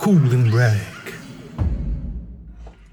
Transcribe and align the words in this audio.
Cooling 0.00 0.48
Break. 0.48 1.18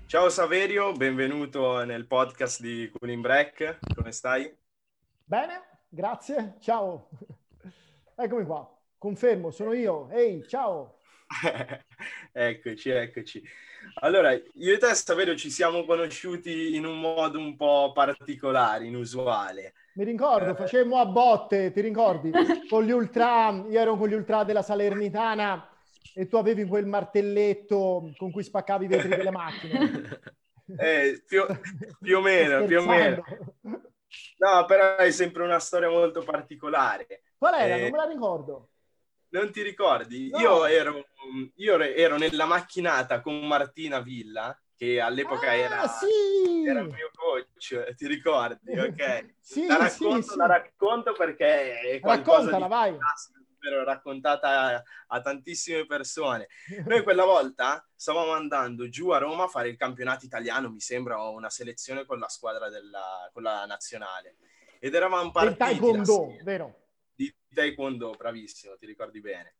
Ciao 0.07 0.27
Saverio, 0.27 0.91
benvenuto 0.91 1.85
nel 1.85 2.05
podcast 2.05 2.59
di 2.59 2.91
Cooling 2.91 3.21
Break. 3.21 3.79
Come 3.95 4.11
stai? 4.11 4.53
Bene, 5.23 5.85
grazie. 5.87 6.55
Ciao. 6.59 7.07
Eccomi 8.13 8.43
qua. 8.43 8.69
Confermo, 8.97 9.51
sono 9.51 9.71
io. 9.71 10.09
Ehi, 10.09 10.45
ciao. 10.49 10.97
eccoci, 12.33 12.89
eccoci. 12.89 13.41
Allora, 14.01 14.33
io 14.33 14.73
e 14.73 14.77
te, 14.77 14.93
Saverio, 14.93 15.37
ci 15.37 15.49
siamo 15.49 15.85
conosciuti 15.85 16.75
in 16.75 16.85
un 16.85 16.99
modo 16.99 17.39
un 17.39 17.55
po' 17.55 17.93
particolare, 17.93 18.85
inusuale. 18.85 19.75
Mi 19.93 20.03
ricordo, 20.03 20.51
eh... 20.51 20.55
facemmo 20.55 20.97
a 20.97 21.05
botte, 21.05 21.71
ti 21.71 21.79
ricordi? 21.79 22.31
Con 22.67 22.83
gli 22.83 22.91
ultra, 22.91 23.49
io 23.51 23.79
ero 23.79 23.95
con 23.95 24.09
gli 24.09 24.13
ultra 24.13 24.43
della 24.43 24.61
Salernitana 24.61 25.71
e 26.17 26.27
tu 26.27 26.37
avevi 26.37 26.65
quel 26.65 26.87
martelletto 26.87 28.11
con 28.17 28.31
cui 28.31 28.41
spaccavi 28.41 28.85
i 28.85 28.87
vetri 28.87 29.09
delle 29.09 29.31
macchine. 29.31 30.19
Eh, 30.79 31.23
più, 31.25 31.45
più 32.01 32.17
o 32.17 32.21
meno, 32.21 32.65
più 32.65 32.81
o 32.81 32.85
meno. 32.85 33.23
No, 33.63 34.65
però 34.65 34.97
è 34.97 35.11
sempre 35.11 35.43
una 35.43 35.59
storia 35.59 35.87
molto 35.87 36.21
particolare. 36.25 37.23
Qual 37.37 37.53
era? 37.53 37.75
Eh... 37.77 37.81
Non 37.83 37.91
me 37.91 37.97
la 37.97 38.03
ricordo. 38.03 38.69
Non 39.29 39.49
ti 39.53 39.61
ricordi? 39.61 40.29
No. 40.29 40.39
Io, 40.39 40.65
ero, 40.65 41.05
io, 41.55 41.79
ero, 41.79 42.17
nella 42.17 42.43
macchinata 42.43 43.21
con 43.21 43.47
Martina 43.47 44.01
Villa, 44.01 44.59
che 44.75 44.99
all'epoca 44.99 45.51
ah, 45.51 45.55
era, 45.55 45.87
sì. 45.87 46.67
era, 46.67 46.81
il 46.81 46.87
mio 46.87 47.11
coach, 47.13 47.95
ti 47.95 48.05
ricordi? 48.05 48.77
Ok. 48.77 49.35
sì, 49.39 49.67
la 49.67 49.77
racconto, 49.77 50.31
sì, 50.31 50.35
la 50.35 50.47
racconto 50.47 51.13
perché 51.13 51.79
è 51.79 51.99
qualcosa 52.01 52.51
Raccontala, 52.51 52.65
di 52.65 52.91
vai. 52.91 52.97
L'ho 53.69 53.83
raccontata 53.83 54.75
a, 54.75 54.83
a, 55.07 55.21
tantissime 55.21 55.85
persone. 55.85 56.47
Noi 56.85 57.03
quella 57.03 57.25
volta 57.25 57.87
stavamo 57.95 58.31
andando 58.31 58.89
giù 58.89 59.09
a 59.09 59.17
Roma 59.17 59.43
a 59.43 59.47
fare 59.47 59.69
il 59.69 59.77
campionato 59.77 60.25
italiano, 60.25 60.69
mi 60.69 60.79
sembra, 60.79 61.21
o 61.21 61.33
una 61.33 61.49
selezione 61.49 62.05
con 62.05 62.19
la 62.19 62.29
squadra 62.29 62.69
della 62.69 63.29
con 63.31 63.43
la 63.43 63.65
nazionale. 63.65 64.37
Ed 64.79 64.93
eravamo 64.93 65.31
partiti... 65.31 65.53
Il 65.53 65.57
taekwondo, 65.57 66.37
vero? 66.43 66.87
Di 67.15 67.33
taekwondo, 67.53 68.11
bravissimo, 68.11 68.77
ti 68.77 68.85
ricordi 68.85 69.19
bene. 69.21 69.55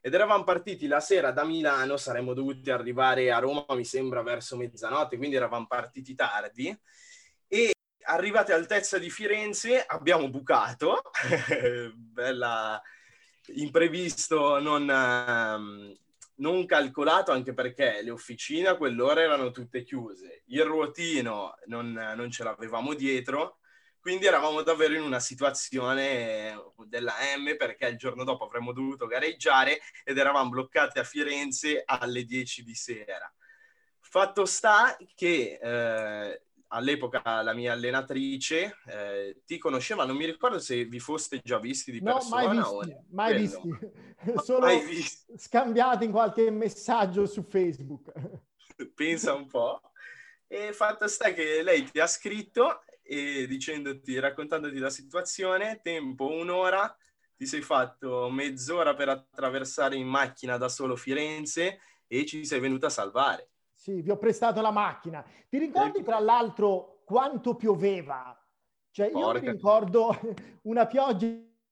Ed 0.00 0.14
eravamo 0.14 0.44
partiti 0.44 0.86
la 0.86 1.00
sera 1.00 1.32
da 1.32 1.44
Milano, 1.44 1.96
saremmo 1.96 2.32
dovuti 2.32 2.70
arrivare 2.70 3.32
a 3.32 3.38
Roma, 3.38 3.66
mi 3.70 3.84
sembra, 3.84 4.22
verso 4.22 4.56
mezzanotte, 4.56 5.16
quindi 5.16 5.36
eravamo 5.36 5.66
partiti 5.66 6.14
tardi. 6.14 6.76
E 7.48 7.72
arrivati 8.02 8.52
all'altezza 8.52 8.98
di 8.98 9.10
Firenze 9.10 9.84
abbiamo 9.84 10.28
bucato, 10.30 11.02
bella 11.94 12.80
imprevisto, 13.54 14.60
non, 14.60 14.88
um, 14.88 15.96
non 16.36 16.66
calcolato, 16.66 17.32
anche 17.32 17.54
perché 17.54 18.00
le 18.02 18.10
officine 18.10 18.68
a 18.68 18.76
quell'ora 18.76 19.22
erano 19.22 19.50
tutte 19.50 19.82
chiuse. 19.82 20.42
Il 20.46 20.64
ruotino 20.64 21.54
non, 21.66 21.92
non 21.92 22.30
ce 22.30 22.44
l'avevamo 22.44 22.94
dietro 22.94 23.58
quindi 24.08 24.26
eravamo 24.26 24.62
davvero 24.62 24.94
in 24.94 25.02
una 25.02 25.20
situazione 25.20 26.72
della 26.86 27.14
M 27.36 27.56
perché 27.58 27.88
il 27.88 27.98
giorno 27.98 28.24
dopo 28.24 28.44
avremmo 28.46 28.72
dovuto 28.72 29.06
gareggiare 29.06 29.80
ed 30.02 30.16
eravamo 30.16 30.48
bloccati 30.48 30.98
a 30.98 31.04
Firenze 31.04 31.82
alle 31.84 32.24
10 32.24 32.64
di 32.64 32.74
sera. 32.74 33.30
Fatto 34.00 34.46
sta 34.46 34.96
che 35.14 35.58
eh, 35.60 36.42
all'epoca 36.68 37.42
la 37.42 37.52
mia 37.54 37.72
allenatrice 37.72 38.76
eh, 38.86 39.42
ti 39.44 39.58
conosceva, 39.58 40.04
non 40.04 40.16
mi 40.16 40.26
ricordo 40.26 40.58
se 40.58 40.84
vi 40.84 40.98
foste 40.98 41.40
già 41.42 41.58
visti 41.58 41.92
di 41.92 42.00
no, 42.00 42.14
persona. 42.14 42.42
Mai 42.42 42.56
visti, 42.56 42.90
o... 42.90 43.04
mai 43.10 43.36
visti. 43.36 43.68
solo 44.42 44.66
mai 44.66 44.84
visti. 44.84 45.34
scambiati 45.36 46.04
in 46.04 46.10
qualche 46.10 46.50
messaggio 46.50 47.26
su 47.26 47.42
Facebook. 47.42 48.12
Pensa 48.94 49.34
un 49.34 49.46
po'. 49.46 49.80
E 50.46 50.72
fatto 50.72 51.06
sta 51.08 51.32
che 51.32 51.62
lei 51.62 51.84
ti 51.84 52.00
ha 52.00 52.06
scritto 52.06 52.82
e 53.02 53.46
dicendoti, 53.46 54.18
raccontandoti 54.18 54.78
la 54.78 54.90
situazione, 54.90 55.80
tempo 55.82 56.30
un'ora, 56.30 56.94
ti 57.36 57.46
sei 57.46 57.62
fatto 57.62 58.28
mezz'ora 58.30 58.94
per 58.94 59.08
attraversare 59.08 59.96
in 59.96 60.06
macchina 60.06 60.56
da 60.56 60.68
solo 60.68 60.96
Firenze 60.96 61.80
e 62.06 62.26
ci 62.26 62.44
sei 62.44 62.60
venuta 62.60 62.88
a 62.88 62.90
salvare. 62.90 63.50
Sì, 63.88 64.02
vi 64.02 64.10
ho 64.10 64.18
prestato 64.18 64.60
la 64.60 64.70
macchina. 64.70 65.24
Ti 65.48 65.56
ricordi 65.56 66.02
tra 66.02 66.18
l'altro 66.18 67.00
quanto 67.06 67.54
pioveva? 67.54 68.38
Cioè 68.90 69.06
io 69.06 69.12
Porca. 69.12 69.40
mi 69.40 69.50
ricordo 69.52 70.14
una 70.64 70.84
pioggia 70.84 71.26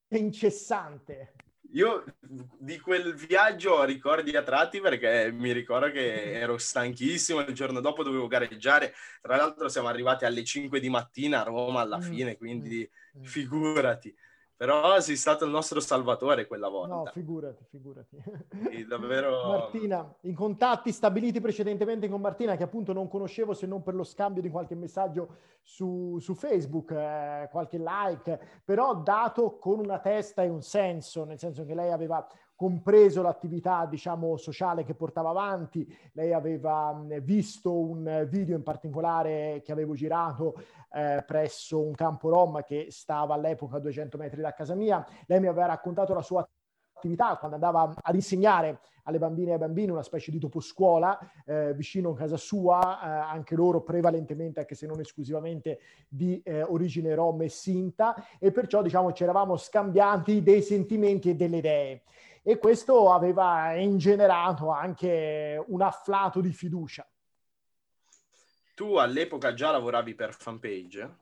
incessante. 0.09 1.35
Io 1.73 2.05
di 2.57 2.81
quel 2.81 3.15
viaggio 3.15 3.73
ho 3.73 3.85
ricordi 3.85 4.35
a 4.35 4.43
tratti 4.43 4.81
perché 4.81 5.31
mi 5.31 5.53
ricordo 5.53 5.91
che 5.91 6.33
ero 6.33 6.57
stanchissimo, 6.57 7.41
il 7.41 7.53
giorno 7.53 7.81
dopo 7.81 8.03
dovevo 8.03 8.29
gareggiare, 8.29 8.95
tra 9.21 9.37
l'altro 9.37 9.69
siamo 9.69 9.89
arrivati 9.89 10.25
alle 10.25 10.43
5 10.43 10.81
di 10.81 10.89
mattina 10.89 11.41
a 11.41 11.45
Roma 11.45 11.83
alla 11.83 11.99
mm, 11.99 12.01
fine, 12.01 12.37
quindi 12.39 12.89
mm, 12.89 13.21
mm. 13.21 13.25
figurati. 13.25 14.17
Però 14.57 14.99
sei 15.01 15.17
stato 15.17 15.45
il 15.45 15.51
nostro 15.51 15.81
salvatore 15.81 16.47
quella 16.47 16.69
volta. 16.69 16.95
No, 16.95 17.05
figurati, 17.07 17.63
figurati. 17.69 18.17
E 18.71 18.87
davvero... 18.87 19.49
Martina, 19.53 20.15
in 20.23 20.35
contatti 20.35 20.93
stabiliti 20.93 21.41
precedentemente 21.41 22.09
con 22.09 22.23
Martina, 22.23 22.57
che 22.57 22.63
appunto 22.63 22.95
non 22.95 23.07
conoscevo 23.07 23.53
se 23.53 23.67
non 23.67 23.83
per 23.83 23.95
lo 23.95 24.05
scambio 24.05 24.41
di 24.41 24.49
qualche 24.49 24.75
messaggio 24.75 25.29
su, 25.63 26.19
su 26.21 26.35
Facebook, 26.35 26.91
eh, 26.93 27.49
qualche 27.51 27.79
like, 27.79 28.63
però 28.65 28.95
dato 28.95 29.59
con 29.59 29.79
una 29.79 29.99
testa 29.99 30.43
e 30.43 30.49
un 30.49 30.63
senso, 30.63 31.25
nel 31.25 31.39
senso 31.39 31.67
che 31.67 31.75
lei 31.75 31.93
aveva 31.93 32.27
compreso 32.57 33.21
l'attività, 33.21 33.87
diciamo, 33.87 34.37
sociale 34.39 34.83
che 34.83 34.95
portava 34.95 35.29
avanti. 35.29 35.87
Lei 36.13 36.33
aveva 36.33 36.99
visto 37.23 37.79
un 37.79 38.27
video 38.29 38.57
in 38.57 38.63
particolare 38.63 39.61
che 39.63 39.73
avevo 39.73 39.95
girato 39.95 40.55
eh, 40.91 41.23
presso 41.25 41.85
un 41.85 41.95
campo 41.95 42.31
Rom 42.31 42.65
che 42.65 42.87
stava 42.89 43.35
all'epoca 43.35 43.77
a 43.77 43.81
200 43.81 44.17
metri 44.17 44.41
da 44.41 44.55
casa 44.55 44.75
mia. 44.75 45.07
Lei 45.27 45.39
mi 45.39 45.47
aveva 45.47 45.67
raccontato 45.67 46.15
la 46.15 46.23
sua 46.23 46.49
attività 46.97 47.37
quando 47.37 47.57
andava 47.57 47.95
ad 47.95 48.15
insegnare 48.15 48.81
alle 49.03 49.19
bambine 49.19 49.51
e 49.51 49.53
ai 49.53 49.59
bambini 49.59 49.91
una 49.91 50.03
specie 50.03 50.31
di 50.31 50.39
doposcuola 50.39 51.19
eh, 51.45 51.75
vicino 51.75 52.11
a 52.11 52.17
casa 52.17 52.39
sua, 52.39 52.81
eh, 52.81 53.35
anche 53.35 53.55
loro 53.55 53.83
prevalentemente, 53.83 54.61
anche 54.61 54.75
se 54.75 54.87
non 54.87 54.99
esclusivamente, 54.99 55.79
di 56.09 56.41
eh, 56.43 56.63
origine 56.63 57.15
rom 57.15 57.43
e 57.43 57.49
sinta, 57.49 58.17
e 58.39 58.51
perciò 58.51 58.83
diciamo 58.83 59.13
ci 59.13 59.23
eravamo 59.23 59.57
scambiati 59.57 60.43
dei 60.43 60.63
sentimenti 60.63 61.31
e 61.31 61.37
delle 61.37 61.59
idee 61.59 62.03
e 62.49 62.59
questo 62.59 63.13
aveva 63.13 63.75
ingenerato 63.75 64.71
anche 64.71 65.61
un 65.67 65.83
afflato 65.83 66.41
di 66.41 66.53
fiducia. 66.53 67.05
Tu 68.77 68.95
all'epoca 68.95 69.53
già 69.53 69.73
lavoravi 69.73 70.15
per 70.15 70.33
fanpage? 70.33 71.17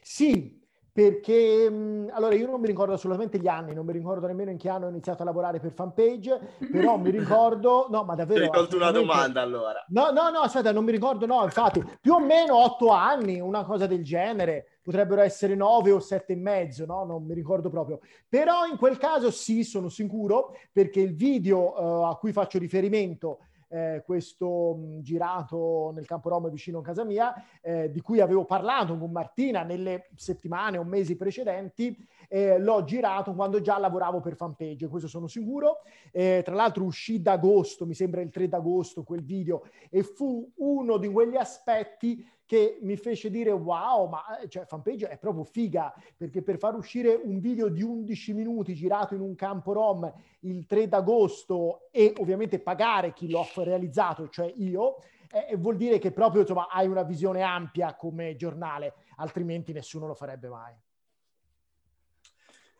Sì, 0.00 0.61
perché 0.92 1.66
allora 2.10 2.34
io 2.34 2.46
non 2.46 2.60
mi 2.60 2.66
ricordo 2.66 2.92
assolutamente 2.92 3.38
gli 3.38 3.48
anni, 3.48 3.72
non 3.72 3.86
mi 3.86 3.92
ricordo 3.92 4.26
nemmeno 4.26 4.50
in 4.50 4.58
che 4.58 4.68
anno 4.68 4.86
ho 4.86 4.90
iniziato 4.90 5.22
a 5.22 5.24
lavorare 5.24 5.58
per 5.58 5.72
fanpage, 5.72 6.56
però 6.70 6.98
mi 6.98 7.08
ricordo, 7.10 7.86
no, 7.88 8.04
ma 8.04 8.14
davvero. 8.14 8.44
Ti 8.44 8.50
tolto 8.50 8.76
una 8.76 8.90
domanda 8.90 9.40
allora. 9.40 9.82
No, 9.88 10.10
no, 10.10 10.28
no, 10.28 10.40
aspetta, 10.40 10.70
non 10.70 10.84
mi 10.84 10.92
ricordo, 10.92 11.24
no, 11.24 11.44
infatti, 11.44 11.82
più 11.98 12.12
o 12.12 12.20
meno 12.20 12.56
otto 12.56 12.90
anni, 12.90 13.40
una 13.40 13.64
cosa 13.64 13.86
del 13.86 14.04
genere 14.04 14.66
potrebbero 14.82 15.22
essere 15.22 15.54
nove 15.54 15.92
o 15.92 15.98
sette 15.98 16.34
e 16.34 16.36
mezzo, 16.36 16.84
no? 16.84 17.04
Non 17.04 17.24
mi 17.24 17.32
ricordo 17.32 17.70
proprio. 17.70 18.00
Però 18.28 18.66
in 18.66 18.76
quel 18.76 18.98
caso 18.98 19.30
sì, 19.30 19.64
sono 19.64 19.88
sicuro, 19.88 20.54
perché 20.72 21.00
il 21.00 21.14
video 21.14 21.72
uh, 21.72 22.04
a 22.04 22.18
cui 22.18 22.32
faccio 22.32 22.58
riferimento 22.58 23.38
eh, 23.72 24.02
questo 24.04 24.74
mh, 24.74 25.00
girato 25.00 25.90
nel 25.94 26.04
campo 26.04 26.28
Roma 26.28 26.48
vicino 26.48 26.80
a 26.80 26.82
casa 26.82 27.04
mia, 27.04 27.34
eh, 27.62 27.90
di 27.90 28.00
cui 28.02 28.20
avevo 28.20 28.44
parlato 28.44 28.98
con 28.98 29.10
Martina 29.10 29.62
nelle 29.62 30.10
settimane 30.14 30.76
o 30.76 30.84
mesi 30.84 31.16
precedenti, 31.16 31.96
eh, 32.28 32.58
l'ho 32.58 32.84
girato 32.84 33.32
quando 33.34 33.60
già 33.60 33.78
lavoravo 33.78 34.20
per 34.20 34.36
fanpage, 34.36 34.88
questo 34.88 35.08
sono 35.08 35.26
sicuro. 35.26 35.78
Tra 36.12 36.54
l'altro 36.54 36.84
uscì 36.84 37.22
d'agosto, 37.22 37.86
mi 37.86 37.94
sembra 37.94 38.20
il 38.20 38.30
3 38.30 38.48
d'agosto 38.48 39.02
quel 39.02 39.22
video, 39.22 39.62
e 39.88 40.02
fu 40.02 40.50
uno 40.56 40.98
di 40.98 41.08
quegli 41.08 41.36
aspetti 41.36 42.24
che 42.52 42.76
mi 42.82 42.98
fece 42.98 43.30
dire 43.30 43.50
wow, 43.50 44.06
ma 44.10 44.38
eh, 44.38 44.46
cioè, 44.46 44.66
fanpage 44.66 45.08
è 45.08 45.16
proprio 45.16 45.42
figa, 45.42 45.90
perché 46.14 46.42
per 46.42 46.58
far 46.58 46.74
uscire 46.74 47.14
un 47.14 47.40
video 47.40 47.70
di 47.70 47.80
11 47.80 48.34
minuti 48.34 48.74
girato 48.74 49.14
in 49.14 49.22
un 49.22 49.34
campo 49.34 49.72
rom 49.72 50.12
il 50.40 50.66
3 50.66 50.86
d'agosto 50.86 51.88
e 51.90 52.12
ovviamente 52.18 52.58
pagare 52.58 53.14
chi 53.14 53.30
l'ho 53.30 53.46
realizzato, 53.56 54.28
cioè 54.28 54.52
io, 54.58 54.98
eh, 55.32 55.56
vuol 55.56 55.76
dire 55.76 55.98
che 55.98 56.12
proprio 56.12 56.42
insomma, 56.42 56.68
hai 56.68 56.88
una 56.88 57.04
visione 57.04 57.40
ampia 57.40 57.96
come 57.96 58.36
giornale, 58.36 58.96
altrimenti 59.16 59.72
nessuno 59.72 60.06
lo 60.06 60.14
farebbe 60.14 60.50
mai. 60.50 60.74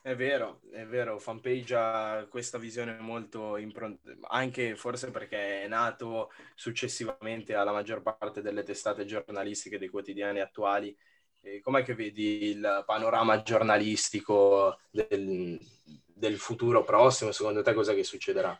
È 0.04 0.16
vero, 0.16 0.60
è 0.72 0.84
vero, 0.84 1.16
Fanpage 1.20 1.74
ha 1.76 2.26
questa 2.28 2.58
visione 2.58 2.98
molto 2.98 3.56
impronta, 3.56 4.10
anche 4.22 4.74
forse 4.74 5.12
perché 5.12 5.62
è 5.62 5.68
nato 5.68 6.32
successivamente 6.56 7.54
alla 7.54 7.70
maggior 7.70 8.02
parte 8.02 8.42
delle 8.42 8.64
testate 8.64 9.04
giornalistiche 9.04 9.78
dei 9.78 9.86
quotidiani 9.88 10.40
attuali. 10.40 10.96
Com'è 11.60 11.84
che 11.84 11.94
vedi 11.94 12.46
il 12.50 12.82
panorama 12.84 13.42
giornalistico 13.42 14.80
del, 14.90 15.56
del 16.06 16.36
futuro 16.36 16.82
prossimo? 16.82 17.30
Secondo 17.30 17.62
te 17.62 17.72
cosa 17.72 17.94
che 17.94 18.02
succederà? 18.02 18.58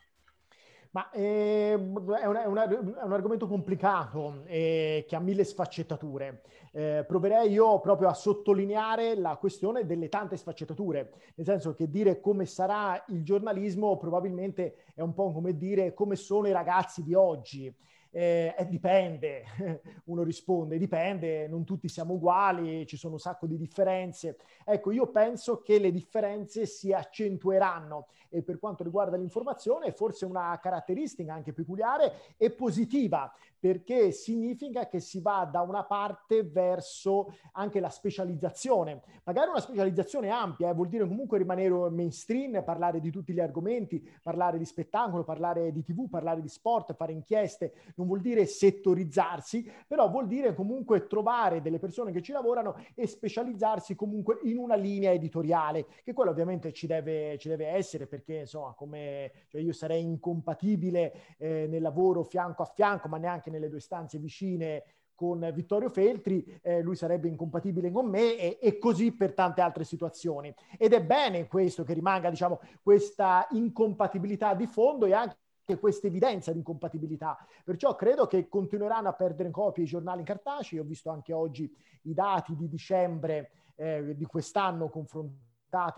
Ma 0.93 1.11
eh, 1.11 1.71
è, 1.71 1.75
un, 1.75 2.15
è, 2.21 2.27
una, 2.27 2.43
è, 2.43 3.03
un, 3.03 3.12
argomento 3.12 3.47
complicato 3.47 4.43
eh, 4.44 5.06
che 5.09 5.17
ha 5.17 5.21
mille 5.21 5.43
sfaccettature. 5.43 6.43
Eh, 6.71 7.05
proverei 7.06 7.50
io 7.50 7.81
proprio 7.81 8.09
a 8.09 8.15
sottolineare 8.15 9.15
la 9.15 9.37
questione 9.37 9.87
delle 9.87 10.11
tante 10.11 10.37
sfaccettature, 10.37 11.12
nel 11.35 11.47
senso 11.47 11.75
che 11.75 11.89
dire 11.89 12.21
come 12.21 12.44
sarà 12.44 13.03
il 13.09 13.25
giornalismo 13.25 13.97
probabilmente 13.97 14.85
è 14.94 15.00
un 15.00 15.15
po' 15.15 15.33
come 15.33 15.56
dire 15.56 15.94
come 15.94 16.17
sono 16.17 16.47
i 16.47 16.53
ragazzi 16.53 17.03
di 17.03 17.15
oggi 17.15 17.75
eh, 18.14 18.55
eh, 18.56 18.69
dipende, 18.69 19.44
uno 20.05 20.23
risponde, 20.23 20.76
dipende, 20.76 21.49
non 21.49 21.64
tutti 21.64 21.88
siamo 21.88 22.14
uguali, 22.14 22.87
ci 22.87 22.99
sono 22.99 23.14
un 23.14 23.19
sacco 23.19 23.47
di 23.47 23.56
differenze. 23.56 24.37
Ecco, 24.64 24.91
io 24.91 25.06
penso 25.11 25.62
che 25.62 25.79
le 25.79 25.91
differenze 25.91 26.67
si 26.67 26.93
accentueranno 26.93 28.09
e 28.29 28.43
per 28.43 28.59
quanto 28.59 28.85
riguarda 28.85 29.17
l'informazione 29.17 29.93
forse 29.93 30.26
una 30.26 30.59
caratteristica 30.61 31.32
anche 31.32 31.53
peculiare 31.53 32.12
e 32.37 32.50
positiva 32.50 33.32
perché 33.62 34.11
significa 34.11 34.88
che 34.88 34.99
si 34.99 35.20
va 35.20 35.49
da 35.49 35.61
una 35.61 35.85
parte 35.85 36.43
verso 36.43 37.37
anche 37.53 37.79
la 37.79 37.91
specializzazione, 37.91 39.03
magari 39.23 39.50
una 39.50 39.61
specializzazione 39.61 40.31
ampia, 40.31 40.70
eh, 40.70 40.75
vuol 40.75 40.88
dire 40.88 41.06
comunque 41.06 41.38
rimanere 41.38 41.88
mainstream, 41.91 42.65
parlare 42.65 42.99
di 42.99 43.12
tutti 43.12 43.32
gli 43.32 43.38
argomenti, 43.38 44.05
parlare 44.20 44.58
di 44.58 44.65
spettacolo, 44.65 45.23
parlare 45.23 45.70
di 45.70 45.85
tv, 45.85 46.08
parlare 46.08 46.43
di 46.43 46.49
sport, 46.49 46.93
fare 46.94 47.12
inchieste, 47.12 47.73
non 48.03 48.07
vuol 48.07 48.21
dire 48.21 48.47
settorizzarsi, 48.47 49.71
però 49.87 50.11
vuol 50.11 50.27
dire 50.27 50.55
comunque 50.55 51.07
trovare 51.07 51.63
delle 51.63 51.79
persone 51.79 52.11
che 52.11 52.21
ci 52.21 52.33
lavorano 52.33 52.75
e 52.95 53.07
specializzarsi 53.07 53.95
comunque 53.95 54.41
in 54.43 54.59
una 54.59 54.75
linea 54.75 55.13
editoriale, 55.13 55.87
che 56.03 56.13
quello 56.13 56.31
ovviamente 56.31 56.73
ci 56.73 56.87
deve, 56.87 57.39
ci 57.39 57.49
deve 57.49 57.69
essere 57.69 58.07
perché 58.07 58.41
insomma 58.41 58.75
come 58.75 59.31
cioè 59.49 59.61
io 59.61 59.73
sarei 59.73 60.03
incompatibile 60.03 61.37
eh, 61.39 61.67
nel 61.69 61.81
lavoro 61.81 62.25
fianco 62.25 62.63
a 62.63 62.67
fianco, 62.67 63.09
ma 63.09 63.19
neanche 63.19 63.51
nelle 63.51 63.69
due 63.69 63.81
stanze 63.81 64.19
vicine 64.19 64.83
con 65.15 65.49
Vittorio 65.55 65.89
Feltri, 65.89 66.45
eh, 66.63 66.81
lui 66.81 66.97
sarebbe 66.97 67.29
incompatibile 67.29 67.93
con 67.93 68.07
me 68.09 68.37
e, 68.37 68.59
e, 68.61 68.79
così 68.79 69.13
per 69.13 69.35
tante 69.35 69.61
altre 69.61 69.85
situazioni. 69.85 70.53
Ed 70.77 70.93
è 70.95 71.03
bene 71.05 71.47
questo 71.47 71.85
che 71.85 71.93
rimanga, 71.93 72.29
diciamo, 72.29 72.59
questa 72.83 73.47
incompatibilità 73.51 74.55
di 74.55 74.67
fondo 74.67 75.07
e 75.07 75.13
anche 75.13 75.37
questa 75.79 76.07
evidenza 76.07 76.53
di 76.53 76.59
incompatibilità. 76.59 77.39
Perciò 77.65 77.95
credo 77.95 78.27
che 78.27 78.49
continueranno 78.49 79.09
a 79.09 79.15
perdere 79.15 79.49
in 79.49 79.53
copia 79.53 79.83
i 79.83 79.87
giornali 79.87 80.23
cartacei. 80.23 80.79
Ho 80.79 80.85
visto 80.85 81.11
anche 81.11 81.33
oggi 81.33 81.73
i 82.03 82.15
dati 82.15 82.55
di 82.57 82.69
dicembre 82.69 83.51
eh, 83.77 84.15
di 84.17 84.25
quest'anno 84.25 84.89
confrontati 84.89 85.51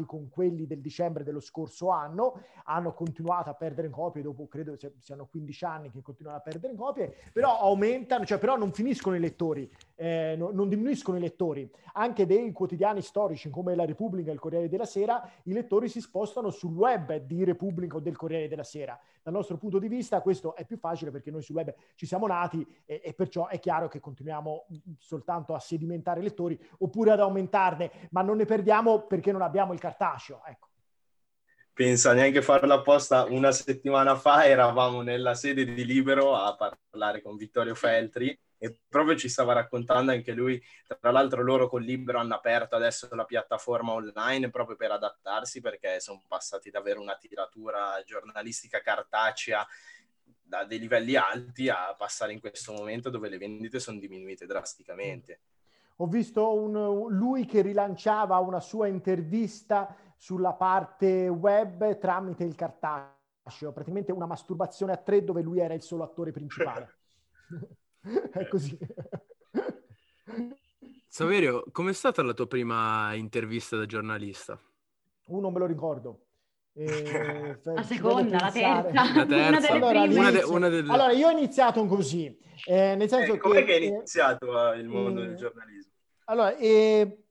con 0.07 0.29
quelli 0.31 0.67
del 0.67 0.81
dicembre 0.81 1.25
dello 1.25 1.41
scorso 1.41 1.89
anno, 1.89 2.41
hanno 2.65 2.95
continuato 2.95 3.51
a 3.51 3.55
perdere 3.55 3.89
in 3.89 3.93
copie, 3.93 4.23
dopo 4.23 4.47
credo 4.47 4.77
siano 5.01 5.27
15 5.27 5.65
anni 5.65 5.91
che 5.91 6.01
continuano 6.01 6.39
a 6.39 6.43
perdere 6.43 6.73
in 6.73 6.79
copie, 6.79 7.13
però 7.33 7.59
aumentano, 7.59 8.25
cioè 8.25 8.39
però 8.39 8.57
non 8.57 8.73
finiscono 8.73 9.17
i 9.17 9.21
lettori, 9.21 9.69
eh, 9.97 10.35
no, 10.37 10.51
non 10.53 10.69
diminuiscono 10.69 11.17
i 11.17 11.21
lettori. 11.21 11.71
Anche 11.95 12.27
dei 12.27 12.53
quotidiani 12.53 13.03
storici 13.03 13.51
come 13.51 13.75
la 13.75 13.85
Repubblica 13.85 14.31
e 14.31 14.35
il 14.35 14.41
Corriere 14.41 14.69
della 14.69 14.87
Sera, 14.87 15.29
i 15.45 15.53
lettori 15.53 15.89
si 15.89 16.01
spostano 16.01 16.51
sul 16.51 16.75
web 16.75 17.17
di 17.17 17.45
Repubblica 17.45 17.97
o 17.97 18.01
del 18.01 18.17
Corriere 18.17 18.49
della 18.49 18.65
Sera. 18.65 18.99
Dal 19.23 19.33
nostro 19.33 19.57
punto 19.57 19.79
di 19.79 19.89
vista 19.89 20.21
questo 20.21 20.55
è 20.55 20.65
più 20.65 20.77
facile 20.77 21.11
perché 21.11 21.31
noi 21.31 21.43
sul 21.43 21.57
web 21.57 21.75
ci 21.95 22.07
siamo 22.07 22.27
nati 22.27 22.67
e, 22.85 23.01
e 23.05 23.15
perciò 23.15 23.49
è 23.49 23.59
chiaro 23.59 23.89
che 23.89 24.01
continuiamo 24.01 24.67
soltanto 24.99 25.55
a 25.55 25.61
sedimentare 25.61 26.21
lettori 26.21 26.59
oppure 26.79 27.13
ad 27.13 27.21
aumentarne, 27.21 27.91
ma 28.11 28.23
non 28.23 28.37
ne 28.37 28.45
perdiamo 28.45 29.07
perché 29.07 29.33
non 29.33 29.43
abbiamo 29.43 29.73
il 29.73 29.81
cartaceo. 29.81 30.43
Ecco 30.47 30.69
pensa 31.75 32.13
neanche 32.13 32.41
farla 32.41 32.75
apposta 32.75 33.25
una 33.25 33.51
settimana 33.51 34.15
fa 34.15 34.47
eravamo 34.47 35.03
nella 35.03 35.35
sede 35.35 35.65
di 35.65 35.85
Libero 35.85 36.37
a 36.37 36.55
parlare 36.55 37.21
con 37.21 37.37
Vittorio 37.37 37.75
Feltri 37.75 38.39
e 38.59 38.79
proprio 38.89 39.17
ci 39.17 39.29
stava 39.29 39.53
raccontando 39.53 40.13
anche 40.13 40.33
lui, 40.33 40.63
tra 41.01 41.11
l'altro 41.11 41.43
loro 41.43 41.69
con 41.69 41.83
Libero 41.83 42.19
hanno 42.19 42.35
aperto 42.35 42.77
adesso 42.77 43.09
la 43.15 43.25
piattaforma 43.25 43.93
online 43.93 44.51
proprio 44.51 44.77
per 44.77 44.91
adattarsi 44.91 45.61
perché 45.61 46.01
sono 46.01 46.23
passati 46.27 46.71
da 46.71 46.79
avere 46.79 46.99
una 46.99 47.17
tiratura 47.17 48.03
giornalistica 48.05 48.81
cartacea 48.81 49.67
da 50.43 50.65
dei 50.65 50.79
livelli 50.79 51.17
alti 51.17 51.69
a 51.69 51.95
passare 51.97 52.33
in 52.33 52.41
questo 52.41 52.73
momento 52.73 53.11
dove 53.11 53.29
le 53.29 53.39
vendite 53.39 53.81
sono 53.81 53.99
diminuite 53.99 54.47
drasticamente. 54.47 55.41
Ho 55.97 56.07
visto 56.07 56.55
un, 56.55 57.07
lui 57.17 57.47
che 57.47 57.63
rilanciava 57.63 58.39
una 58.39 58.61
sua 58.61 58.89
intervista 58.89 59.97
sulla 60.17 60.53
parte 60.53 61.29
web 61.29 61.99
tramite 61.99 62.45
il 62.45 62.55
cartaceo, 62.55 63.73
praticamente 63.73 64.13
una 64.13 64.27
masturbazione 64.27 64.93
a 64.93 64.97
tre 64.97 65.23
dove 65.23 65.43
lui 65.43 65.61
era 65.61 65.75
il 65.75 65.83
solo 65.83 66.03
attore 66.03 66.33
principale. 66.33 66.97
È 68.33 68.49
così. 68.49 68.77
Saverio, 71.09 71.65
com'è 71.73 71.93
stata 71.93 72.23
la 72.23 72.35
tua 72.35 72.47
prima 72.47 73.15
intervista 73.15 73.77
da 73.77 73.87
giornalista? 73.87 74.61
Uno 75.27 75.41
non 75.41 75.53
me 75.53 75.59
lo 75.61 75.67
ricordo. 75.67 76.19
Eh, 76.77 77.61
la 77.63 77.85
seconda, 77.85 78.37
la 78.37 78.51
terza, 78.51 79.15
la 79.15 79.27
terza. 79.27 79.77
Una 79.77 79.87
allora, 79.87 80.03
una 80.03 80.31
de, 80.33 80.43
una 80.43 80.69
delle... 80.69 80.93
allora, 80.93 81.13
io 81.13 81.29
ho 81.29 81.31
iniziato 81.31 81.87
così, 81.87 82.37
eh, 82.67 82.97
nel 82.97 83.09
senso 83.09 83.31
eh, 83.31 83.35
che... 83.35 83.39
Come 83.39 83.63
che 83.63 83.75
hai 83.75 83.87
iniziato 83.87 84.73
eh, 84.73 84.81
il 84.81 84.89
mondo 84.89 85.21
del 85.21 85.37
giornalismo? 85.37 85.93
Allora, 86.25 86.57
eh, 86.57 87.27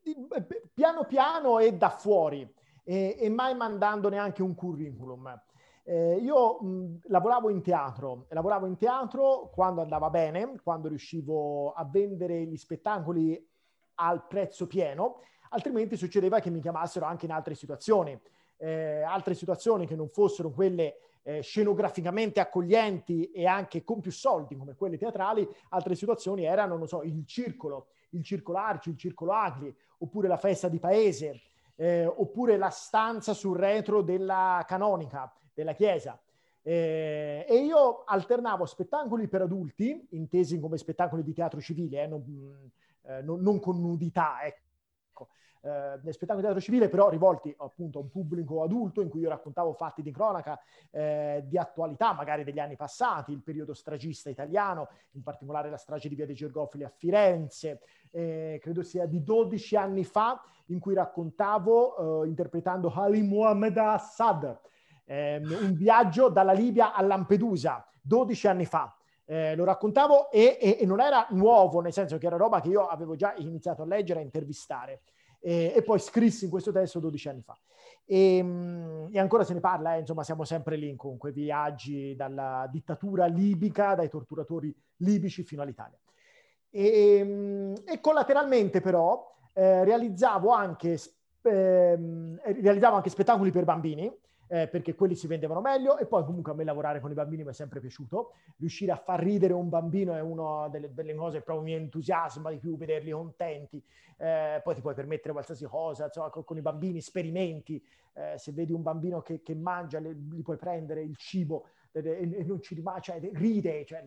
piano 0.74 1.04
piano 1.04 1.60
e 1.60 1.74
da 1.74 1.90
fuori 1.90 2.50
e, 2.86 3.18
e 3.20 3.30
mai 3.30 3.54
mandando 3.54 4.08
neanche 4.08 4.42
un 4.42 4.56
curriculum. 4.56 5.38
Eh, 5.86 6.16
io 6.16 6.62
mh, 6.62 7.00
lavoravo 7.08 7.50
in 7.50 7.62
teatro, 7.62 8.26
lavoravo 8.30 8.66
in 8.66 8.78
teatro 8.78 9.50
quando 9.54 9.82
andava 9.82 10.10
bene, 10.10 10.60
quando 10.64 10.88
riuscivo 10.88 11.74
a 11.74 11.84
vendere 11.84 12.46
gli 12.46 12.56
spettacoli 12.56 13.46
al 13.96 14.26
prezzo 14.26 14.66
pieno, 14.66 15.20
altrimenti 15.50 15.98
succedeva 15.98 16.40
che 16.40 16.50
mi 16.50 16.62
chiamassero 16.62 17.06
anche 17.06 17.26
in 17.26 17.32
altre 17.32 17.54
situazioni, 17.54 18.18
eh, 18.58 19.02
altre 19.02 19.34
situazioni 19.34 19.86
che 19.86 19.96
non 19.96 20.08
fossero 20.08 20.52
quelle 20.52 20.96
eh, 21.24 21.42
scenograficamente 21.42 22.40
accoglienti 22.40 23.32
e 23.32 23.46
anche 23.46 23.84
con 23.84 24.00
più 24.00 24.12
soldi 24.12 24.56
come 24.56 24.76
quelle 24.76 24.98
teatrali, 24.98 25.48
altre 25.70 25.96
situazioni 25.96 26.46
erano, 26.46 26.78
non 26.78 26.88
so, 26.88 27.02
il 27.04 27.26
circolo, 27.26 27.88
il 28.12 28.24
circolo 28.24 28.58
Arci, 28.58 28.90
il 28.90 28.98
circolo 28.98 29.34
Agli, 29.34 29.74
oppure 30.00 30.28
la 30.28 30.38
festa 30.38 30.70
di 30.70 30.80
paese, 30.80 31.42
eh, 31.76 32.06
oppure 32.06 32.58
la 32.58 32.70
stanza 32.70 33.34
sul 33.34 33.58
retro 33.58 34.02
della 34.02 34.64
canonica, 34.68 35.34
della 35.54 35.74
chiesa. 35.74 36.20
Eh, 36.62 37.46
e 37.48 37.56
io 37.58 38.04
alternavo 38.06 38.66
spettacoli 38.66 39.28
per 39.28 39.42
adulti, 39.42 40.08
intesi 40.12 40.60
come 40.60 40.78
spettacoli 40.78 41.24
di 41.24 41.34
teatro 41.34 41.60
civile, 41.60 42.04
eh, 42.04 42.08
non, 42.08 42.72
eh, 43.04 43.22
non, 43.22 43.42
non, 43.42 43.60
con 43.60 43.80
nudità, 43.82 44.44
ecco. 44.44 45.30
Eh, 45.66 46.12
spettacoli 46.12 46.42
di 46.42 46.44
teatro 46.44 46.60
civile 46.60 46.90
però 46.90 47.08
rivolti 47.08 47.56
appunto 47.60 47.98
a 47.98 48.02
un 48.02 48.10
pubblico 48.10 48.64
adulto 48.64 49.00
in 49.00 49.08
cui 49.08 49.22
io 49.22 49.30
raccontavo 49.30 49.72
fatti 49.72 50.02
di 50.02 50.12
cronaca 50.12 50.60
eh, 50.92 51.42
di 51.46 51.58
attualità, 51.58 52.12
magari 52.12 52.44
degli 52.44 52.60
anni 52.60 52.76
passati, 52.76 53.32
il 53.32 53.42
periodo 53.42 53.74
stragista 53.74 54.30
italiano, 54.30 54.90
in 55.12 55.24
particolare 55.24 55.70
la 55.70 55.78
strage 55.78 56.10
di 56.10 56.16
Via 56.16 56.26
dei 56.26 56.36
Gergofili 56.36 56.84
a 56.84 56.90
Firenze, 56.90 57.80
eh, 58.12 58.60
credo 58.62 58.84
sia 58.84 59.06
di 59.06 59.24
12 59.24 59.78
anni 59.78 60.04
fa, 60.04 60.42
in 60.66 60.80
cui 60.80 60.96
raccontavo, 60.96 62.24
eh, 62.24 62.28
interpretando 62.28 62.92
Ali 62.94 63.22
Mohamed 63.22 63.78
Assad, 63.78 64.60
ehm, 65.06 65.50
un 65.62 65.74
viaggio 65.76 66.28
dalla 66.28 66.52
Libia 66.52 66.94
a 66.94 67.02
Lampedusa, 67.04 67.88
12 68.02 68.48
anni 68.48 68.66
fa. 68.66 68.94
Eh, 69.26 69.56
lo 69.56 69.64
raccontavo 69.64 70.30
e, 70.30 70.58
e, 70.60 70.78
e, 70.82 70.86
non 70.86 71.00
era 71.00 71.26
nuovo, 71.30 71.80
nel 71.80 71.94
senso 71.94 72.18
che 72.18 72.26
era 72.26 72.36
roba 72.36 72.60
che 72.60 72.68
io 72.68 72.88
avevo 72.88 73.16
già 73.16 73.34
iniziato 73.38 73.84
a 73.84 73.86
leggere 73.86 74.20
e 74.20 74.24
intervistare. 74.24 75.02
E, 75.46 75.74
e, 75.76 75.82
poi 75.84 76.00
scrissi 76.00 76.46
in 76.46 76.50
questo 76.50 76.72
testo 76.72 77.02
12 77.02 77.28
anni 77.28 77.42
fa. 77.42 77.60
E, 78.06 78.38
e 79.12 79.20
ancora 79.20 79.44
se 79.44 79.54
ne 79.54 79.60
parla, 79.60 79.96
eh, 79.96 80.00
insomma, 80.00 80.24
siamo 80.24 80.46
sempre 80.46 80.78
lì 80.78 80.96
con 80.96 81.18
quei 81.18 81.34
viaggi 81.34 82.16
dalla 82.16 82.66
dittatura 82.72 83.26
libica, 83.26 83.94
dai 83.94 84.08
torturatori 84.08 84.74
libici 84.98 85.44
fino 85.44 85.62
all'Italia. 85.62 86.00
E, 86.70 87.18
ehm, 87.18 87.74
e 87.86 88.00
collateralmente 88.00 88.80
però 88.80 89.36
eh, 89.52 89.84
realizzavo, 89.84 90.50
anche, 90.52 90.98
eh, 91.42 92.00
realizzavo 92.42 92.96
anche 92.96 93.10
spettacoli 93.10 93.52
per 93.52 93.66
bambini, 93.66 94.12
eh, 94.54 94.68
perché 94.68 94.94
quelli 94.94 95.16
si 95.16 95.26
vendevano 95.26 95.62
meglio 95.62 95.98
e 95.98 96.06
poi 96.06 96.24
comunque 96.24 96.52
a 96.52 96.56
me 96.56 96.64
lavorare 96.64 97.00
con 97.00 97.10
i 97.10 97.16
bambini 97.16 97.44
mi 97.44 97.50
è 97.50 97.54
sempre 97.54 97.80
piaciuto. 97.80 98.34
Riuscire 98.58 98.92
a 98.92 98.96
far 98.96 99.20
ridere 99.20 99.52
un 99.54 99.68
bambino 99.68 100.14
è 100.14 100.22
una 100.22 100.68
delle, 100.68 100.94
delle 100.94 101.16
cose 101.16 101.40
che 101.40 101.44
proprio 101.44 101.66
mi 101.66 101.74
entusiasma 101.74 102.52
di 102.52 102.60
più, 102.60 102.78
vederli 102.78 103.10
contenti. 103.10 103.84
Eh, 104.16 104.62
poi 104.64 104.76
ti 104.76 104.82
puoi 104.82 104.94
permettere 104.94 105.32
qualsiasi 105.32 105.66
cosa, 105.66 106.06
insomma, 106.06 106.30
con, 106.30 106.44
con 106.44 106.56
i 106.58 106.62
bambini 106.62 107.02
sperimenti. 107.02 107.84
Eh, 108.14 108.38
se 108.38 108.52
vedi 108.52 108.72
un 108.72 108.84
bambino 108.84 109.24
che, 109.24 109.42
che 109.42 109.56
mangia, 109.56 110.00
gli 110.00 110.44
puoi 110.44 110.58
prendere 110.58 111.02
il 111.02 111.18
cibo 111.18 111.66
e 111.92 112.44
non 112.46 112.62
ci 112.62 112.76
rimane, 112.76 113.02
cioè 113.02 113.20
ride, 113.34 113.86
cioè, 113.86 114.04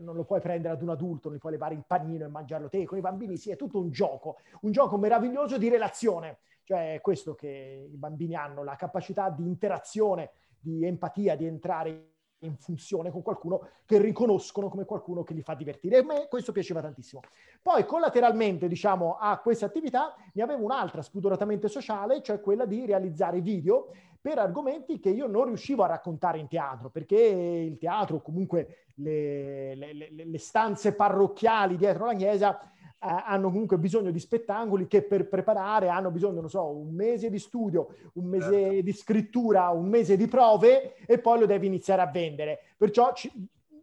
non 0.00 0.16
lo 0.16 0.24
puoi 0.24 0.40
prendere 0.40 0.74
ad 0.74 0.82
un 0.82 0.88
adulto, 0.90 1.28
non 1.28 1.36
gli 1.36 1.40
puoi 1.40 1.52
levare 1.52 1.74
il 1.74 1.84
panino 1.86 2.24
e 2.24 2.28
mangiarlo 2.28 2.68
te. 2.68 2.84
Con 2.84 2.98
i 2.98 3.00
bambini 3.00 3.36
sì, 3.36 3.50
è 3.50 3.56
tutto 3.56 3.78
un 3.78 3.90
gioco, 3.90 4.38
un 4.62 4.72
gioco 4.72 4.98
meraviglioso 4.98 5.56
di 5.56 5.68
relazione. 5.68 6.38
Cioè 6.64 6.94
è 6.94 7.00
questo 7.00 7.34
che 7.34 7.88
i 7.90 7.96
bambini 7.96 8.34
hanno, 8.34 8.64
la 8.64 8.76
capacità 8.76 9.28
di 9.30 9.46
interazione, 9.46 10.30
di 10.58 10.84
empatia, 10.84 11.36
di 11.36 11.46
entrare 11.46 12.08
in 12.44 12.56
funzione 12.56 13.10
con 13.10 13.22
qualcuno 13.22 13.68
che 13.86 13.98
riconoscono 13.98 14.68
come 14.68 14.84
qualcuno 14.84 15.22
che 15.22 15.34
li 15.34 15.42
fa 15.42 15.54
divertire. 15.54 15.98
A 15.98 16.04
me 16.04 16.26
questo 16.28 16.52
piaceva 16.52 16.80
tantissimo. 16.80 17.20
Poi 17.62 17.84
collateralmente, 17.84 18.68
diciamo, 18.68 19.16
a 19.18 19.38
questa 19.38 19.66
attività 19.66 20.14
ne 20.32 20.42
avevo 20.42 20.64
un'altra 20.64 21.02
spudoratamente 21.02 21.68
sociale, 21.68 22.22
cioè 22.22 22.40
quella 22.40 22.66
di 22.66 22.84
realizzare 22.86 23.40
video 23.40 23.90
per 24.20 24.38
argomenti 24.38 25.00
che 25.00 25.10
io 25.10 25.26
non 25.26 25.44
riuscivo 25.44 25.82
a 25.82 25.88
raccontare 25.88 26.38
in 26.38 26.48
teatro, 26.48 26.88
perché 26.88 27.16
il 27.16 27.76
teatro, 27.76 28.22
comunque 28.22 28.86
le, 28.96 29.74
le, 29.74 29.92
le, 29.92 30.24
le 30.24 30.38
stanze 30.38 30.94
parrocchiali 30.94 31.76
dietro 31.76 32.06
la 32.06 32.14
chiesa, 32.14 32.58
hanno 33.04 33.50
comunque 33.50 33.78
bisogno 33.78 34.10
di 34.10 34.18
spettacoli 34.18 34.86
che 34.86 35.02
per 35.02 35.28
preparare 35.28 35.88
hanno 35.88 36.10
bisogno, 36.10 36.40
non 36.40 36.48
so, 36.48 36.66
un 36.66 36.94
mese 36.94 37.28
di 37.28 37.38
studio, 37.38 37.88
un 38.14 38.24
mese 38.26 38.60
certo. 38.60 38.80
di 38.80 38.92
scrittura, 38.92 39.68
un 39.68 39.86
mese 39.86 40.16
di 40.16 40.26
prove 40.26 40.96
e 41.06 41.18
poi 41.18 41.40
lo 41.40 41.46
devi 41.46 41.66
iniziare 41.66 42.00
a 42.00 42.10
vendere. 42.10 42.60
Perciò 42.76 43.12
ci, 43.12 43.30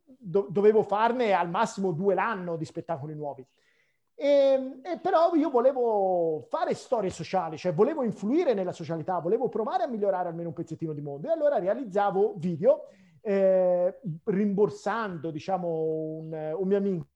do, 0.04 0.48
dovevo 0.50 0.82
farne 0.82 1.34
al 1.34 1.50
massimo 1.50 1.92
due 1.92 2.16
l'anno 2.16 2.58
di 2.58 2.66
spettacoli 2.66 3.14
nuovi. 3.14 3.46
E, 4.16 4.80
e, 4.84 5.00
però 5.00 5.34
io 5.36 5.50
volevo 5.50 6.46
fare 6.50 6.74
storie 6.74 7.10
sociali, 7.10 7.58
cioè 7.58 7.74
volevo 7.74 8.04
influire 8.04 8.54
nella 8.54 8.72
socialità, 8.72 9.20
volevo 9.20 9.50
provare 9.50 9.84
a 9.84 9.88
migliorare 9.88 10.30
almeno 10.30 10.50
un 10.50 10.54
pezzettino 10.54 10.94
di 10.94 11.02
mondo 11.02 11.28
e 11.28 11.32
allora 11.32 11.58
realizzavo 11.58 12.36
video 12.38 12.86
eh, 13.22 14.00
rimborsando, 14.26 15.32
diciamo, 15.32 15.68
un, 15.68 16.56
un 16.58 16.68
mio 16.68 16.78
amico 16.78 17.08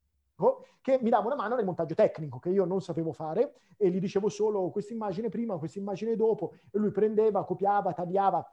che 0.81 0.99
mi 1.01 1.09
dava 1.09 1.27
una 1.27 1.35
mano 1.35 1.55
nel 1.55 1.65
montaggio 1.65 1.95
tecnico 1.95 2.39
che 2.39 2.49
io 2.49 2.65
non 2.65 2.81
sapevo 2.81 3.11
fare 3.11 3.53
e 3.77 3.89
gli 3.89 3.99
dicevo 3.99 4.29
solo 4.29 4.69
questa 4.69 4.93
immagine 4.93 5.29
prima, 5.29 5.57
questa 5.57 5.79
immagine 5.79 6.15
dopo 6.15 6.53
e 6.71 6.77
lui 6.77 6.91
prendeva, 6.91 7.43
copiava, 7.45 7.93
tagliava 7.93 8.45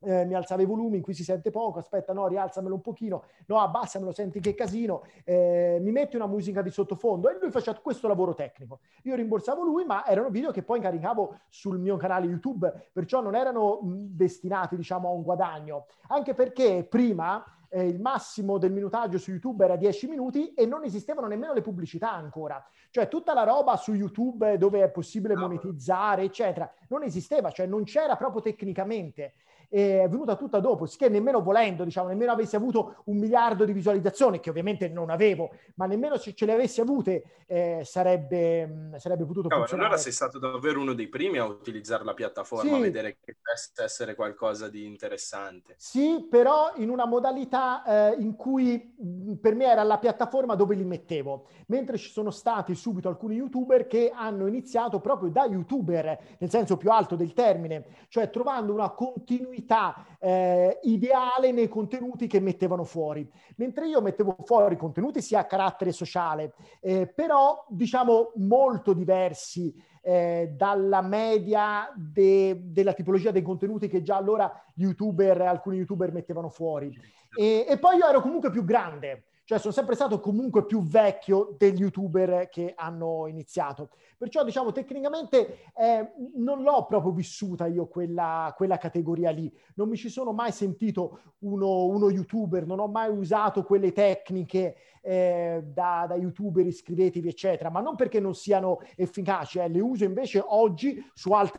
eh, 0.00 0.24
mi 0.24 0.34
alzava 0.34 0.62
i 0.62 0.64
volumi, 0.64 0.96
in 0.96 1.02
cui 1.02 1.14
si 1.14 1.24
sente 1.24 1.50
poco, 1.50 1.78
aspetta, 1.78 2.12
no, 2.12 2.26
rialzamelo 2.28 2.74
un 2.74 2.80
pochino, 2.80 3.24
no, 3.46 3.60
abbassamelo, 3.60 4.12
senti 4.12 4.40
che 4.40 4.54
casino, 4.54 5.02
eh, 5.24 5.78
mi 5.80 5.90
metti 5.90 6.16
una 6.16 6.26
musica 6.26 6.62
di 6.62 6.70
sottofondo 6.70 7.28
e 7.28 7.38
lui 7.40 7.50
faceva 7.50 7.78
questo 7.78 8.06
lavoro 8.06 8.34
tecnico. 8.34 8.80
Io 9.04 9.14
rimborsavo 9.14 9.62
lui, 9.62 9.84
ma 9.84 10.06
erano 10.06 10.30
video 10.30 10.50
che 10.50 10.62
poi 10.62 10.80
caricavo 10.80 11.40
sul 11.48 11.78
mio 11.78 11.96
canale 11.96 12.26
YouTube, 12.26 12.90
perciò 12.92 13.20
non 13.20 13.34
erano 13.34 13.80
destinati, 13.82 14.76
diciamo, 14.76 15.08
a 15.08 15.12
un 15.12 15.22
guadagno, 15.22 15.86
anche 16.08 16.34
perché 16.34 16.86
prima 16.88 17.44
eh, 17.68 17.86
il 17.86 18.00
massimo 18.00 18.58
del 18.58 18.72
minutaggio 18.72 19.18
su 19.18 19.30
YouTube 19.30 19.64
era 19.64 19.76
10 19.76 20.08
minuti 20.08 20.54
e 20.54 20.66
non 20.66 20.84
esistevano 20.84 21.26
nemmeno 21.26 21.52
le 21.52 21.60
pubblicità 21.60 22.12
ancora. 22.12 22.64
Cioè 22.90 23.08
tutta 23.08 23.34
la 23.34 23.44
roba 23.44 23.76
su 23.76 23.94
YouTube 23.94 24.56
dove 24.58 24.82
è 24.82 24.90
possibile 24.90 25.36
monetizzare, 25.36 26.22
eccetera, 26.22 26.70
non 26.88 27.02
esisteva, 27.02 27.50
cioè 27.50 27.66
non 27.66 27.84
c'era 27.84 28.16
proprio 28.16 28.40
tecnicamente 28.40 29.34
è 29.68 30.06
venuta 30.08 30.36
tutta 30.36 30.60
dopo, 30.60 30.86
che 30.86 31.08
nemmeno 31.08 31.42
volendo, 31.42 31.84
diciamo, 31.84 32.08
nemmeno 32.08 32.32
avessi 32.32 32.56
avuto 32.56 33.02
un 33.04 33.18
miliardo 33.18 33.64
di 33.64 33.72
visualizzazioni, 33.72 34.40
che 34.40 34.50
ovviamente 34.50 34.88
non 34.88 35.10
avevo, 35.10 35.50
ma 35.74 35.86
nemmeno 35.86 36.16
se 36.16 36.34
ce 36.34 36.46
le 36.46 36.54
avessi 36.54 36.80
avute 36.80 37.44
eh, 37.46 37.82
sarebbe, 37.84 38.90
sarebbe 38.96 39.24
potuto 39.24 39.48
funzionare. 39.48 39.88
Allora 39.88 39.96
sei 39.96 40.12
stato 40.12 40.38
davvero 40.38 40.80
uno 40.80 40.94
dei 40.94 41.08
primi 41.08 41.38
a 41.38 41.44
utilizzare 41.44 42.04
la 42.04 42.14
piattaforma, 42.14 42.70
sì. 42.70 42.76
a 42.76 42.80
vedere 42.80 43.18
che 43.22 43.36
potesse 43.42 43.82
essere 43.82 44.14
qualcosa 44.14 44.68
di 44.68 44.86
interessante. 44.86 45.74
Sì, 45.76 46.26
però 46.28 46.72
in 46.76 46.88
una 46.88 47.06
modalità 47.06 48.12
eh, 48.12 48.16
in 48.20 48.36
cui 48.36 48.94
per 49.40 49.54
me 49.54 49.66
era 49.66 49.82
la 49.82 49.98
piattaforma 49.98 50.54
dove 50.54 50.74
li 50.74 50.84
mettevo, 50.84 51.46
mentre 51.66 51.98
ci 51.98 52.10
sono 52.10 52.30
stati 52.30 52.74
subito 52.74 53.08
alcuni 53.08 53.36
youtuber 53.36 53.86
che 53.86 54.10
hanno 54.14 54.46
iniziato 54.46 55.00
proprio 55.00 55.30
da 55.30 55.44
youtuber, 55.44 56.36
nel 56.38 56.50
senso 56.50 56.76
più 56.76 56.90
alto 56.90 57.16
del 57.16 57.34
termine, 57.34 58.06
cioè 58.08 58.30
trovando 58.30 58.72
una 58.72 58.90
continuità 58.90 59.56
continuità 59.58 60.06
eh, 60.20 60.78
ideale 60.82 61.52
nei 61.52 61.68
contenuti 61.68 62.26
che 62.26 62.40
mettevano 62.40 62.84
fuori. 62.84 63.28
Mentre 63.56 63.88
io 63.88 64.00
mettevo 64.00 64.36
fuori 64.44 64.76
contenuti 64.76 65.20
sia 65.20 65.40
a 65.40 65.46
carattere 65.46 65.92
sociale, 65.92 66.54
eh, 66.80 67.06
però 67.06 67.64
diciamo 67.68 68.32
molto 68.36 68.92
diversi 68.92 69.74
eh, 70.02 70.52
dalla 70.56 71.02
media 71.02 71.92
de, 71.94 72.60
della 72.64 72.92
tipologia 72.92 73.30
dei 73.30 73.42
contenuti 73.42 73.88
che 73.88 74.02
già 74.02 74.16
allora 74.16 74.50
youtuber, 74.74 75.40
alcuni 75.42 75.78
youtuber 75.78 76.12
mettevano 76.12 76.48
fuori. 76.48 76.96
E, 77.36 77.66
e 77.68 77.78
poi 77.78 77.96
io 77.96 78.08
ero 78.08 78.20
comunque 78.20 78.50
più 78.50 78.64
grande, 78.64 79.24
cioè 79.48 79.58
sono 79.58 79.72
sempre 79.72 79.94
stato 79.94 80.20
comunque 80.20 80.66
più 80.66 80.82
vecchio 80.82 81.54
degli 81.56 81.80
youtuber 81.80 82.50
che 82.50 82.74
hanno 82.76 83.26
iniziato. 83.28 83.88
Perciò 84.18 84.44
diciamo 84.44 84.72
tecnicamente 84.72 85.70
eh, 85.74 86.12
non 86.34 86.60
l'ho 86.62 86.84
proprio 86.84 87.12
vissuta 87.12 87.66
io 87.66 87.86
quella, 87.86 88.52
quella, 88.54 88.76
categoria 88.76 89.30
lì, 89.30 89.50
non 89.76 89.88
mi 89.88 89.96
ci 89.96 90.10
sono 90.10 90.32
mai 90.32 90.52
sentito 90.52 91.36
uno, 91.38 91.86
uno 91.86 92.10
youtuber, 92.10 92.66
non 92.66 92.78
ho 92.78 92.88
mai 92.88 93.08
usato 93.08 93.62
quelle 93.62 93.92
tecniche 93.92 94.76
eh, 95.00 95.62
da, 95.64 96.04
da, 96.06 96.16
youtuber, 96.16 96.66
iscrivetevi 96.66 97.28
eccetera, 97.28 97.70
ma 97.70 97.80
non 97.80 97.96
perché 97.96 98.20
non 98.20 98.34
siano 98.34 98.80
efficaci, 98.96 99.60
eh, 99.60 99.68
le 99.68 99.80
uso 99.80 100.04
invece 100.04 100.44
oggi 100.46 101.02
su 101.14 101.32
altri 101.32 101.58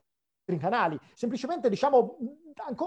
canali, 0.59 0.99
semplicemente 1.15 1.69
diciamo 1.69 2.17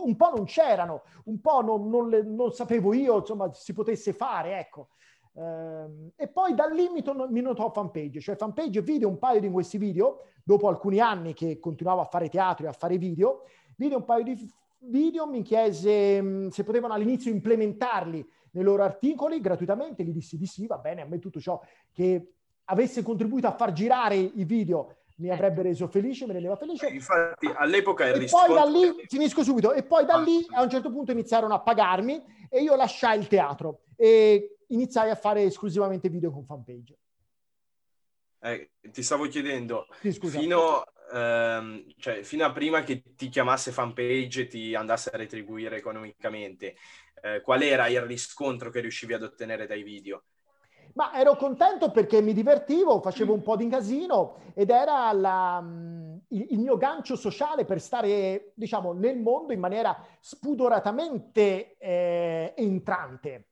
un 0.05 0.17
po' 0.17 0.33
non 0.35 0.45
c'erano, 0.45 1.03
un 1.25 1.41
po' 1.41 1.63
non, 1.63 1.89
non, 1.89 2.09
le, 2.09 2.23
non 2.23 2.53
sapevo 2.53 2.93
io, 2.93 3.19
insomma, 3.19 3.53
si 3.53 3.73
potesse 3.73 4.13
fare, 4.13 4.59
ecco. 4.59 4.89
Uh, 5.35 6.11
e 6.15 6.29
poi 6.29 6.55
da 6.55 6.67
lì 6.67 6.91
mi, 6.91 7.03
to- 7.03 7.29
mi 7.31 7.41
notò 7.41 7.71
fanpage, 7.71 8.21
cioè 8.21 8.37
fanpage 8.37 8.83
vide 8.83 9.07
un 9.07 9.19
paio 9.19 9.41
di 9.41 9.51
questi 9.51 9.79
video, 9.79 10.25
dopo 10.45 10.69
alcuni 10.69 11.01
anni 11.01 11.33
che 11.33 11.59
continuavo 11.59 12.03
a 12.03 12.05
fare 12.05 12.29
teatro 12.29 12.67
e 12.67 12.69
a 12.69 12.73
fare 12.73 12.99
video, 12.99 13.45
vide 13.77 13.95
un 13.95 14.05
paio 14.05 14.25
di 14.25 14.53
video, 14.81 15.27
mi 15.27 15.43
chiese 15.43 16.21
mm, 16.21 16.49
se 16.49 16.65
potevano 16.65 16.93
all'inizio 16.93 17.31
implementarli 17.31 18.29
nei 18.53 18.65
loro 18.65 18.83
articoli 18.83 19.41
gratuitamente, 19.41 20.05
gli 20.05 20.13
dissi 20.13 20.37
di 20.37 20.47
sì, 20.47 20.67
va 20.67 20.77
bene, 20.77 21.03
a 21.03 21.07
me 21.07 21.19
tutto 21.19 21.41
ciò 21.41 21.61
che 21.93 22.35
avesse 22.65 23.03
contribuito 23.03 23.47
a 23.47 23.53
far 23.53 23.73
girare 23.73 24.17
i 24.17 24.45
video 24.45 24.97
mi 25.23 25.29
ecco. 25.29 25.37
avrebbe 25.37 25.63
reso 25.63 25.87
felice, 25.87 26.27
mi 26.27 26.33
rendeva 26.33 26.57
felice. 26.57 26.89
Eh, 26.89 26.95
infatti 26.95 27.51
all'epoca 27.55 28.07
il 28.07 28.23
e 28.23 28.27
poi 28.27 28.53
da 28.53 28.65
lì, 28.65 29.05
finisco 29.07 29.45
subito, 29.45 29.73
e 29.73 29.85
poi 29.85 30.05
da 30.05 30.17
lì 30.17 30.45
a 30.51 30.63
un 30.63 30.69
certo 30.69 30.91
punto 30.91 31.13
iniziarono 31.13 31.55
a 31.55 31.61
pagarmi 31.61 32.23
e 32.51 32.61
io 32.61 32.75
lasciai 32.75 33.19
il 33.19 33.29
teatro 33.29 33.85
e 33.97 34.57
iniziai 34.69 35.11
a 35.11 35.15
fare 35.15 35.45
esclusivamente 35.45 36.09
video 36.09 36.33
con 36.33 36.45
fanpage. 36.45 36.97
Eh, 38.41 38.73
ti 38.91 39.03
stavo 39.05 39.29
chiedendo, 39.29 39.87
sì, 40.01 40.11
fino, 40.13 40.83
ehm, 41.13 41.85
cioè, 41.97 42.25
fino, 42.25 42.45
a 42.45 42.51
prima 42.51 42.83
che 42.83 43.15
ti 43.15 43.29
chiamasse 43.29 43.71
fanpage 43.71 44.41
e 44.43 44.47
ti 44.49 44.75
andasse 44.75 45.11
a 45.11 45.17
retribuire 45.17 45.77
economicamente, 45.77 46.75
eh, 47.23 47.41
qual 47.41 47.63
era 47.63 47.87
il 47.87 48.01
riscontro 48.01 48.71
che 48.71 48.81
riuscivi 48.81 49.15
ad 49.15 49.23
ottenere 49.23 49.69
dai 49.69 49.85
video? 49.85 50.25
Ma 50.95 51.15
ero 51.15 51.37
contento 51.37 51.91
perché 51.91 52.21
mi 52.21 52.35
divertivo, 52.35 53.01
facevo 53.01 53.33
un 53.33 53.43
po' 53.43 53.57
di 53.57 53.67
casino 53.69 54.37
ed 54.53 54.69
era 54.69 55.11
la, 55.13 55.61
mm, 55.63 56.17
il, 56.29 56.47
il, 56.51 56.59
mio 56.59 56.77
gancio 56.77 57.17
sociale 57.17 57.65
per 57.65 57.81
stare, 57.81 58.53
diciamo, 58.55 58.93
nel 58.93 59.19
mondo 59.19 59.53
in 59.53 59.61
maniera 59.61 59.97
spudoratamente 60.21 61.77
eh, 61.79 62.53
entrante. 62.57 63.47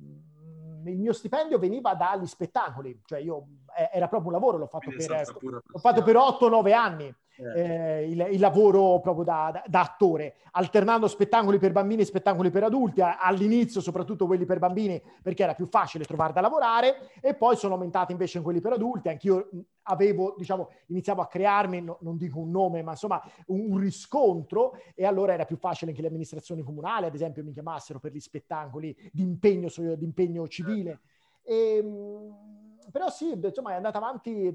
Mm, 0.00 0.86
il 0.86 0.98
mio 0.98 1.12
stipendio 1.12 1.58
veniva 1.58 1.94
dagli 1.94 2.26
spettacoli, 2.26 3.00
cioè 3.04 3.18
io 3.18 3.46
eh, 3.76 3.90
era 3.92 4.06
proprio 4.06 4.28
un 4.28 4.34
lavoro, 4.34 4.58
l'ho 4.58 4.66
fatto, 4.66 4.90
per, 4.90 5.32
l'ho 5.40 5.78
fatto 5.78 6.02
per 6.02 6.14
8-9 6.14 6.72
anni. 6.72 7.14
Eh, 7.36 8.08
il, 8.08 8.28
il, 8.32 8.40
lavoro 8.40 9.00
proprio 9.00 9.24
da, 9.24 9.50
da, 9.52 9.62
da, 9.66 9.80
attore, 9.80 10.36
alternando 10.52 11.08
spettacoli 11.08 11.58
per 11.58 11.72
bambini 11.72 12.02
e 12.02 12.04
spettacoli 12.04 12.50
per 12.50 12.64
adulti, 12.64 13.00
all'inizio 13.00 13.80
soprattutto 13.80 14.26
quelli 14.26 14.44
per 14.44 14.58
bambini 14.58 15.02
perché 15.22 15.42
era 15.42 15.54
più 15.54 15.66
facile 15.66 16.04
trovare 16.04 16.32
da 16.32 16.40
lavorare 16.40 17.10
e 17.20 17.34
poi 17.34 17.56
sono 17.56 17.74
aumentati 17.74 18.12
invece 18.12 18.38
in 18.38 18.44
quelli 18.44 18.60
per 18.60 18.72
adulti, 18.72 19.08
anch'io 19.08 19.48
avevo, 19.84 20.34
diciamo, 20.38 20.70
iniziavo 20.86 21.22
a 21.22 21.26
crearmi, 21.26 21.82
no, 21.82 21.98
non 22.00 22.16
dico 22.16 22.38
un 22.38 22.50
nome, 22.50 22.82
ma 22.82 22.92
insomma 22.92 23.20
un, 23.46 23.72
un, 23.72 23.78
riscontro 23.78 24.78
e 24.94 25.04
allora 25.04 25.32
era 25.32 25.44
più 25.44 25.56
facile 25.56 25.92
che 25.92 26.02
le 26.02 26.08
amministrazioni 26.08 26.62
comunali, 26.62 27.06
ad 27.06 27.14
esempio, 27.14 27.42
mi 27.42 27.52
chiamassero 27.52 27.98
per 27.98 28.12
gli 28.12 28.20
spettacoli 28.20 28.96
di 29.12 29.22
impegno, 29.22 29.68
di 29.76 30.04
impegno 30.04 30.46
civile. 30.48 31.00
E, 31.42 31.76
ehm, 31.76 32.63
però 32.90 33.08
sì, 33.10 33.32
insomma 33.32 33.72
è 33.72 33.74
andata 33.74 33.98
avanti 33.98 34.54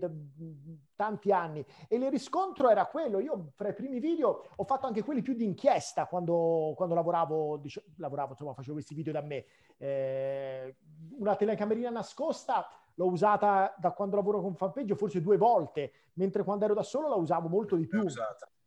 tanti 0.96 1.32
anni 1.32 1.66
e 1.88 1.96
il 1.96 2.10
riscontro 2.10 2.70
era 2.70 2.86
quello. 2.86 3.20
Io 3.20 3.52
fra 3.56 3.70
i 3.70 3.74
primi 3.74 4.00
video 4.00 4.44
ho 4.56 4.64
fatto 4.64 4.86
anche 4.86 5.04
quelli 5.04 5.22
più 5.22 5.34
di 5.34 5.46
inchiesta 5.46 6.08
quando, 6.08 6.74
quando 6.76 6.96
lavoravo, 6.96 7.58
dice, 7.58 7.86
lavoravo, 7.98 8.32
insomma 8.32 8.54
facevo 8.54 8.74
questi 8.74 8.94
video 8.94 9.14
da 9.14 9.22
me. 9.22 9.46
Eh, 9.78 10.76
una 11.18 11.36
telecamerina 11.36 11.90
nascosta 11.90 12.68
l'ho 12.96 13.08
usata 13.08 13.74
da 13.78 13.92
quando 13.92 14.18
lavoro 14.18 14.42
con 14.42 14.56
fanpage 14.56 14.96
forse 14.96 15.22
due 15.22 15.38
volte, 15.38 15.92
mentre 16.14 16.44
quando 16.44 16.66
ero 16.66 16.74
da 16.74 16.84
solo 16.84 17.08
la 17.08 17.16
usavo 17.16 17.48
molto 17.48 17.76
di 17.76 17.88
più. 17.88 18.04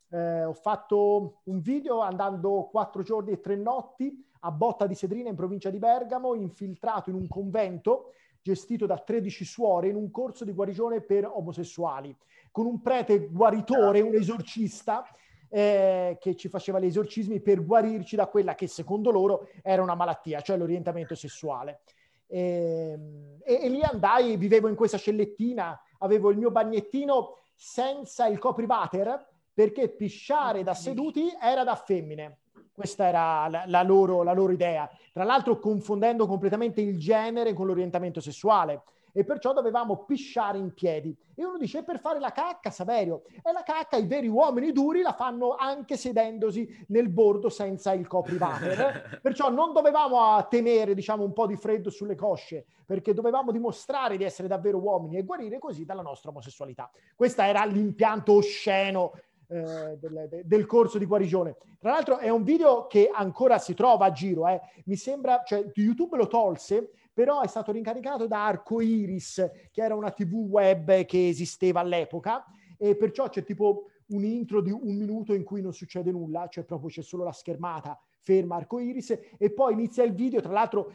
Eh, 0.09 0.45
ho 0.45 0.52
fatto 0.54 1.40
un 1.45 1.61
video 1.61 2.00
andando 2.00 2.69
quattro 2.71 3.02
giorni 3.02 3.33
e 3.33 3.40
tre 3.40 3.57
notti 3.57 4.26
a 4.40 4.50
Botta 4.50 4.87
di 4.87 4.95
Sedrina 4.95 5.28
in 5.28 5.37
provincia 5.37 5.71
di 5.71 5.78
Bergamo, 5.78 6.35
infiltrato 6.35 7.11
in 7.11 7.16
un 7.16 7.28
convento 7.28 8.12
gestito 8.43 8.87
da 8.87 8.99
13 8.99 9.45
suore 9.45 9.89
in 9.89 9.95
un 9.95 10.11
corso 10.11 10.45
di 10.45 10.53
guarigione 10.53 11.01
per 11.01 11.27
omosessuali, 11.27 12.15
con 12.51 12.67
un 12.67 12.83
prete 12.83 13.29
guaritore, 13.29 14.01
un 14.01 14.15
esorcista, 14.15 15.07
eh, 15.49 16.17
che 16.19 16.35
ci 16.35 16.49
faceva 16.49 16.81
gli 16.81 16.87
esorcismi 16.87 17.41
per 17.41 17.65
guarirci 17.65 18.17
da 18.17 18.27
quella 18.27 18.55
che 18.55 18.67
secondo 18.67 19.11
loro 19.11 19.49
era 19.63 19.83
una 19.83 19.95
malattia, 19.95 20.41
cioè 20.41 20.57
l'orientamento 20.57 21.15
sessuale. 21.15 21.83
E, 22.27 22.93
ehm, 22.93 23.39
e, 23.45 23.61
e 23.63 23.69
lì 23.69 23.83
andai, 23.83 24.37
vivevo 24.37 24.69
in 24.69 24.75
questa 24.75 24.99
cellettina, 24.99 25.79
avevo 25.99 26.31
il 26.31 26.39
mio 26.39 26.51
bagnettino 26.51 27.39
senza 27.55 28.27
il 28.27 28.39
coprivater 28.39 29.29
perché 29.53 29.91
pisciare 29.91 30.63
da 30.63 30.75
seduti 30.75 31.29
era 31.41 31.63
da 31.65 31.77
femmine. 31.77 32.39
Questa 32.83 33.07
era 33.07 33.47
la, 33.47 33.62
la, 33.69 33.83
loro, 33.85 34.25
la 34.25 34.33
loro 34.33 34.53
idea. 34.53 34.91
Tra 35.12 35.23
l'altro 35.23 35.61
confondendo 35.61 36.27
completamente 36.27 36.81
il 36.81 36.99
genere 36.99 37.53
con 37.53 37.69
l'orientamento 37.69 38.21
sessuale 38.21 38.83
e 39.12 39.23
perciò 39.23 39.53
dovevamo 39.53 40.05
pisciare 40.05 40.59
in 40.59 40.75
piedi. 40.75 41.17
E 41.37 41.45
uno 41.45 41.59
dice, 41.59 41.85
per 41.85 42.01
fare 42.01 42.19
la 42.19 42.33
cacca, 42.33 42.71
Saverio, 42.71 43.23
e 43.41 43.53
la 43.53 43.62
cacca 43.62 43.97
i 43.97 44.07
veri 44.07 44.27
uomini 44.27 44.73
duri 44.73 45.01
la 45.03 45.12
fanno 45.12 45.55
anche 45.55 45.97
sedendosi 45.97 46.85
nel 46.89 47.09
bordo 47.09 47.49
senza 47.49 47.93
il 47.93 48.09
coprivater. 48.09 49.21
perciò 49.23 49.49
non 49.49 49.73
dovevamo 49.73 50.45
temere, 50.49 50.93
diciamo, 50.93 51.23
un 51.23 51.33
po' 51.33 51.47
di 51.47 51.55
freddo 51.57 51.89
sulle 51.89 52.17
cosce, 52.17 52.65
perché 52.85 53.15
dovevamo 53.15 53.53
dimostrare 53.53 54.17
di 54.17 54.25
essere 54.25 54.49
davvero 54.49 54.79
uomini 54.79 55.19
e 55.19 55.23
guarire 55.23 55.61
così 55.61 55.85
dalla 55.85 56.03
nostra 56.03 56.31
omosessualità. 56.31 56.91
Questo 57.15 57.43
era 57.43 57.65
l'impianto 57.65 58.33
osceno 58.33 59.12
eh, 59.52 59.99
del, 59.99 60.42
del, 60.44 60.66
corso 60.66 60.97
di 60.97 61.04
guarigione. 61.04 61.56
Tra 61.78 61.90
l'altro 61.90 62.18
è 62.18 62.30
un 62.30 62.42
video 62.42 62.87
che 62.87 63.11
ancora 63.12 63.59
si 63.59 63.75
trova 63.75 64.06
a 64.06 64.12
giro, 64.12 64.49
eh. 64.49 64.61
mi 64.87 64.97
sembra, 64.97 65.42
cioè 65.44 65.71
YouTube 65.75 66.16
lo 66.16 66.26
tolse, 66.26 66.90
però 67.12 67.42
è 67.42 67.47
stato 67.47 67.71
rincaricato 67.71 68.26
da 68.26 68.47
Arcoiris, 68.47 69.50
che 69.71 69.82
era 69.82 69.94
una 69.94 70.11
TV 70.11 70.32
web 70.35 71.04
che 71.04 71.28
esisteva 71.28 71.80
all'epoca, 71.80 72.44
e 72.78 72.97
perciò 72.97 73.28
c'è 73.28 73.44
tipo 73.44 73.88
un 74.09 74.25
intro 74.25 74.62
di 74.62 74.71
un 74.71 74.97
minuto 74.97 75.35
in 75.35 75.44
cui 75.44 75.61
non 75.61 75.75
succede 75.75 76.11
nulla, 76.11 76.49
cioè 76.49 76.64
proprio 76.64 76.88
c'è 76.88 77.02
solo 77.02 77.25
la 77.25 77.32
schermata 77.32 78.00
ferma 78.23 78.57
arcoiris 78.57 79.19
e 79.37 79.50
poi 79.50 79.73
inizia 79.73 80.05
il 80.05 80.14
video, 80.14 80.41
tra 80.41 80.52
l'altro 80.52 80.95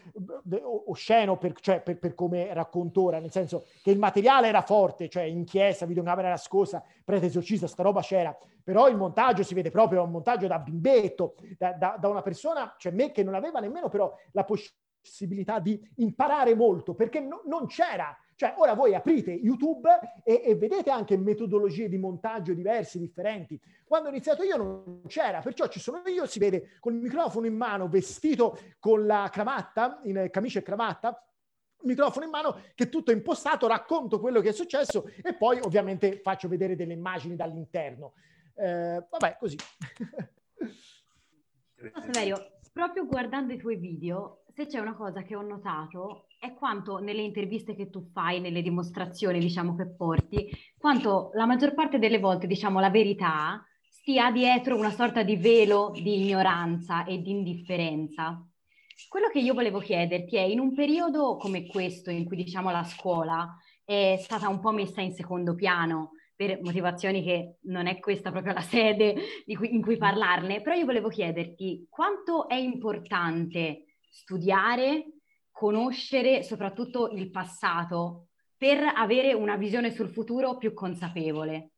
osceno 0.88 1.38
per, 1.38 1.60
cioè, 1.60 1.82
per, 1.82 2.00
per 2.00 2.16
come 2.16 2.54
raccontora, 2.54 3.20
nel 3.20 3.32
senso 3.32 3.66
che 3.82 3.92
il 3.92 4.00
materiale 4.00 4.48
era 4.48 4.62
forte, 4.62 5.10
cioè 5.10 5.24
in 5.24 5.44
chiesa, 5.44 5.86
videocamera 5.86 6.30
nascosta, 6.30 6.84
prete 7.04 7.28
esorcista, 7.28 7.68
sta 7.68 7.84
roba 7.84 8.02
c'era, 8.02 8.36
però 8.64 8.88
il 8.88 8.96
montaggio 8.96 9.44
si 9.44 9.54
vede 9.54 9.72
proprio, 9.72 10.04
un 10.04 10.12
montaggio 10.12 10.48
da 10.48 10.60
bimbetto, 10.60 11.36
da, 11.58 11.74
da, 11.74 11.98
da 12.00 12.08
una 12.08 12.22
persona, 12.22 12.76
cioè 12.78 12.92
me 12.92 13.12
che 13.12 13.24
non 13.24 13.36
aveva 13.36 13.60
nemmeno 13.60 13.90
però 13.90 14.14
la 14.32 14.46
possibilità 14.46 15.60
di 15.60 15.80
imparare 15.96 16.56
molto, 16.56 16.96
perché 16.96 17.20
no, 17.20 17.42
non 17.46 17.68
c'era 17.68 18.18
cioè, 18.38 18.54
ora 18.58 18.76
voi 18.76 18.94
aprite 18.94 19.32
YouTube 19.32 19.90
e, 20.24 20.44
e, 20.46 20.56
vedete 20.56 20.92
anche 20.92 21.18
metodologie 21.18 21.90
di 21.90 21.98
montaggio 21.98 22.54
diverse, 22.54 23.00
differenti. 23.00 23.60
Quando 23.84 24.10
ho 24.10 24.12
iniziato 24.12 24.44
io 24.44 24.58
non 24.58 25.02
c'era, 25.08 25.42
perciò 25.42 25.68
ci 25.68 25.80
sono 25.80 26.04
io, 26.06 26.28
si 26.28 26.38
vede 26.38 26.78
col 26.80 26.94
microfono 26.94 27.48
in 27.48 27.56
mano, 27.56 27.90
vestito 27.90 28.60
con 28.80 29.08
la 29.08 29.28
cravatta, 29.32 30.02
in 30.04 30.28
camicia 30.32 30.60
e 30.60 30.62
cravatta, 30.62 31.20
microfono 31.82 32.26
in 32.26 32.32
mano, 32.32 32.62
che 32.76 32.90
tutto 32.90 33.10
è 33.10 33.16
impostato, 33.16 33.66
racconto 33.66 34.20
quello 34.20 34.40
che 34.40 34.50
è 34.50 34.54
successo 34.54 35.08
e 35.24 35.34
poi 35.34 35.60
ovviamente 35.60 36.20
faccio 36.22 36.48
vedere 36.48 36.76
delle 36.76 36.94
immagini 36.94 37.36
dall'interno. 37.36 38.14
Eh, 38.54 39.04
vabbè, 39.10 39.38
così. 39.40 39.58
Saverio, 41.92 42.60
proprio 42.72 43.08
guardando 43.08 43.52
i 43.54 43.58
tuoi 43.58 43.78
video, 43.78 44.44
se 44.54 44.68
c'è 44.68 44.78
una 44.78 44.94
cosa 44.96 45.24
che 45.24 45.36
ho 45.36 45.42
notato 45.42 46.27
è 46.40 46.54
quanto 46.54 47.00
nelle 47.00 47.22
interviste 47.22 47.76
che 47.76 47.90
tu 47.90 48.10
fai, 48.12 48.40
nelle 48.40 48.62
dimostrazioni, 48.62 49.40
diciamo, 49.40 49.76
che 49.76 49.88
porti, 49.88 50.50
quanto 50.78 51.32
la 51.34 51.46
maggior 51.46 51.74
parte 51.74 52.00
delle 52.00 52.20
volte, 52.20 52.48
diciamo, 52.48 52.80
la 52.80 52.90
verità 52.90 53.64
stia 53.90 54.32
dietro 54.32 54.78
una 54.78 54.92
sorta 54.92 55.24
di 55.24 55.36
velo 55.36 55.92
di 55.94 56.22
ignoranza 56.22 57.06
e 57.06 57.22
di 57.22 57.32
indifferenza. 57.32 58.46
Quello 59.10 59.30
che 59.30 59.40
io 59.40 59.54
volevo 59.54 59.80
chiederti 59.80 60.36
è, 60.38 60.42
in 60.42 60.60
un 60.60 60.74
periodo 60.74 61.38
come 61.38 61.66
questo, 61.66 62.12
in 62.12 62.26
cui, 62.26 62.38
diciamo, 62.38 62.72
la 62.72 62.84
scuola 62.84 63.56
è 63.84 64.18
stata 64.20 64.48
un 64.48 64.60
po' 64.60 64.72
messa 64.72 65.02
in 65.02 65.14
secondo 65.14 65.56
piano, 65.56 66.12
per 66.36 66.60
motivazioni 66.62 67.24
che 67.24 67.58
non 67.64 67.88
è 67.88 68.00
questa 68.00 68.30
proprio 68.30 68.54
la 68.54 68.62
sede 68.62 69.16
cui, 69.56 69.74
in 69.74 69.82
cui 69.82 69.98
parlarne, 69.98 70.62
però 70.62 70.76
io 70.76 70.86
volevo 70.86 71.10
chiederti 71.10 71.88
quanto 71.90 72.48
è 72.48 72.54
importante 72.54 73.86
studiare 74.08 75.17
conoscere 75.58 76.44
soprattutto 76.44 77.10
il 77.10 77.32
passato 77.32 78.28
per 78.56 78.78
avere 78.96 79.34
una 79.34 79.56
visione 79.56 79.90
sul 79.90 80.10
futuro 80.10 80.56
più 80.58 80.72
consapevole? 80.72 81.72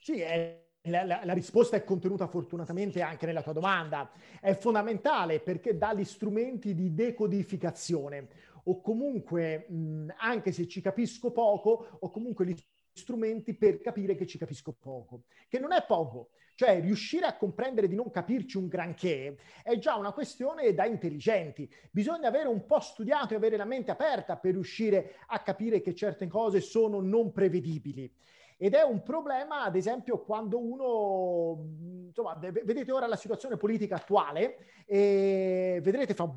Sì, 0.00 0.18
è, 0.18 0.64
la, 0.82 1.04
la, 1.04 1.20
la, 1.22 1.32
risposta 1.32 1.76
è 1.76 1.84
contenuta 1.84 2.26
fortunatamente 2.26 3.02
anche 3.02 3.26
nella 3.26 3.40
tua 3.40 3.52
domanda. 3.52 4.10
È 4.40 4.52
fondamentale 4.54 5.38
perché 5.38 5.78
dà 5.78 5.94
gli 5.94 6.02
strumenti 6.02 6.74
di 6.74 6.92
decodificazione 6.92 8.26
o 8.64 8.80
comunque, 8.80 9.66
mh, 9.68 10.14
anche 10.16 10.50
se 10.50 10.66
ci 10.66 10.80
capisco 10.80 11.30
poco, 11.30 11.98
o 12.00 12.10
comunque 12.10 12.46
gli 12.46 12.54
strumenti 12.94 13.54
per 13.54 13.80
capire 13.80 14.14
che 14.14 14.26
ci 14.26 14.38
capisco 14.38 14.72
poco, 14.72 15.24
che 15.48 15.58
non 15.58 15.72
è 15.72 15.84
poco. 15.86 16.30
Cioè, 16.56 16.80
riuscire 16.80 17.26
a 17.26 17.36
comprendere 17.36 17.88
di 17.88 17.96
non 17.96 18.10
capirci 18.10 18.58
un 18.58 18.68
granché 18.68 19.38
è 19.64 19.76
già 19.78 19.96
una 19.96 20.12
questione 20.12 20.72
da 20.72 20.86
intelligenti. 20.86 21.68
Bisogna 21.90 22.28
avere 22.28 22.46
un 22.46 22.64
po' 22.64 22.78
studiato 22.78 23.34
e 23.34 23.36
avere 23.36 23.56
la 23.56 23.64
mente 23.64 23.90
aperta 23.90 24.36
per 24.36 24.52
riuscire 24.52 25.16
a 25.26 25.42
capire 25.42 25.80
che 25.80 25.96
certe 25.96 26.28
cose 26.28 26.60
sono 26.60 27.00
non 27.00 27.32
prevedibili. 27.32 28.08
Ed 28.56 28.74
è 28.74 28.82
un 28.82 29.02
problema, 29.02 29.64
ad 29.64 29.74
esempio, 29.74 30.22
quando 30.22 30.60
uno, 30.60 32.06
insomma, 32.06 32.38
vedete 32.38 32.92
ora 32.92 33.08
la 33.08 33.16
situazione 33.16 33.56
politica 33.56 33.96
attuale 33.96 34.84
e 34.86 35.80
vedrete 35.82 36.14
fa 36.14 36.32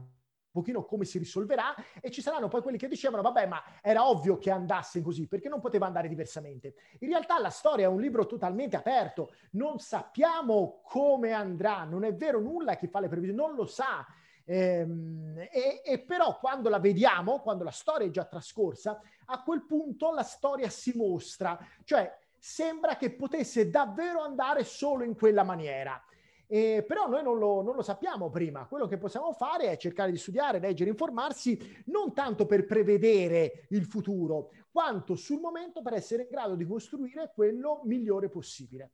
pochino 0.57 0.85
come 0.85 1.05
si 1.05 1.19
risolverà 1.19 1.75
e 2.01 2.09
ci 2.09 2.21
saranno 2.23 2.47
poi 2.47 2.63
quelli 2.63 2.79
che 2.79 2.87
dicevano 2.87 3.21
vabbè 3.21 3.45
ma 3.45 3.61
era 3.81 4.09
ovvio 4.09 4.39
che 4.39 4.49
andasse 4.49 5.03
così 5.03 5.27
perché 5.27 5.49
non 5.49 5.59
poteva 5.59 5.85
andare 5.85 6.07
diversamente. 6.07 6.73
In 6.99 7.09
realtà 7.09 7.39
la 7.39 7.51
storia 7.51 7.85
è 7.85 7.89
un 7.89 8.01
libro 8.01 8.25
totalmente 8.25 8.75
aperto, 8.75 9.33
non 9.51 9.77
sappiamo 9.77 10.81
come 10.83 11.31
andrà, 11.31 11.83
non 11.83 12.03
è 12.03 12.15
vero 12.15 12.39
nulla 12.39 12.75
chi 12.75 12.87
fa 12.87 12.99
le 12.99 13.07
previsioni, 13.07 13.37
non 13.37 13.53
lo 13.53 13.65
sa. 13.65 14.03
Ehm, 14.45 15.47
e, 15.51 15.81
e, 15.85 15.99
però 15.99 16.39
quando 16.39 16.69
la 16.69 16.79
vediamo, 16.79 17.39
quando 17.41 17.63
la 17.63 17.71
storia 17.71 18.07
è 18.07 18.09
già 18.11 18.23
trascorsa, 18.25 18.99
a 19.25 19.43
quel 19.43 19.65
punto 19.65 20.11
la 20.11 20.23
storia 20.23 20.69
si 20.69 20.93
mostra, 20.95 21.59
cioè 21.83 22.17
sembra 22.39 22.95
che 22.95 23.13
potesse 23.13 23.69
davvero 23.69 24.21
andare 24.21 24.63
solo 24.63 25.03
in 25.03 25.15
quella 25.15 25.43
maniera. 25.43 26.01
Eh, 26.49 26.85
però 26.87 27.09
noi 27.09 27.23
non 27.23 27.37
lo, 27.37 27.61
non 27.61 27.75
lo, 27.75 27.81
sappiamo 27.81 28.29
prima. 28.29 28.65
Quello 28.67 28.87
che 28.87 28.97
possiamo 28.97 29.33
fare 29.33 29.69
è 29.69 29.77
cercare 29.77 30.11
di 30.11 30.17
studiare, 30.17 30.59
leggere, 30.59 30.89
informarsi, 30.89 31.83
non 31.87 32.13
tanto 32.13 32.45
per 32.45 32.65
prevedere 32.65 33.67
il 33.69 33.85
futuro, 33.85 34.51
quanto 34.71 35.15
sul 35.15 35.41
momento 35.41 35.81
per 35.81 35.93
essere 35.93 36.23
in 36.23 36.29
grado 36.29 36.55
di 36.55 36.65
costruire 36.65 37.31
quello 37.35 37.81
migliore 37.83 38.29
possibile. 38.29 38.91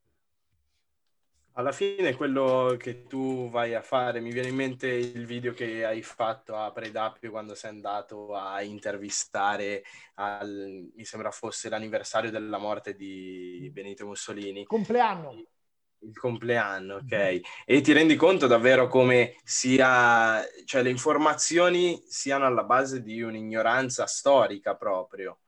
Alla 1.55 1.71
fine 1.71 2.15
quello 2.15 2.75
che 2.79 3.03
tu 3.03 3.47
vai 3.51 3.75
a 3.75 3.83
fare, 3.83 4.19
mi 4.19 4.31
viene 4.31 4.47
in 4.47 4.55
mente 4.55 4.87
il 4.87 5.27
video 5.27 5.53
che 5.53 5.85
hai 5.85 6.01
fatto 6.01 6.55
a 6.55 6.71
Predapio 6.71 7.29
quando 7.29 7.53
sei 7.53 7.69
andato 7.69 8.33
a 8.33 8.63
intervistare, 8.63 9.83
al, 10.15 10.89
mi 10.95 11.05
sembra 11.05 11.29
fosse 11.29 11.69
l'anniversario 11.69 12.31
della 12.31 12.57
morte 12.57 12.95
di 12.95 13.69
Benito 13.71 14.07
Mussolini. 14.07 14.65
Compleanno 14.65 15.45
il 16.03 16.17
compleanno, 16.17 16.95
ok? 16.95 17.13
Mm-hmm. 17.13 17.41
E 17.65 17.81
ti 17.81 17.93
rendi 17.93 18.15
conto 18.15 18.47
davvero 18.47 18.87
come 18.87 19.35
sia, 19.43 20.41
cioè 20.65 20.81
le 20.81 20.89
informazioni 20.89 22.01
siano 22.05 22.45
alla 22.45 22.63
base 22.63 23.01
di 23.01 23.21
un'ignoranza 23.21 24.05
storica 24.05 24.75
proprio. 24.75 25.39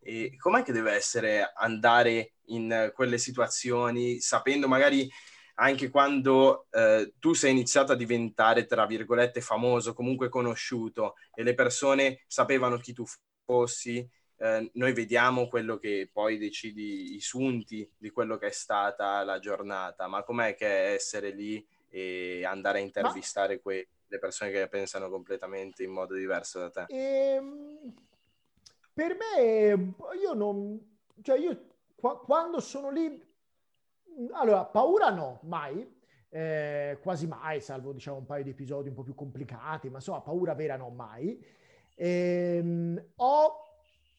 E 0.00 0.36
com'è 0.36 0.62
che 0.62 0.72
deve 0.72 0.92
essere 0.92 1.52
andare 1.54 2.34
in 2.48 2.92
quelle 2.94 3.18
situazioni 3.18 4.20
sapendo 4.20 4.68
magari 4.68 5.08
anche 5.56 5.88
quando 5.88 6.66
eh, 6.70 7.14
tu 7.18 7.32
sei 7.32 7.52
iniziato 7.52 7.92
a 7.92 7.96
diventare, 7.96 8.66
tra 8.66 8.86
virgolette, 8.86 9.40
famoso, 9.40 9.94
comunque 9.94 10.28
conosciuto 10.28 11.14
e 11.32 11.42
le 11.42 11.54
persone 11.54 12.24
sapevano 12.26 12.76
chi 12.78 12.92
tu 12.92 13.04
fossi, 13.44 14.06
eh, 14.44 14.70
noi 14.74 14.92
vediamo 14.92 15.48
quello 15.48 15.78
che 15.78 16.10
poi 16.12 16.36
decidi, 16.36 17.14
i 17.14 17.20
sunti 17.20 17.90
di 17.96 18.10
quello 18.10 18.36
che 18.36 18.48
è 18.48 18.50
stata 18.50 19.24
la 19.24 19.38
giornata, 19.38 20.06
ma 20.06 20.22
com'è 20.22 20.54
che 20.54 20.66
è 20.66 20.92
essere 20.92 21.30
lì 21.30 21.66
e 21.88 22.44
andare 22.44 22.78
a 22.78 22.82
intervistare 22.82 23.54
ma... 23.54 23.60
que- 23.62 23.88
le 24.06 24.18
persone 24.18 24.50
che 24.50 24.68
pensano 24.68 25.08
completamente 25.08 25.82
in 25.82 25.92
modo 25.92 26.14
diverso 26.14 26.58
da 26.58 26.70
te? 26.70 26.84
Ehm, 26.88 27.94
per 28.92 29.16
me, 29.16 29.94
io 30.20 30.34
non... 30.34 30.78
Cioè 31.22 31.38
io 31.38 31.68
qua- 31.96 32.18
quando 32.18 32.60
sono 32.60 32.90
lì... 32.90 33.18
Allora, 34.32 34.66
paura 34.66 35.08
no, 35.08 35.40
mai. 35.44 35.90
Eh, 36.28 36.98
quasi 37.00 37.26
mai, 37.26 37.62
salvo 37.62 37.92
diciamo 37.92 38.18
un 38.18 38.26
paio 38.26 38.42
di 38.42 38.50
episodi 38.50 38.88
un 38.88 38.94
po' 38.94 39.04
più 39.04 39.14
complicati, 39.14 39.88
ma 39.88 39.96
insomma 39.96 40.20
paura 40.20 40.52
vera 40.52 40.76
no 40.76 40.90
mai. 40.90 41.42
Eh, 41.96 43.02
ho 43.16 43.63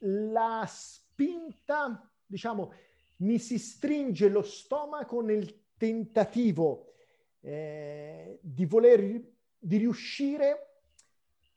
la 0.06 0.66
spinta, 0.68 2.12
diciamo, 2.26 2.74
mi 3.18 3.40
si 3.40 3.58
stringe 3.58 4.30
lo 4.30 4.42
stomaco 4.42 5.22
nel 5.22 5.74
tentativo 5.78 6.94
eh, 7.42 8.40
di 8.42 8.66
voler, 8.66 9.22
di 9.58 9.78
riuscire 9.78 10.82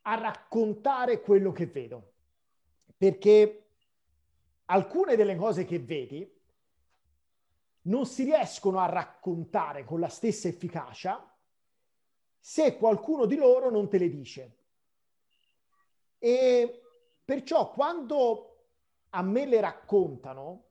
a 0.03 0.15
raccontare 0.15 1.21
quello 1.21 1.53
che 1.53 1.67
vedo. 1.67 2.13
Perché 2.97 3.71
alcune 4.67 5.17
delle 5.17 5.37
cose 5.37 5.65
che 5.65 5.79
vedi 5.79 6.37
non 7.83 8.07
si 8.07 8.25
riescono 8.25 8.79
a 8.81 8.87
raccontare 8.87 9.85
con 9.85 10.01
la 10.01 10.09
stessa 10.09 10.49
efficacia 10.49 11.25
se 12.39 12.77
qualcuno 12.77 13.27
di 13.27 13.37
loro 13.37 13.71
non 13.71 13.89
te 13.89 13.99
le 13.99 14.09
dice. 14.09 14.57
E 16.19 16.83
perciò 17.29 17.71
quando 17.73 18.57
a 19.11 19.21
me 19.21 19.45
le 19.45 19.61
raccontano, 19.61 20.65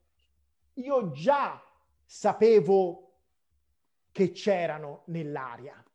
io 0.74 1.12
già 1.12 1.64
sapevo 2.04 3.12
che 4.12 4.32
c'erano 4.32 5.04
nell'aria. 5.06 5.86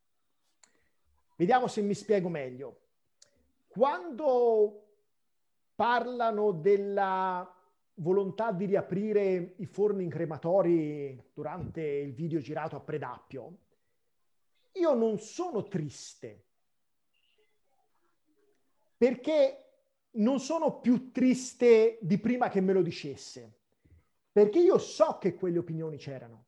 Vediamo 1.35 1.67
se 1.67 1.83
mi 1.83 1.95
spiego 1.95 2.29
meglio. 2.29 2.79
Quando 3.67 4.87
parlano 5.75 6.53
della 6.53 7.53
volontà 7.95 8.53
di 8.53 8.67
riaprire 8.67 9.55
i 9.57 9.67
forni 9.67 10.09
crematori 10.09 11.31
durante 11.35 11.83
il 11.83 12.15
video 12.15 12.39
girato 12.39 12.77
a 12.77 12.81
Predappio, 12.81 13.57
io 14.75 14.95
non 14.95 15.19
sono 15.19 15.65
triste 15.65 16.45
perché 18.97 19.62
non 20.13 20.41
sono 20.41 20.81
più 20.81 21.11
triste 21.11 21.99
di 22.01 22.19
prima 22.19 22.49
che 22.49 22.61
me 22.61 22.73
lo 22.73 22.83
dicesse, 22.83 23.61
perché 24.31 24.59
io 24.59 24.79
so 24.79 25.19
che 25.19 25.35
quelle 25.35 25.59
opinioni 25.59 25.97
c'erano. 25.97 26.47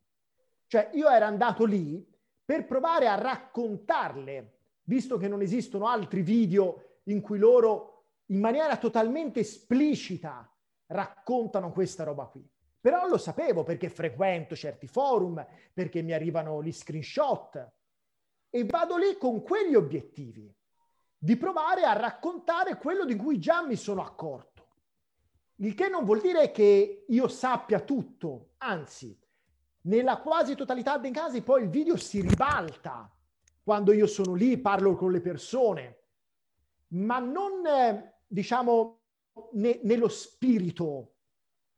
Cioè 0.67 0.91
io 0.95 1.09
ero 1.09 1.25
andato 1.25 1.65
lì 1.65 2.05
per 2.45 2.67
provare 2.67 3.09
a 3.09 3.15
raccontarle, 3.15 4.59
visto 4.85 5.17
che 5.17 5.29
non 5.29 5.41
esistono 5.41 5.87
altri 5.87 6.23
video 6.23 7.01
in 7.05 7.21
cui 7.21 7.39
loro 7.39 8.07
in 8.27 8.41
maniera 8.41 8.77
totalmente 8.77 9.41
esplicita 9.41 10.51
raccontano 10.87 11.73
questa 11.73 12.05
roba 12.05 12.27
qui. 12.27 12.47
Però 12.81 13.07
lo 13.07 13.17
sapevo 13.17 13.63
perché 13.63 13.89
frequento 13.89 14.55
certi 14.55 14.87
forum, 14.87 15.45
perché 15.73 16.03
mi 16.03 16.13
arrivano 16.13 16.63
gli 16.63 16.73
screenshot 16.73 17.73
e 18.51 18.65
vado 18.65 18.97
lì 18.99 19.17
con 19.17 19.43
quegli 19.43 19.75
obiettivi 19.75 20.55
di 21.25 21.39
provare 21.39 21.85
a 21.85 21.95
raccontare 21.95 22.77
quello 22.77 23.07
di 23.07 23.17
cui 23.17 23.39
già 23.39 23.65
mi 23.65 23.77
sono 23.77 24.03
accorto. 24.03 24.67
Il 25.57 25.73
che 25.73 25.89
non 25.89 26.05
vuol 26.05 26.21
dire 26.21 26.51
che 26.51 27.07
io 27.09 27.29
sappia 27.29 27.81
tutto, 27.81 28.51
anzi, 28.59 29.19
nella 29.85 30.19
quasi 30.19 30.55
totalità 30.55 30.99
dei 30.99 31.13
casi 31.13 31.41
poi 31.41 31.63
il 31.63 31.71
video 31.71 31.97
si 31.97 32.21
ribalta 32.21 33.11
quando 33.63 33.95
io 33.95 34.07
sono 34.07 34.35
lì, 34.35 34.59
parlo 34.59 34.95
con 34.97 35.13
le 35.13 35.23
persone, 35.23 36.03
ma 36.89 37.21
non, 37.21 37.67
eh, 37.67 38.17
diciamo, 38.27 39.01
ne, 39.53 39.81
nello 39.83 40.09
spirito, 40.09 41.15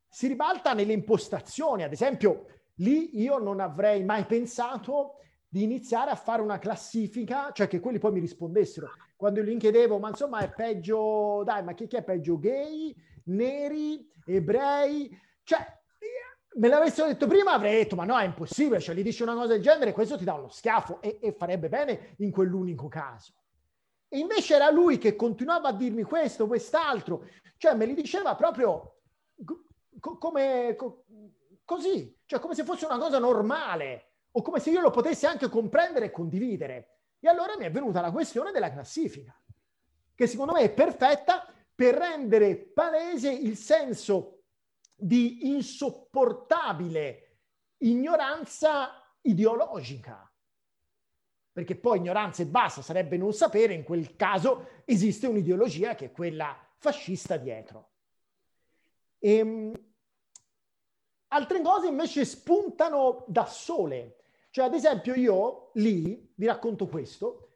si 0.09 0.27
ribalta 0.27 0.73
nelle 0.73 0.91
impostazioni. 0.91 1.83
Ad 1.83 1.93
esempio, 1.93 2.47
lì 2.79 3.17
io 3.21 3.37
non 3.37 3.61
avrei 3.61 4.03
mai 4.03 4.25
pensato 4.25 5.19
di 5.47 5.63
iniziare 5.63 6.11
a 6.11 6.15
fare 6.15 6.41
una 6.41 6.59
classifica, 6.59 7.53
cioè 7.53 7.69
che 7.69 7.79
quelli 7.79 7.97
poi 7.97 8.11
mi 8.11 8.19
rispondessero. 8.19 8.89
Quando 9.17 9.41
gli 9.41 9.57
chiedevo, 9.57 9.97
ma 9.97 10.09
insomma 10.09 10.39
è 10.39 10.49
peggio, 10.49 11.41
dai, 11.43 11.63
ma 11.63 11.73
chi, 11.73 11.87
chi 11.87 11.95
è 11.95 12.03
peggio? 12.03 12.37
Gay, 12.37 12.95
neri, 13.25 14.07
ebrei? 14.25 15.09
Cioè, 15.43 15.57
me 16.57 16.67
l'avessero 16.67 17.07
detto 17.07 17.25
prima 17.25 17.53
avrei 17.53 17.77
detto, 17.77 17.95
ma 17.95 18.05
no, 18.05 18.17
è 18.17 18.25
impossibile, 18.25 18.79
cioè 18.79 18.93
gli 18.93 19.01
dici 19.01 19.23
una 19.23 19.33
cosa 19.33 19.47
del 19.47 19.61
genere, 19.61 19.91
questo 19.91 20.17
ti 20.17 20.23
dà 20.23 20.35
uno 20.35 20.49
schiaffo 20.49 21.01
e, 21.01 21.17
e 21.19 21.31
farebbe 21.33 21.67
bene 21.67 22.13
in 22.17 22.29
quell'unico 22.29 22.87
caso. 22.87 23.33
E 24.07 24.19
invece 24.19 24.53
era 24.53 24.69
lui 24.69 24.99
che 24.99 25.15
continuava 25.15 25.69
a 25.69 25.73
dirmi 25.73 26.03
questo, 26.03 26.45
quest'altro, 26.45 27.25
cioè 27.57 27.73
me 27.73 27.87
li 27.87 27.95
diceva 27.95 28.35
proprio 28.35 28.99
co- 29.99 30.17
come 30.19 30.75
co- 30.77 31.05
così, 31.65 32.15
cioè 32.25 32.39
come 32.39 32.53
se 32.53 32.63
fosse 32.63 32.85
una 32.85 32.99
cosa 32.99 33.17
normale 33.17 34.11
o 34.31 34.43
come 34.43 34.59
se 34.59 34.69
io 34.69 34.81
lo 34.81 34.91
potessi 34.91 35.25
anche 35.25 35.49
comprendere 35.49 36.05
e 36.05 36.11
condividere. 36.11 36.96
E 37.19 37.27
allora 37.27 37.57
mi 37.57 37.65
è 37.65 37.71
venuta 37.71 38.01
la 38.01 38.11
questione 38.11 38.51
della 38.51 38.71
classifica, 38.71 39.35
che 40.13 40.27
secondo 40.27 40.53
me 40.53 40.61
è 40.61 40.73
perfetta 40.73 41.51
per 41.73 41.95
rendere 41.95 42.55
palese 42.55 43.31
il 43.31 43.55
senso 43.55 44.43
di 44.95 45.47
insopportabile 45.49 47.27
ignoranza 47.77 49.15
ideologica. 49.21 50.31
Perché 51.51 51.75
poi 51.75 51.97
ignoranza 51.97 52.43
e 52.43 52.47
basta 52.47 52.81
sarebbe 52.81 53.17
non 53.17 53.33
sapere, 53.33 53.73
in 53.73 53.83
quel 53.83 54.15
caso 54.15 54.81
esiste 54.85 55.27
un'ideologia 55.27 55.95
che 55.95 56.05
è 56.05 56.11
quella 56.11 56.55
fascista 56.77 57.37
dietro. 57.37 57.91
E, 59.19 59.37
ehm, 59.37 59.73
altre 61.29 61.61
cose 61.61 61.87
invece 61.87 62.25
spuntano 62.25 63.25
da 63.27 63.45
sole. 63.45 64.16
Cioè, 64.57 64.65
ad 64.65 64.73
esempio, 64.73 65.13
io 65.13 65.69
lì, 65.73 66.33
vi 66.33 66.47
racconto 66.47 66.87
questo, 66.87 67.49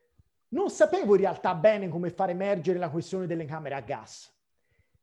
non 0.49 0.69
sapevo 0.69 1.15
in 1.15 1.21
realtà 1.21 1.55
bene 1.55 1.89
come 1.89 2.11
far 2.11 2.29
emergere 2.29 2.77
la 2.77 2.91
questione 2.91 3.25
delle 3.25 3.45
camere 3.45 3.73
a 3.73 3.79
gas. 3.79 4.31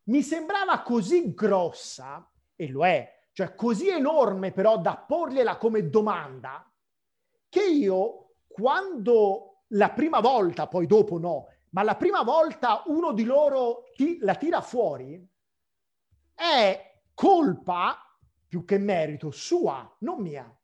Mi 0.05 0.23
sembrava 0.23 0.83
così 0.83 1.35
grossa, 1.35 2.31
e 2.55 2.69
lo 2.69 2.87
è, 2.87 3.27
cioè 3.33 3.57
così 3.57 3.89
enorme 3.89 4.53
però 4.53 4.79
da 4.79 4.97
porgliela 4.97 5.57
come 5.57 5.91
domanda, 5.91 6.73
che 7.49 7.65
io 7.65 8.35
quando 8.47 9.65
la 9.71 9.91
prima 9.91 10.21
volta, 10.21 10.69
poi 10.69 10.87
dopo 10.87 11.19
no, 11.19 11.49
ma 11.71 11.83
la 11.83 11.97
prima 11.97 12.23
volta 12.23 12.85
uno 12.87 13.13
di 13.13 13.25
loro 13.25 13.91
ti, 13.97 14.19
la 14.21 14.37
tira 14.37 14.61
fuori, 14.61 15.21
è 16.33 17.01
colpa 17.13 18.17
più 18.47 18.65
che 18.65 18.79
merito 18.79 19.33
sua, 19.33 19.97
non 20.03 20.21
mia. 20.21 20.58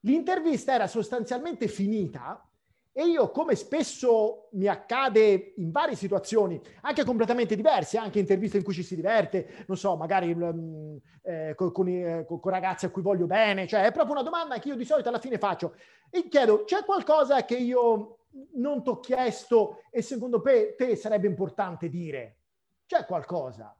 L'intervista 0.00 0.72
era 0.72 0.86
sostanzialmente 0.86 1.68
finita 1.68 2.44
e 2.92 3.04
io, 3.04 3.30
come 3.30 3.54
spesso 3.54 4.48
mi 4.52 4.66
accade 4.66 5.52
in 5.56 5.70
varie 5.70 5.94
situazioni, 5.94 6.60
anche 6.80 7.04
completamente 7.04 7.54
diverse, 7.54 7.98
anche 7.98 8.18
interviste 8.18 8.56
in 8.56 8.64
cui 8.64 8.74
ci 8.74 8.82
si 8.82 8.96
diverte, 8.96 9.64
non 9.66 9.76
so, 9.76 9.96
magari 9.96 10.32
um, 10.32 10.98
eh, 11.22 11.54
con, 11.54 11.70
con, 11.70 11.86
eh, 11.88 12.26
con, 12.26 12.40
ragazzi 12.44 12.86
a 12.86 12.90
cui 12.90 13.02
voglio 13.02 13.26
bene, 13.26 13.66
cioè 13.68 13.84
è 13.84 13.92
proprio 13.92 14.14
una 14.14 14.24
domanda 14.24 14.58
che 14.58 14.68
io 14.68 14.76
di 14.76 14.84
solito 14.84 15.08
alla 15.08 15.20
fine 15.20 15.38
faccio 15.38 15.76
e 16.10 16.28
chiedo, 16.28 16.64
c'è 16.64 16.84
qualcosa 16.84 17.44
che 17.44 17.56
io 17.56 18.18
non 18.54 18.82
ti 18.82 18.88
ho 18.88 18.98
chiesto 18.98 19.82
e 19.90 20.02
secondo 20.02 20.42
te 20.42 20.96
sarebbe 20.96 21.28
importante 21.28 21.88
dire? 21.88 22.38
C'è 22.86 23.04
qualcosa? 23.06 23.74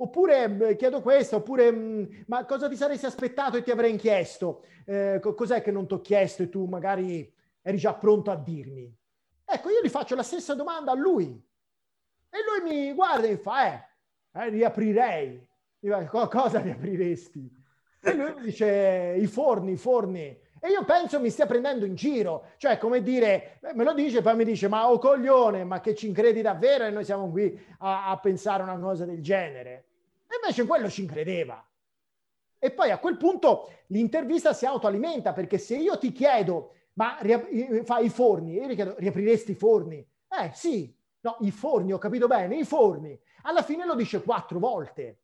Oppure 0.00 0.76
chiedo 0.76 1.00
questo, 1.02 1.36
oppure 1.36 1.72
mh, 1.72 2.24
ma 2.26 2.44
cosa 2.44 2.68
ti 2.68 2.76
saresti 2.76 3.06
aspettato 3.06 3.56
e 3.56 3.62
ti 3.62 3.72
avrei 3.72 3.96
chiesto? 3.96 4.64
Eh, 4.84 5.20
cos'è 5.20 5.60
che 5.60 5.72
non 5.72 5.88
ti 5.88 5.94
ho 5.94 6.00
chiesto 6.00 6.44
e 6.44 6.48
tu 6.48 6.66
magari 6.66 7.32
eri 7.60 7.76
già 7.78 7.94
pronto 7.94 8.30
a 8.30 8.36
dirmi? 8.36 8.96
Ecco, 9.44 9.70
io 9.70 9.80
gli 9.82 9.88
faccio 9.88 10.14
la 10.14 10.22
stessa 10.22 10.54
domanda 10.54 10.92
a 10.92 10.94
lui. 10.94 11.26
E 12.30 12.38
lui 12.44 12.70
mi 12.70 12.92
guarda 12.92 13.26
e 13.26 13.30
mi 13.30 13.36
fa, 13.38 13.66
eh, 13.66 13.84
eh 14.34 14.48
riaprirei. 14.50 15.44
Io, 15.80 16.06
cosa 16.06 16.60
riapriresti? 16.60 17.50
E 18.00 18.14
lui 18.14 18.34
mi 18.34 18.42
dice, 18.42 19.16
i 19.18 19.26
forni, 19.26 19.72
i 19.72 19.76
forni. 19.76 20.26
E 20.60 20.68
io 20.70 20.84
penso 20.84 21.18
mi 21.18 21.30
stia 21.30 21.46
prendendo 21.46 21.84
in 21.84 21.96
giro, 21.96 22.50
cioè 22.56 22.78
come 22.78 23.02
dire, 23.02 23.58
me 23.74 23.82
lo 23.82 23.94
dice, 23.94 24.22
poi 24.22 24.36
mi 24.36 24.44
dice, 24.44 24.68
ma 24.68 24.88
oh 24.90 24.98
coglione, 24.98 25.64
ma 25.64 25.80
che 25.80 25.94
ci 25.96 26.06
incredi 26.06 26.40
davvero 26.40 26.84
e 26.84 26.90
noi 26.90 27.04
siamo 27.04 27.30
qui 27.30 27.58
a, 27.78 28.10
a 28.10 28.18
pensare 28.18 28.62
una 28.62 28.78
cosa 28.78 29.04
del 29.04 29.22
genere? 29.22 29.87
E 30.28 30.34
invece 30.40 30.66
quello 30.66 30.90
ci 30.90 31.02
incredeva. 31.02 31.66
E 32.58 32.70
poi 32.70 32.90
a 32.90 32.98
quel 32.98 33.16
punto 33.16 33.70
l'intervista 33.88 34.52
si 34.52 34.66
autoalimenta 34.66 35.32
perché 35.32 35.58
se 35.58 35.76
io 35.76 35.96
ti 35.96 36.12
chiedo, 36.12 36.74
ma 36.94 37.16
riap- 37.20 37.82
fai 37.84 38.06
i 38.06 38.10
forni, 38.10 38.54
io 38.54 38.68
ti 38.68 38.74
chiedo, 38.74 38.94
riapriresti 38.98 39.52
i 39.52 39.54
forni? 39.54 40.06
Eh 40.28 40.50
sì, 40.52 40.94
no, 41.20 41.36
i 41.40 41.50
forni, 41.50 41.92
ho 41.92 41.98
capito 41.98 42.26
bene, 42.26 42.58
i 42.58 42.64
forni. 42.64 43.18
Alla 43.42 43.62
fine 43.62 43.86
lo 43.86 43.94
dice 43.94 44.22
quattro 44.22 44.58
volte, 44.58 45.22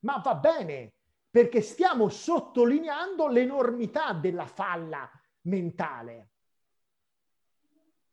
ma 0.00 0.20
va 0.24 0.36
bene, 0.36 0.92
perché 1.28 1.60
stiamo 1.60 2.08
sottolineando 2.08 3.26
l'enormità 3.26 4.12
della 4.12 4.46
falla 4.46 5.10
mentale. 5.42 6.28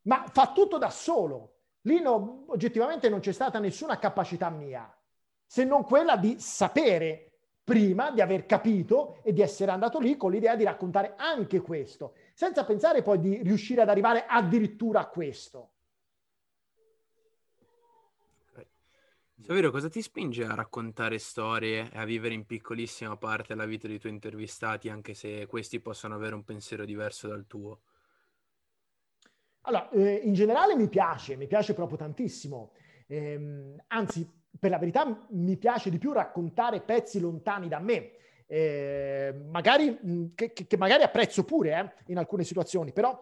Ma 0.03 0.25
fa 0.27 0.51
tutto 0.51 0.77
da 0.77 0.89
solo. 0.89 1.53
Lì 1.81 2.01
no, 2.01 2.45
oggettivamente 2.47 3.07
non 3.07 3.19
c'è 3.19 3.31
stata 3.31 3.59
nessuna 3.59 3.99
capacità 3.99 4.49
mia, 4.49 4.91
se 5.47 5.63
non 5.63 5.83
quella 5.83 6.17
di 6.17 6.39
sapere 6.39 7.23
prima 7.63 8.11
di 8.11 8.21
aver 8.21 8.45
capito 8.45 9.21
e 9.23 9.33
di 9.33 9.41
essere 9.41 9.71
andato 9.71 9.99
lì 9.99 10.15
con 10.15 10.31
l'idea 10.31 10.55
di 10.55 10.63
raccontare 10.63 11.15
anche 11.17 11.59
questo, 11.59 12.13
senza 12.33 12.63
pensare 12.63 13.01
poi 13.01 13.19
di 13.19 13.41
riuscire 13.41 13.81
ad 13.81 13.89
arrivare 13.89 14.25
addirittura 14.25 14.99
a 14.99 15.07
questo. 15.07 15.71
Saverio, 19.39 19.71
cosa 19.71 19.87
ti 19.87 20.01
spinge 20.01 20.43
a 20.43 20.55
raccontare 20.55 21.19
storie 21.19 21.89
e 21.91 21.97
a 21.97 22.05
vivere 22.05 22.33
in 22.33 22.45
piccolissima 22.45 23.15
parte 23.17 23.53
la 23.53 23.65
vita 23.65 23.87
dei 23.87 23.99
tuoi 23.99 24.11
intervistati, 24.13 24.89
anche 24.89 25.13
se 25.13 25.45
questi 25.45 25.79
possono 25.79 26.15
avere 26.15 26.35
un 26.35 26.43
pensiero 26.43 26.85
diverso 26.85 27.27
dal 27.27 27.45
tuo? 27.47 27.81
Allora, 29.61 29.89
eh, 29.91 30.21
in 30.23 30.33
generale 30.33 30.75
mi 30.75 30.89
piace, 30.89 31.35
mi 31.35 31.47
piace 31.47 31.73
proprio 31.73 31.97
tantissimo. 31.97 32.71
Eh, 33.07 33.75
anzi, 33.87 34.27
per 34.59 34.69
la 34.69 34.77
verità 34.77 35.27
mi 35.29 35.57
piace 35.57 35.89
di 35.89 35.97
più 35.97 36.11
raccontare 36.11 36.81
pezzi 36.81 37.19
lontani 37.19 37.67
da 37.67 37.79
me. 37.79 38.11
Eh, 38.47 39.33
magari, 39.49 40.31
che, 40.33 40.53
che, 40.53 40.77
magari 40.77 41.03
apprezzo 41.03 41.43
pure 41.43 41.79
eh, 41.79 42.11
in 42.11 42.17
alcune 42.17 42.43
situazioni, 42.43 42.93
però 42.93 43.17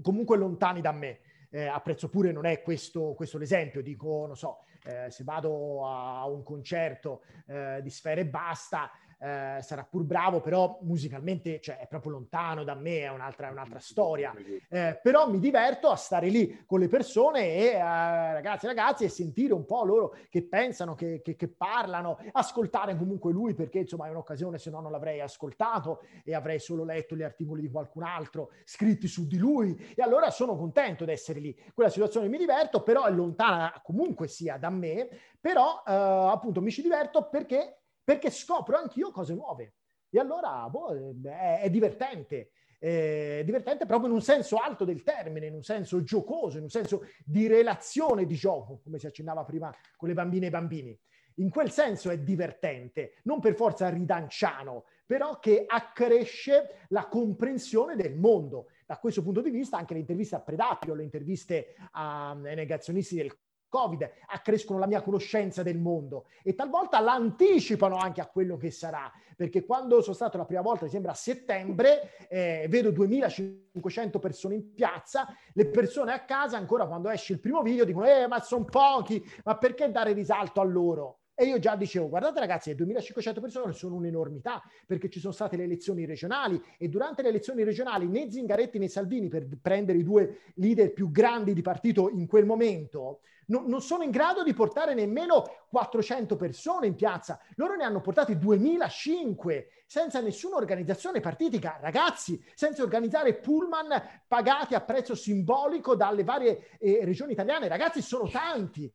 comunque 0.00 0.36
lontani 0.36 0.80
da 0.80 0.92
me. 0.92 1.20
Eh, 1.50 1.66
apprezzo 1.66 2.08
pure, 2.08 2.32
non 2.32 2.44
è 2.44 2.62
questo, 2.62 3.14
questo 3.14 3.38
l'esempio, 3.38 3.82
dico, 3.82 4.26
non 4.26 4.36
so, 4.36 4.58
eh, 4.84 5.10
se 5.10 5.24
vado 5.24 5.86
a 5.86 6.26
un 6.26 6.42
concerto 6.42 7.22
eh, 7.46 7.80
di 7.82 7.90
Sfere 7.90 8.26
Basta, 8.26 8.90
eh, 9.18 9.58
sarà 9.62 9.86
pur 9.88 10.04
bravo, 10.04 10.40
però 10.40 10.78
musicalmente 10.82 11.60
cioè, 11.60 11.78
è 11.78 11.86
proprio 11.86 12.12
lontano 12.12 12.64
da 12.64 12.74
me, 12.74 13.00
è 13.00 13.08
un'altra, 13.08 13.48
è 13.48 13.50
un'altra 13.50 13.78
storia. 13.78 14.34
Eh, 14.68 14.98
però 15.02 15.28
mi 15.30 15.38
diverto 15.38 15.88
a 15.88 15.96
stare 15.96 16.28
lì 16.28 16.64
con 16.66 16.80
le 16.80 16.88
persone 16.88 17.54
e 17.54 17.64
eh, 17.74 17.78
ragazzi 17.80 18.66
e 18.66 18.68
ragazzi 18.68 19.04
e 19.04 19.08
sentire 19.08 19.52
un 19.54 19.64
po' 19.64 19.84
loro 19.84 20.16
che 20.28 20.42
pensano, 20.42 20.94
che, 20.94 21.22
che, 21.22 21.36
che, 21.36 21.48
parlano, 21.48 22.18
ascoltare 22.32 22.96
comunque 22.96 23.32
lui 23.32 23.54
perché 23.54 23.80
insomma 23.80 24.06
è 24.06 24.10
un'occasione, 24.10 24.58
se 24.58 24.70
no 24.70 24.80
non 24.80 24.90
l'avrei 24.90 25.20
ascoltato 25.20 26.02
e 26.24 26.34
avrei 26.34 26.58
solo 26.58 26.84
letto 26.84 27.16
gli 27.16 27.22
articoli 27.22 27.62
di 27.62 27.70
qualcun 27.70 28.02
altro 28.02 28.50
scritti 28.64 29.08
su 29.08 29.26
di 29.26 29.38
lui 29.38 29.94
e 29.94 30.02
allora 30.02 30.30
sono 30.30 30.56
contento 30.56 31.04
di 31.04 31.12
essere 31.12 31.40
lì. 31.40 31.56
Quella 31.74 31.90
situazione 31.90 32.28
mi 32.28 32.38
diverto, 32.38 32.82
però 32.82 33.04
è 33.04 33.10
lontana 33.10 33.80
comunque 33.82 34.28
sia 34.28 34.58
da 34.58 34.70
me, 34.70 35.08
però 35.40 35.82
eh, 35.86 35.92
appunto 35.92 36.60
mi 36.60 36.70
ci 36.70 36.82
diverto 36.82 37.28
perché 37.28 37.78
perché 38.06 38.30
scopro 38.30 38.76
anch'io 38.76 39.10
cose 39.10 39.34
nuove. 39.34 39.74
E 40.10 40.20
allora 40.20 40.68
boh, 40.70 41.12
è, 41.24 41.62
è 41.62 41.70
divertente. 41.70 42.52
È 42.78 43.42
divertente 43.44 43.84
proprio 43.84 44.10
in 44.10 44.14
un 44.14 44.22
senso 44.22 44.58
alto 44.58 44.84
del 44.84 45.02
termine, 45.02 45.46
in 45.46 45.54
un 45.54 45.64
senso 45.64 46.04
giocoso, 46.04 46.58
in 46.58 46.62
un 46.62 46.68
senso 46.68 47.02
di 47.24 47.48
relazione 47.48 48.26
di 48.26 48.36
gioco, 48.36 48.78
come 48.84 49.00
si 49.00 49.06
accennava 49.08 49.44
prima 49.44 49.74
con 49.96 50.06
le 50.06 50.14
bambine 50.14 50.44
e 50.44 50.48
i 50.48 50.52
bambini. 50.52 51.00
In 51.38 51.50
quel 51.50 51.72
senso 51.72 52.10
è 52.10 52.18
divertente, 52.20 53.14
non 53.24 53.40
per 53.40 53.56
forza 53.56 53.88
ridanciano, 53.88 54.84
però 55.04 55.40
che 55.40 55.64
accresce 55.66 56.86
la 56.90 57.08
comprensione 57.08 57.96
del 57.96 58.14
mondo. 58.14 58.68
Da 58.86 58.98
questo 58.98 59.22
punto 59.22 59.40
di 59.40 59.50
vista 59.50 59.78
anche 59.78 59.94
le 59.94 60.00
interviste 60.00 60.36
a 60.36 60.40
Predatrio, 60.40 60.94
le 60.94 61.02
interviste 61.02 61.74
ai 61.90 62.54
negazionisti 62.54 63.16
del 63.16 63.36
Covid, 63.76 64.10
accrescono 64.28 64.78
la 64.78 64.86
mia 64.86 65.02
conoscenza 65.02 65.62
del 65.62 65.76
mondo 65.76 66.28
e 66.42 66.54
talvolta 66.54 66.98
l'anticipano 66.98 67.96
anche 67.96 68.22
a 68.22 68.26
quello 68.26 68.56
che 68.56 68.70
sarà, 68.70 69.12
perché 69.36 69.66
quando 69.66 70.00
sono 70.00 70.14
stato 70.14 70.38
la 70.38 70.46
prima 70.46 70.62
volta, 70.62 70.86
mi 70.86 70.90
sembra 70.90 71.12
a 71.12 71.14
settembre, 71.14 72.26
eh, 72.30 72.64
vedo 72.70 72.90
2500 72.90 74.18
persone 74.18 74.54
in 74.54 74.72
piazza, 74.72 75.26
le 75.52 75.66
persone 75.66 76.12
a 76.12 76.24
casa 76.24 76.56
ancora 76.56 76.86
quando 76.86 77.10
esce 77.10 77.34
il 77.34 77.40
primo 77.40 77.60
video 77.60 77.84
dicono 77.84 78.06
eh 78.06 78.26
ma 78.26 78.40
sono 78.40 78.64
pochi, 78.64 79.22
ma 79.44 79.58
perché 79.58 79.90
dare 79.90 80.14
risalto 80.14 80.62
a 80.62 80.64
loro? 80.64 81.18
E 81.38 81.44
io 81.44 81.58
già 81.58 81.76
dicevo, 81.76 82.08
guardate 82.08 82.40
ragazzi, 82.40 82.70
le 82.70 82.76
2500 82.76 83.42
persone 83.42 83.74
sono 83.74 83.96
un'enormità, 83.96 84.62
perché 84.86 85.10
ci 85.10 85.20
sono 85.20 85.34
state 85.34 85.58
le 85.58 85.64
elezioni 85.64 86.06
regionali 86.06 86.58
e 86.78 86.88
durante 86.88 87.20
le 87.20 87.28
elezioni 87.28 87.62
regionali 87.62 88.08
né 88.08 88.30
Zingaretti 88.30 88.78
né 88.78 88.88
Salvini, 88.88 89.28
per 89.28 89.46
prendere 89.60 89.98
i 89.98 90.02
due 90.02 90.38
leader 90.54 90.94
più 90.94 91.10
grandi 91.10 91.52
di 91.52 91.60
partito 91.60 92.08
in 92.08 92.26
quel 92.26 92.46
momento, 92.46 93.20
no, 93.46 93.64
non 93.66 93.80
sono 93.80 94.02
in 94.02 94.10
grado 94.10 94.42
di 94.42 94.54
portare 94.54 94.94
nemmeno 94.94 95.44
400 95.68 96.36
persone 96.36 96.86
in 96.86 96.94
piazza. 96.94 97.40
Loro 97.56 97.74
ne 97.74 97.84
hanno 97.84 98.00
portati 98.00 98.38
2005 98.38 99.68
senza 99.86 100.20
nessuna 100.20 100.56
organizzazione 100.56 101.20
partitica. 101.20 101.78
Ragazzi, 101.80 102.42
senza 102.54 102.82
organizzare 102.82 103.34
pullman 103.34 103.88
pagati 104.26 104.74
a 104.74 104.80
prezzo 104.80 105.14
simbolico 105.14 105.94
dalle 105.94 106.24
varie 106.24 106.78
eh, 106.78 107.00
regioni 107.04 107.32
italiane. 107.32 107.68
Ragazzi, 107.68 108.02
sono 108.02 108.28
tanti. 108.28 108.92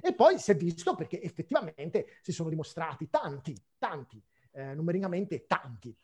E 0.00 0.14
poi 0.14 0.38
si 0.38 0.50
è 0.50 0.56
visto 0.56 0.94
perché 0.96 1.22
effettivamente 1.22 2.18
si 2.22 2.32
sono 2.32 2.48
dimostrati 2.48 3.08
tanti, 3.08 3.54
tanti, 3.78 4.20
eh, 4.52 4.74
numericamente 4.74 5.46
tanti. 5.46 5.94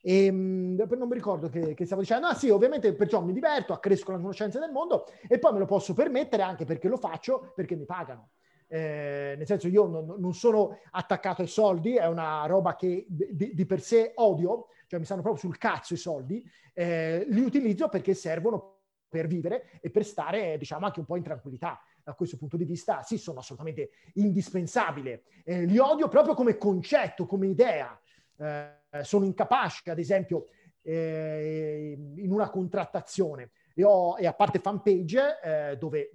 E, 0.00 0.26
ehm, 0.26 0.76
non 0.96 1.08
mi 1.08 1.14
ricordo 1.14 1.48
che, 1.48 1.74
che, 1.74 1.86
stavo 1.86 2.00
dicendo. 2.00 2.26
Ah 2.26 2.34
sì, 2.34 2.48
ovviamente 2.50 2.92
perciò 2.94 3.22
mi 3.22 3.32
diverto, 3.32 3.72
accresco 3.72 4.12
la 4.12 4.18
conoscenza 4.18 4.58
del 4.58 4.70
mondo 4.70 5.06
e 5.28 5.38
poi 5.38 5.52
me 5.52 5.58
lo 5.60 5.66
posso 5.66 5.94
permettere 5.94 6.42
anche 6.42 6.64
perché 6.64 6.88
lo 6.88 6.96
faccio, 6.96 7.52
perché 7.54 7.76
mi 7.76 7.84
pagano. 7.84 8.30
Eh, 8.68 9.34
nel 9.36 9.46
senso 9.46 9.68
io 9.68 9.86
non, 9.86 10.16
non, 10.18 10.34
sono 10.34 10.78
attaccato 10.90 11.42
ai 11.42 11.48
soldi, 11.48 11.96
è 11.96 12.06
una 12.06 12.44
roba 12.46 12.74
che 12.74 13.06
di, 13.08 13.54
di, 13.54 13.66
per 13.66 13.80
sé 13.80 14.12
odio, 14.16 14.68
cioè 14.88 14.98
mi 14.98 15.04
stanno 15.04 15.22
proprio 15.22 15.42
sul 15.42 15.56
cazzo 15.56 15.94
i 15.94 15.98
soldi, 15.98 16.44
eh, 16.74 17.24
li 17.28 17.42
utilizzo 17.42 17.88
perché 17.88 18.12
servono 18.14 18.74
per 19.08 19.28
vivere 19.28 19.78
e 19.80 19.90
per 19.90 20.04
stare, 20.04 20.58
diciamo, 20.58 20.86
anche 20.86 20.98
un 20.98 21.06
po' 21.06 21.16
in 21.16 21.22
tranquillità 21.22 21.80
da 22.02 22.14
questo 22.14 22.36
punto 22.36 22.56
di 22.56 22.64
vista, 22.64 23.02
sì, 23.02 23.18
sono 23.18 23.40
assolutamente 23.40 23.90
indispensabili. 24.14 25.20
Eh, 25.44 25.64
li 25.64 25.78
odio 25.78 26.08
proprio 26.08 26.34
come 26.34 26.56
concetto, 26.56 27.26
come 27.26 27.48
idea. 27.48 27.98
Eh, 28.38 29.02
sono 29.02 29.24
incapace, 29.24 29.90
ad 29.90 29.98
esempio, 29.98 30.46
eh, 30.82 31.96
in 32.16 32.32
una 32.32 32.50
contrattazione. 32.50 33.50
E, 33.74 33.84
ho, 33.84 34.16
e 34.18 34.26
a 34.26 34.32
parte 34.32 34.58
fanpage, 34.58 35.40
eh, 35.42 35.76
dove 35.76 36.10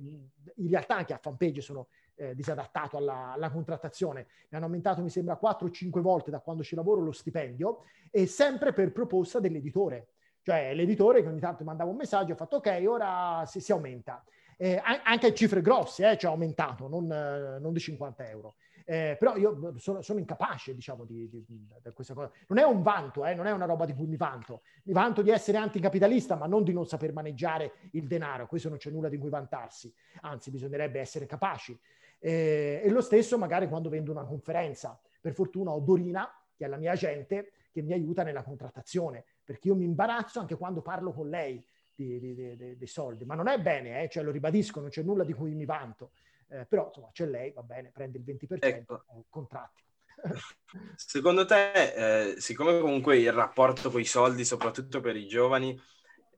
in 0.55 0.69
realtà 0.69 0.95
anche 0.95 1.13
a 1.13 1.19
fanpage 1.21 1.62
sono 1.62 1.88
eh, 2.15 2.34
disadattato 2.36 2.97
alla, 2.97 3.34
alla, 3.34 3.51
contrattazione. 3.51 4.27
Mi 4.49 4.57
hanno 4.57 4.65
aumentato, 4.65 5.01
mi 5.01 5.10
sembra, 5.10 5.36
4 5.36 5.67
o 5.67 5.69
5 5.69 6.01
volte 6.01 6.31
da 6.31 6.39
quando 6.39 6.63
ci 6.63 6.75
lavoro 6.75 7.01
lo 7.01 7.12
stipendio 7.12 7.84
e 8.10 8.25
sempre 8.27 8.73
per 8.73 8.91
proposta 8.91 9.39
dell'editore. 9.39 10.10
Cioè 10.43 10.73
l'editore 10.73 11.21
che 11.21 11.27
ogni 11.27 11.39
tanto 11.39 11.63
mandava 11.63 11.91
un 11.91 11.97
messaggio 11.97 12.34
ha 12.34 12.36
fatto 12.36 12.55
ok, 12.57 12.84
ora 12.88 13.43
si, 13.45 13.60
si 13.60 13.71
aumenta 13.71 14.23
eh, 14.62 14.79
anche 14.84 15.34
cifre 15.34 15.60
grosse, 15.60 16.07
eh, 16.07 16.17
cioè 16.19 16.29
aumentato, 16.29 16.88
non, 16.88 17.12
eh, 17.12 17.57
non, 17.60 17.73
di 17.73 17.79
50 17.79 18.29
euro. 18.29 18.53
Eh, 18.91 19.15
però 19.17 19.38
io 19.38 19.73
sono, 19.77 20.01
sono 20.01 20.19
incapace, 20.19 20.75
diciamo, 20.75 21.06
di, 21.06 21.30
di, 21.30 21.45
di, 21.47 21.65
questa 21.93 22.13
cosa. 22.13 22.30
Non 22.47 22.58
è 22.58 22.63
un 22.63 22.82
vanto, 22.82 23.25
eh, 23.25 23.34
non 23.34 23.47
è 23.47 23.51
una 23.54 23.63
roba 23.63 23.86
di 23.86 23.93
cui 23.93 24.06
mi 24.06 24.17
vanto. 24.17 24.63
Mi 24.84 24.91
vanto 24.91 25.21
di 25.21 25.30
essere 25.30 25.58
anticapitalista, 25.60 26.36
ma 26.36 26.45
non 26.45 26.65
di 26.65 26.73
non 26.73 26.86
saper 26.86 27.13
maneggiare 27.13 27.71
il 27.91 28.06
denaro. 28.06 28.47
Questo 28.47 28.67
non 28.67 28.77
c'è 28.77 28.89
nulla 28.89 29.08
di 29.08 29.17
cui 29.17 29.30
vantarsi. 29.30 29.93
Anzi, 30.23 30.51
bisognerebbe 30.51 30.99
essere 30.99 31.25
capaci. 31.25 31.80
Eh, 32.19 32.82
e 32.84 32.89
lo 32.89 32.99
stesso 32.99 33.38
magari 33.38 33.69
quando 33.69 33.88
vendo 33.88 34.12
una 34.12 34.25
conferenza. 34.25 34.99
Per 35.21 35.34
fortuna 35.34 35.71
ho 35.71 35.80
Dorina, 35.80 36.30
che 36.54 36.65
è 36.65 36.67
la 36.67 36.75
mia 36.75 36.91
agente, 36.91 37.54
che 37.71 37.82
mi 37.82 37.93
aiuta 37.93 38.23
nella 38.23 38.43
contrattazione, 38.43 39.23
perché 39.45 39.69
io 39.69 39.75
mi 39.75 39.86
imbarazzo 39.86 40.41
anche 40.41 40.58
quando 40.58 40.82
parlo 40.82 41.13
con 41.13 41.30
lei 41.30 41.65
di, 41.95 42.19
di, 42.19 42.36
di, 42.36 42.77
di 42.77 42.88
soldi, 42.88 43.23
ma 43.23 43.36
non 43.36 43.47
è 43.47 43.58
bene, 43.58 44.04
eh? 44.04 44.10
cioè, 44.10 44.21
lo 44.21 44.32
ribadisco, 44.32 44.82
non 44.82 44.89
c'è 44.89 45.01
nulla 45.01 45.23
di 45.23 45.32
cui 45.32 45.54
mi 45.54 45.65
vanto, 45.65 46.12
eh, 46.51 46.65
però 46.65 46.87
insomma 46.87 47.09
c'è 47.13 47.25
lei, 47.25 47.51
va 47.51 47.63
bene, 47.63 47.91
prende 47.91 48.17
il 48.17 48.23
20%, 48.25 48.57
ecco. 48.59 49.05
eh, 49.09 49.23
contratti. 49.29 49.83
Secondo 50.95 51.45
te, 51.45 52.31
eh, 52.31 52.41
siccome 52.41 52.79
comunque 52.79 53.17
il 53.17 53.31
rapporto 53.31 53.89
con 53.89 54.01
i 54.01 54.05
soldi, 54.05 54.43
soprattutto 54.43 54.99
per 54.99 55.15
i 55.15 55.27
giovani, 55.27 55.79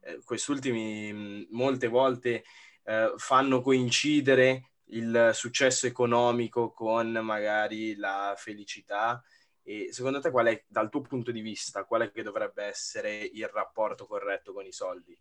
eh, 0.01 0.21
quest'ultimi 0.23 1.47
molte 1.49 1.87
volte 1.87 2.43
eh, 2.83 3.13
fanno 3.17 3.61
coincidere 3.61 4.69
il 4.87 5.31
successo 5.33 5.87
economico 5.87 6.71
con 6.71 7.11
magari 7.11 7.95
la 7.95 8.35
felicità, 8.37 9.23
e 9.63 9.89
secondo 9.91 10.19
te 10.19 10.29
qual 10.29 10.47
è, 10.47 10.63
dal 10.67 10.89
tuo 10.89 11.01
punto 11.01 11.31
di 11.31 11.41
vista, 11.41 11.85
qual 11.85 12.01
è 12.01 12.11
che 12.11 12.21
dovrebbe 12.21 12.65
essere 12.65 13.15
il 13.15 13.47
rapporto 13.47 14.05
corretto 14.05 14.53
con 14.53 14.65
i 14.65 14.71
soldi? 14.71 15.17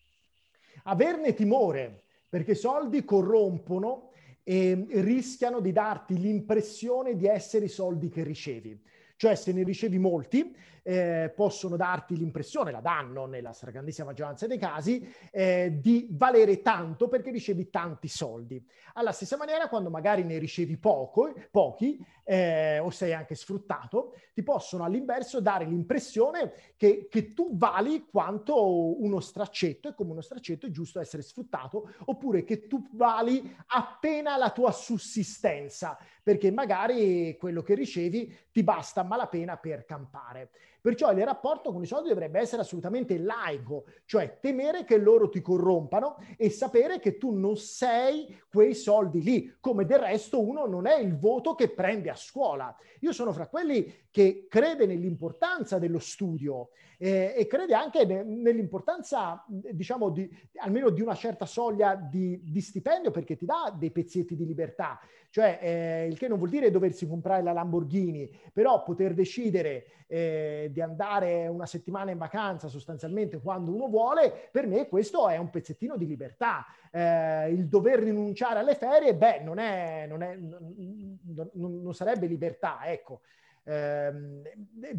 Averne 0.84 1.32
timore, 1.32 2.02
perché 2.28 2.52
i 2.52 2.56
soldi 2.56 3.04
corrompono 3.04 4.11
e 4.44 4.86
rischiano 4.88 5.60
di 5.60 5.72
darti 5.72 6.18
l'impressione 6.18 7.16
di 7.16 7.26
essere 7.26 7.66
i 7.66 7.68
soldi 7.68 8.08
che 8.08 8.24
ricevi. 8.24 8.80
Cioè, 9.22 9.36
se 9.36 9.52
ne 9.52 9.62
ricevi 9.62 9.98
molti, 9.98 10.52
eh, 10.82 11.32
possono 11.34 11.76
darti 11.76 12.16
l'impressione, 12.16 12.72
la 12.72 12.80
danno 12.80 13.26
nella 13.26 13.52
stragrandissima 13.52 14.08
maggioranza 14.08 14.46
dei 14.46 14.58
casi, 14.58 15.08
eh, 15.30 15.78
di 15.80 16.08
valere 16.10 16.60
tanto 16.60 17.08
perché 17.08 17.30
ricevi 17.30 17.70
tanti 17.70 18.08
soldi. 18.08 18.64
Alla 18.94 19.12
stessa 19.12 19.36
maniera, 19.36 19.68
quando 19.68 19.90
magari 19.90 20.24
ne 20.24 20.38
ricevi 20.38 20.76
poco, 20.76 21.32
pochi 21.50 22.04
eh, 22.24 22.78
o 22.80 22.90
sei 22.90 23.12
anche 23.12 23.34
sfruttato, 23.34 24.14
ti 24.34 24.42
possono 24.42 24.84
all'inverso 24.84 25.40
dare 25.40 25.64
l'impressione 25.64 26.52
che, 26.76 27.06
che, 27.08 27.32
tu 27.32 27.56
vali 27.56 28.06
quanto 28.10 29.00
uno 29.02 29.20
straccetto 29.20 29.88
e 29.88 29.94
come 29.94 30.12
uno 30.12 30.20
straccetto 30.20 30.66
è 30.66 30.70
giusto 30.70 31.00
essere 31.00 31.22
sfruttato, 31.22 31.92
oppure 32.06 32.44
che 32.44 32.66
tu 32.66 32.88
vali 32.92 33.54
appena 33.68 34.36
la 34.36 34.50
tua 34.50 34.72
sussistenza, 34.72 35.96
perché 36.22 36.50
magari 36.50 37.36
quello 37.38 37.62
che 37.62 37.74
ricevi 37.74 38.34
ti 38.50 38.62
basta 38.62 39.02
malapena 39.12 39.58
per 39.58 39.84
campare. 39.84 40.48
Perciò 40.82 41.12
il 41.12 41.24
rapporto 41.24 41.70
con 41.70 41.80
i 41.80 41.86
soldi 41.86 42.08
dovrebbe 42.08 42.40
essere 42.40 42.62
assolutamente 42.62 43.16
laico, 43.16 43.84
cioè 44.04 44.38
temere 44.40 44.84
che 44.84 44.98
loro 44.98 45.28
ti 45.28 45.40
corrompano 45.40 46.16
e 46.36 46.50
sapere 46.50 46.98
che 46.98 47.18
tu 47.18 47.30
non 47.30 47.56
sei 47.56 48.42
quei 48.50 48.74
soldi 48.74 49.22
lì, 49.22 49.54
come 49.60 49.84
del 49.84 50.00
resto 50.00 50.44
uno 50.44 50.66
non 50.66 50.88
è 50.88 50.98
il 50.98 51.16
voto 51.16 51.54
che 51.54 51.68
prende 51.68 52.10
a 52.10 52.16
scuola. 52.16 52.76
Io 52.98 53.12
sono 53.12 53.32
fra 53.32 53.46
quelli 53.46 54.06
che 54.10 54.46
crede 54.48 54.84
nell'importanza 54.86 55.78
dello 55.78 56.00
studio 56.00 56.70
eh, 56.98 57.34
e 57.36 57.46
crede 57.46 57.74
anche 57.74 58.04
ne, 58.04 58.22
nell'importanza, 58.22 59.44
diciamo, 59.48 60.10
di, 60.10 60.28
almeno 60.56 60.90
di 60.90 61.00
una 61.00 61.14
certa 61.14 61.46
soglia 61.46 61.94
di, 61.94 62.40
di, 62.44 62.60
stipendio 62.60 63.10
perché 63.10 63.36
ti 63.36 63.44
dà 63.44 63.74
dei 63.76 63.90
pezzetti 63.90 64.36
di 64.36 64.46
libertà. 64.46 65.00
Cioè, 65.30 65.58
eh, 65.60 66.06
il 66.08 66.18
che 66.18 66.28
non 66.28 66.38
vuol 66.38 66.50
dire 66.50 66.70
doversi 66.70 67.08
comprare 67.08 67.42
la 67.42 67.52
Lamborghini, 67.52 68.30
però 68.52 68.82
poter 68.82 69.14
decidere 69.14 70.04
eh, 70.06 70.68
di 70.72 70.80
andare 70.80 71.46
una 71.46 71.66
settimana 71.66 72.10
in 72.10 72.18
vacanza 72.18 72.68
sostanzialmente 72.68 73.40
quando 73.40 73.72
uno 73.72 73.88
vuole, 73.88 74.48
per 74.50 74.66
me 74.66 74.88
questo 74.88 75.28
è 75.28 75.36
un 75.36 75.50
pezzettino 75.50 75.96
di 75.96 76.06
libertà. 76.06 76.66
Eh, 76.90 77.50
il 77.50 77.68
dover 77.68 78.00
rinunciare 78.00 78.58
alle 78.58 78.74
ferie, 78.74 79.14
beh, 79.14 79.40
non, 79.40 79.58
è, 79.58 80.06
non, 80.08 80.22
è, 80.22 80.36
non, 80.36 81.82
non 81.82 81.94
sarebbe 81.94 82.26
libertà, 82.26 82.80
ecco 82.84 83.20
eh, 83.64 84.12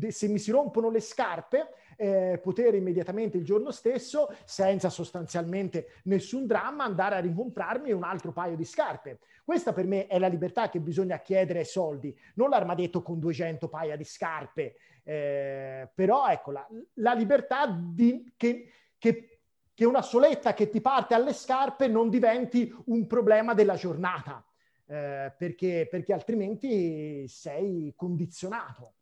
se 0.10 0.28
mi 0.28 0.40
si 0.40 0.52
rompono 0.52 0.90
le 0.90 1.02
scarpe, 1.02 1.70
eh, 1.98 2.40
poter 2.42 2.76
immediatamente 2.76 3.38
il 3.38 3.44
giorno 3.44 3.72
stesso, 3.72 4.34
senza 4.46 4.90
sostanzialmente 4.90 5.88
nessun 6.04 6.46
dramma, 6.46 6.84
andare 6.84 7.16
a 7.16 7.20
ricomprarmi 7.20 7.92
un 7.92 8.04
altro 8.04 8.32
paio 8.32 8.56
di 8.56 8.66
scarpe. 8.66 9.20
Questa 9.44 9.74
per 9.74 9.86
me 9.86 10.08
è 10.08 10.18
la 10.20 10.28
libertà 10.28 10.70
che 10.70 10.80
bisogna 10.80 11.20
chiedere 11.20 11.60
ai 11.60 11.66
soldi, 11.66 12.18
non 12.36 12.50
l'armadetto 12.50 13.02
con 13.02 13.20
200 13.20 13.68
paia 13.68 13.98
di 13.98 14.06
scarpe, 14.06 14.76
eh, 15.04 15.89
però 15.94 16.28
ecco 16.28 16.52
la, 16.52 16.68
la 16.96 17.13
libertà 17.13 17.68
di, 17.68 18.34
che, 18.38 18.72
che, 18.98 19.39
che 19.74 19.86
una 19.86 20.02
soletta 20.02 20.54
che 20.54 20.70
ti 20.70 20.82
parte 20.82 21.13
alle 21.13 21.34
scarpe 21.34 21.88
non 21.88 22.10
diventi 22.10 22.74
un 22.86 23.06
problema 23.06 23.54
della 23.54 23.76
giornata 23.76 24.44
eh, 24.86 25.34
perché, 25.38 25.88
perché 25.89 26.13
altrimenti 26.13 27.28
sei 27.28 27.94
condizionato 27.96 28.94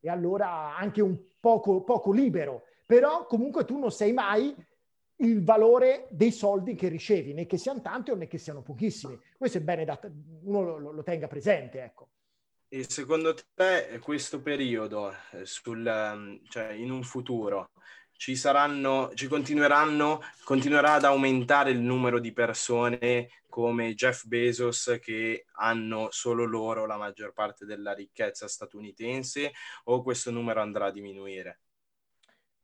e 0.00 0.08
allora 0.08 0.76
anche 0.76 1.00
un 1.00 1.18
poco, 1.40 1.82
poco 1.82 2.12
libero. 2.12 2.62
Però 2.86 3.26
comunque 3.26 3.64
tu 3.64 3.78
non 3.78 3.90
sei 3.90 4.12
mai 4.12 4.54
il 5.16 5.42
valore 5.42 6.06
dei 6.10 6.30
soldi 6.30 6.74
che 6.74 6.88
ricevi, 6.88 7.32
né 7.32 7.46
che 7.46 7.56
siano 7.56 7.80
tanti 7.80 8.10
o 8.10 8.14
né 8.14 8.26
che 8.26 8.38
siano 8.38 8.62
pochissimi. 8.62 9.18
Questo 9.36 9.58
è 9.58 9.60
bene 9.62 9.84
da 9.84 9.98
uno 10.42 10.78
lo, 10.78 10.92
lo 10.92 11.02
tenga 11.02 11.26
presente, 11.26 11.82
ecco. 11.82 12.08
E 12.68 12.84
secondo 12.88 13.32
te 13.54 14.00
questo 14.02 14.42
periodo, 14.42 15.12
eh, 15.30 15.46
sul, 15.46 16.40
cioè 16.48 16.72
in 16.72 16.90
un 16.90 17.04
futuro, 17.04 17.70
ci 18.10 18.34
saranno, 18.34 19.12
ci 19.14 19.28
continueranno, 19.28 20.20
continuerà 20.42 20.94
ad 20.94 21.04
aumentare 21.04 21.70
il 21.70 21.78
numero 21.78 22.18
di 22.18 22.32
persone 22.32 23.28
come 23.48 23.94
Jeff 23.94 24.24
Bezos 24.24 24.98
che 25.00 25.46
hanno 25.52 26.08
solo 26.10 26.44
loro 26.44 26.86
la 26.86 26.96
maggior 26.96 27.32
parte 27.32 27.66
della 27.66 27.94
ricchezza 27.94 28.48
statunitense 28.48 29.52
o 29.84 30.02
questo 30.02 30.32
numero 30.32 30.60
andrà 30.60 30.86
a 30.86 30.90
diminuire? 30.90 31.60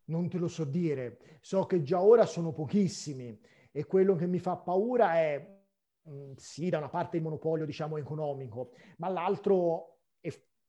Non 0.06 0.28
te 0.28 0.38
lo 0.38 0.48
so 0.48 0.64
dire, 0.64 1.38
so 1.40 1.64
che 1.64 1.82
già 1.82 2.02
ora 2.02 2.26
sono 2.26 2.52
pochissimi 2.52 3.38
e 3.70 3.84
quello 3.84 4.16
che 4.16 4.26
mi 4.26 4.40
fa 4.40 4.56
paura 4.56 5.14
è 5.14 5.60
mm, 6.08 6.32
sì, 6.34 6.70
da 6.70 6.78
una 6.78 6.88
parte 6.88 7.18
il 7.18 7.22
monopolio 7.22 7.64
diciamo 7.64 7.98
economico, 7.98 8.72
ma 8.96 9.08
l'altro 9.08 9.91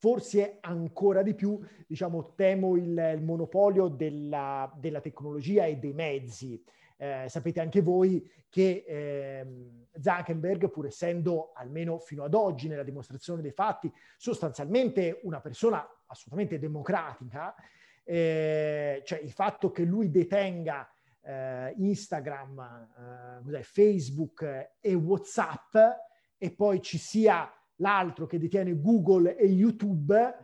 forse 0.04 0.58
ancora 0.60 1.22
di 1.24 1.34
più, 1.34 1.58
diciamo, 1.88 2.34
temo 2.36 2.76
il, 2.76 3.14
il 3.16 3.24
monopolio 3.24 3.88
della, 3.88 4.70
della, 4.78 5.00
tecnologia 5.00 5.64
e 5.64 5.78
dei 5.78 5.94
mezzi. 5.94 6.62
Eh, 6.98 7.28
sapete 7.30 7.62
anche 7.62 7.80
voi 7.80 8.30
che 8.50 8.84
eh, 8.86 9.46
Zuckerberg, 9.98 10.70
pur 10.70 10.88
essendo 10.88 11.54
almeno 11.54 12.00
fino 12.00 12.26
ad 12.26 12.34
oggi 12.34 12.68
nella 12.68 12.84
dimostrazione 12.84 13.42
dei 13.42 13.54
fatti, 13.54 13.90
sostanzialmente 14.18 15.22
una 15.24 15.40
persona 15.40 15.88
assolutamente 16.08 16.60
democratica, 16.60 17.56
eh, 18.04 19.04
cioè 19.06 19.20
il 19.20 19.32
fatto 19.32 19.72
che 19.72 19.84
lui 19.84 20.12
detenga 20.12 20.86
eh, 21.22 21.76
Instagram, 21.78 23.40
eh, 23.54 23.64
Facebook 23.64 24.72
e 24.82 24.94
WhatsApp 24.96 25.78
e 26.38 26.52
poi 26.52 26.82
ci 26.82 26.98
sia 26.98 27.50
l'altro 27.84 28.26
che 28.26 28.40
detiene 28.40 28.80
Google 28.80 29.36
e 29.36 29.46
YouTube, 29.46 30.36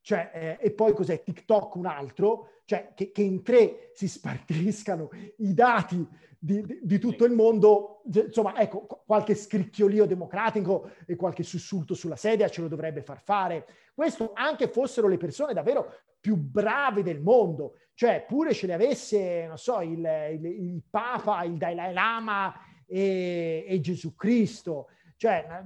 cioè, 0.00 0.30
eh, 0.32 0.66
e 0.66 0.70
poi 0.70 0.94
cos'è? 0.94 1.22
TikTok 1.22 1.74
un 1.74 1.86
altro, 1.86 2.60
cioè 2.64 2.92
che, 2.94 3.10
che 3.10 3.22
in 3.22 3.42
tre 3.42 3.90
si 3.94 4.06
spartiscano 4.06 5.10
i 5.38 5.52
dati 5.52 6.06
di, 6.38 6.64
di, 6.64 6.78
di, 6.82 6.98
tutto 6.98 7.24
il 7.24 7.32
mondo, 7.32 8.02
insomma, 8.12 8.56
ecco, 8.58 9.02
qualche 9.04 9.34
scricchiolio 9.34 10.06
democratico 10.06 10.90
e 11.06 11.16
qualche 11.16 11.42
sussulto 11.42 11.94
sulla 11.94 12.16
sedia 12.16 12.48
ce 12.48 12.60
lo 12.60 12.68
dovrebbe 12.68 13.02
far 13.02 13.20
fare. 13.20 13.66
Questo 13.94 14.32
anche 14.34 14.68
fossero 14.68 15.08
le 15.08 15.16
persone 15.16 15.52
davvero 15.52 15.92
più 16.20 16.36
brave 16.36 17.02
del 17.02 17.20
mondo, 17.20 17.76
cioè 17.94 18.24
pure 18.26 18.54
ce 18.54 18.66
le 18.66 18.74
avesse, 18.74 19.46
non 19.46 19.58
so, 19.58 19.80
il, 19.80 20.06
il, 20.32 20.44
il 20.44 20.82
Papa, 20.88 21.44
il 21.44 21.56
Dalai 21.56 21.92
Lama 21.92 22.54
e, 22.86 23.64
e 23.66 23.80
Gesù 23.80 24.14
Cristo, 24.14 24.88
cioè 25.16 25.64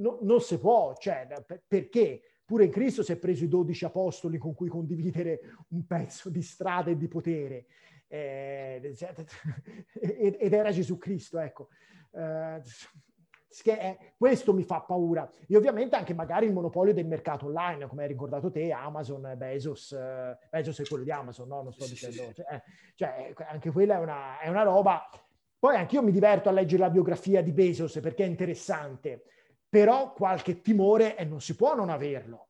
no, 0.00 0.18
non 0.22 0.40
si 0.40 0.58
può, 0.58 0.94
cioè, 0.96 1.28
perché? 1.66 2.22
Pure 2.44 2.64
in 2.64 2.72
Cristo 2.72 3.04
si 3.04 3.12
è 3.12 3.16
preso 3.16 3.44
i 3.44 3.48
dodici 3.48 3.84
apostoli 3.84 4.36
con 4.36 4.54
cui 4.54 4.68
condividere 4.68 5.40
un 5.68 5.86
pezzo 5.86 6.28
di 6.28 6.42
strada 6.42 6.90
e 6.90 6.96
di 6.96 7.06
potere. 7.06 7.66
Eh, 8.08 8.80
ed 10.00 10.52
era 10.52 10.72
Gesù 10.72 10.98
Cristo, 10.98 11.38
ecco. 11.38 11.68
Eh, 12.10 12.60
questo 14.16 14.52
mi 14.52 14.64
fa 14.64 14.80
paura. 14.80 15.30
E 15.46 15.56
ovviamente 15.56 15.94
anche 15.94 16.12
magari 16.12 16.46
il 16.46 16.52
monopolio 16.52 16.92
del 16.92 17.06
mercato 17.06 17.46
online, 17.46 17.86
come 17.86 18.02
hai 18.02 18.08
ricordato 18.08 18.50
te, 18.50 18.72
Amazon, 18.72 19.32
Bezos, 19.36 19.92
eh, 19.92 20.36
Bezos 20.50 20.80
è 20.80 20.84
quello 20.88 21.04
di 21.04 21.12
Amazon, 21.12 21.46
no? 21.46 21.62
Non 21.62 21.72
sto 21.72 21.84
sì, 21.84 21.90
dicendo... 21.90 22.32
Sì. 22.32 22.32
Cioè, 22.34 22.62
cioè, 22.96 23.32
anche 23.48 23.70
quella 23.70 23.94
è 23.94 23.98
una, 23.98 24.40
è 24.40 24.48
una 24.48 24.62
roba... 24.62 25.08
Poi 25.56 25.76
anche 25.76 25.94
io 25.94 26.02
mi 26.02 26.10
diverto 26.10 26.48
a 26.48 26.52
leggere 26.52 26.82
la 26.82 26.90
biografia 26.90 27.42
di 27.42 27.52
Bezos 27.52 28.00
perché 28.00 28.24
è 28.24 28.26
interessante 28.26 29.22
però 29.70 30.12
qualche 30.12 30.60
timore 30.60 31.16
e 31.16 31.24
non 31.24 31.40
si 31.40 31.54
può 31.54 31.74
non 31.74 31.88
averlo. 31.88 32.48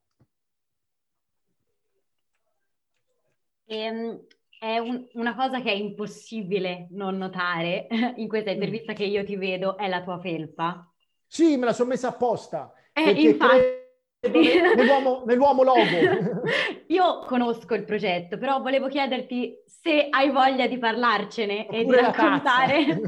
Ehm, 3.67 4.27
è 4.59 4.79
un, 4.79 5.07
una 5.13 5.35
cosa 5.37 5.61
che 5.61 5.71
è 5.71 5.75
impossibile 5.75 6.89
non 6.91 7.17
notare 7.17 7.87
in 8.17 8.27
questa 8.27 8.51
mm. 8.51 8.55
intervista 8.55 8.93
che 8.95 9.05
io 9.05 9.25
ti 9.25 9.37
vedo, 9.37 9.77
è 9.77 9.87
la 9.87 10.03
tua 10.03 10.19
felpa. 10.19 10.91
Sì, 11.27 11.57
me 11.57 11.67
la 11.67 11.73
sono 11.73 11.91
messa 11.91 12.09
apposta. 12.09 12.73
Eh, 12.93 13.11
infatti. 13.11 13.79
Nell'uomo, 14.23 15.23
nell'uomo 15.25 15.63
logo. 15.63 15.81
Io 16.89 17.21
conosco 17.21 17.73
il 17.73 17.85
progetto, 17.85 18.37
però 18.37 18.61
volevo 18.61 18.89
chiederti 18.89 19.63
se 19.65 20.09
hai 20.11 20.31
voglia 20.31 20.67
di 20.67 20.77
parlarcene 20.77 21.61
Oppure 21.61 21.79
e 21.79 21.85
di 21.85 21.95
raccontare. 21.95 23.01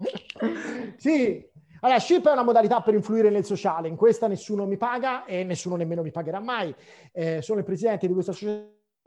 sì, 0.96 1.48
allora, 1.80 1.98
SHIP 1.98 2.28
è 2.28 2.32
una 2.32 2.42
modalità 2.42 2.80
per 2.80 2.94
influire 2.94 3.30
nel 3.30 3.44
sociale, 3.44 3.88
in 3.88 3.96
questa 3.96 4.26
nessuno 4.26 4.66
mi 4.66 4.76
paga 4.76 5.24
e 5.24 5.44
nessuno 5.44 5.76
nemmeno 5.76 6.02
mi 6.02 6.10
pagherà 6.10 6.40
mai. 6.40 6.74
Eh, 7.12 7.40
sono 7.42 7.58
il 7.58 7.64
presidente 7.64 8.06
di 8.06 8.12
questa 8.12 8.32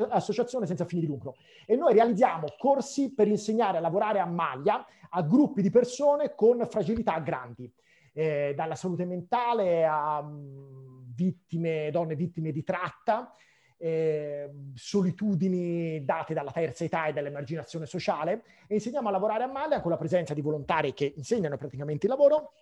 associazione 0.09 0.65
senza 0.65 0.85
fini 0.85 1.01
di 1.01 1.07
lucro. 1.07 1.35
E 1.65 1.75
noi 1.75 1.93
realizziamo 1.93 2.47
corsi 2.57 3.13
per 3.13 3.27
insegnare 3.27 3.77
a 3.77 3.81
lavorare 3.81 4.19
a 4.19 4.25
maglia 4.25 4.85
a 5.09 5.21
gruppi 5.21 5.61
di 5.61 5.69
persone 5.69 6.33
con 6.33 6.65
fragilità 6.67 7.19
grandi, 7.19 7.71
eh, 8.13 8.53
dalla 8.55 8.75
salute 8.75 9.05
mentale 9.05 9.85
a 9.85 10.21
mm, 10.23 11.13
vittime, 11.13 11.91
donne 11.91 12.15
vittime 12.15 12.51
di 12.51 12.63
tratta, 12.63 13.35
eh, 13.83 14.49
solitudini 14.75 16.05
date 16.05 16.33
dalla 16.33 16.51
terza 16.51 16.85
età 16.85 17.07
e 17.07 17.11
dall'emarginazione 17.11 17.85
sociale 17.85 18.43
e 18.65 18.75
insegniamo 18.75 19.09
a 19.09 19.11
lavorare 19.11 19.43
a 19.43 19.47
maglia 19.47 19.81
con 19.81 19.91
la 19.91 19.97
presenza 19.97 20.33
di 20.33 20.39
volontari 20.39 20.93
che 20.93 21.11
insegnano 21.17 21.57
praticamente 21.57 22.05
il 22.05 22.13
lavoro 22.13 22.53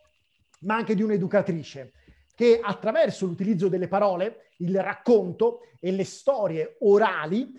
ma 0.61 0.77
anche 0.77 0.95
di 0.95 1.03
un'educatrice 1.03 1.93
che 2.33 2.59
attraverso 2.59 3.27
l'utilizzo 3.27 3.67
delle 3.67 3.87
parole, 3.87 4.47
il 4.57 4.81
racconto 4.81 5.59
e 5.79 5.91
le 5.91 6.05
storie 6.05 6.77
orali 6.79 7.53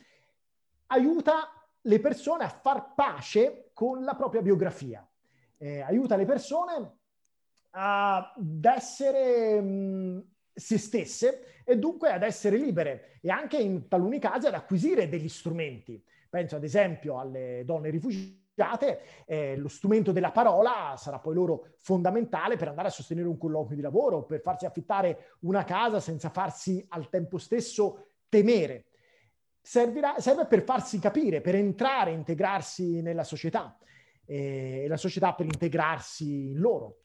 aiuta 0.87 1.53
le 1.83 2.01
persone 2.01 2.43
a 2.43 2.49
far 2.49 2.95
pace 2.97 3.71
con 3.75 4.03
la 4.03 4.17
propria 4.17 4.43
biografia, 4.43 5.09
eh, 5.59 5.83
aiuta 5.83 6.17
le 6.17 6.25
persone 6.25 6.97
ad 7.71 8.65
essere 8.65 9.61
mh, 9.61 10.25
se 10.53 10.79
stesse 10.79 11.52
e 11.65 11.79
dunque 11.79 12.11
ad 12.11 12.23
essere 12.23 12.57
libere 12.57 13.19
e 13.21 13.31
anche 13.31 13.59
in 13.59 13.89
taluni 13.89 14.19
casi 14.19 14.47
ad 14.47 14.55
acquisire 14.55 15.09
degli 15.09 15.29
strumenti. 15.29 16.03
Penso 16.29 16.57
ad 16.57 16.65
esempio 16.65 17.19
alle 17.19 17.63
donne 17.65 17.91
rifugiate 17.91 18.41
eh, 19.27 19.57
lo 19.57 19.69
strumento 19.69 20.13
della 20.13 20.31
parola 20.31 20.95
sarà 20.97 21.19
poi 21.19 21.35
loro 21.35 21.75
fondamentale 21.79 22.57
per 22.57 22.69
andare 22.69 22.89
a 22.89 22.91
sostenere 22.91 23.29
un 23.29 23.39
colloquio 23.39 23.77
di 23.77 23.83
lavoro, 23.83 24.25
per 24.25 24.41
farsi 24.41 24.67
affittare 24.67 25.37
una 25.41 25.65
casa 25.65 26.01
senza 26.01 26.29
farsi 26.29 26.85
al 26.89 27.09
tempo 27.09 27.39
stesso 27.39 28.09
temere. 28.29 28.87
Servirà, 29.61 30.19
serve 30.19 30.47
per 30.47 30.63
farsi 30.65 30.99
capire, 30.99 31.41
per 31.41 31.55
entrare, 31.55 32.11
integrarsi 32.11 33.01
nella 33.01 33.25
società 33.25 33.79
eh, 34.27 34.83
e 34.85 34.89
la 34.89 34.97
società 34.97 35.35
per 35.35 35.47
integrarsi 35.47 36.49
in 36.51 36.59
loro. 36.59 36.99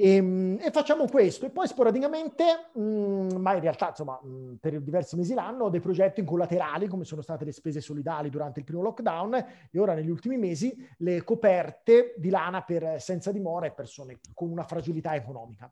E, 0.00 0.14
ehm, 0.14 0.58
e, 0.62 0.70
facciamo 0.70 1.06
questo 1.06 1.46
e 1.46 1.50
poi 1.50 1.66
sporadicamente, 1.66 2.70
mh, 2.72 2.80
mm, 2.80 3.28
ma 3.38 3.54
in 3.54 3.60
realtà 3.60 3.88
insomma 3.88 4.16
mh, 4.22 4.28
mm, 4.28 4.54
per 4.60 4.80
diversi 4.80 5.16
mesi 5.16 5.34
l'anno, 5.34 5.70
dei 5.70 5.80
progetti 5.80 6.20
in 6.20 6.26
collaterali 6.26 6.86
come 6.86 7.02
sono 7.04 7.20
state 7.20 7.44
le 7.44 7.50
spese 7.50 7.80
solidali 7.80 8.30
durante 8.30 8.60
il 8.60 8.64
primo 8.64 8.82
lockdown 8.82 9.34
e 9.72 9.78
ora 9.80 9.94
negli 9.94 10.08
ultimi 10.08 10.36
mesi 10.36 10.72
le 10.98 11.24
coperte 11.24 12.14
di 12.16 12.30
lana 12.30 12.62
per 12.62 13.00
senza 13.00 13.32
dimora 13.32 13.66
e 13.66 13.72
persone 13.72 14.20
con 14.34 14.50
una 14.50 14.62
fragilità 14.62 15.16
economica 15.16 15.70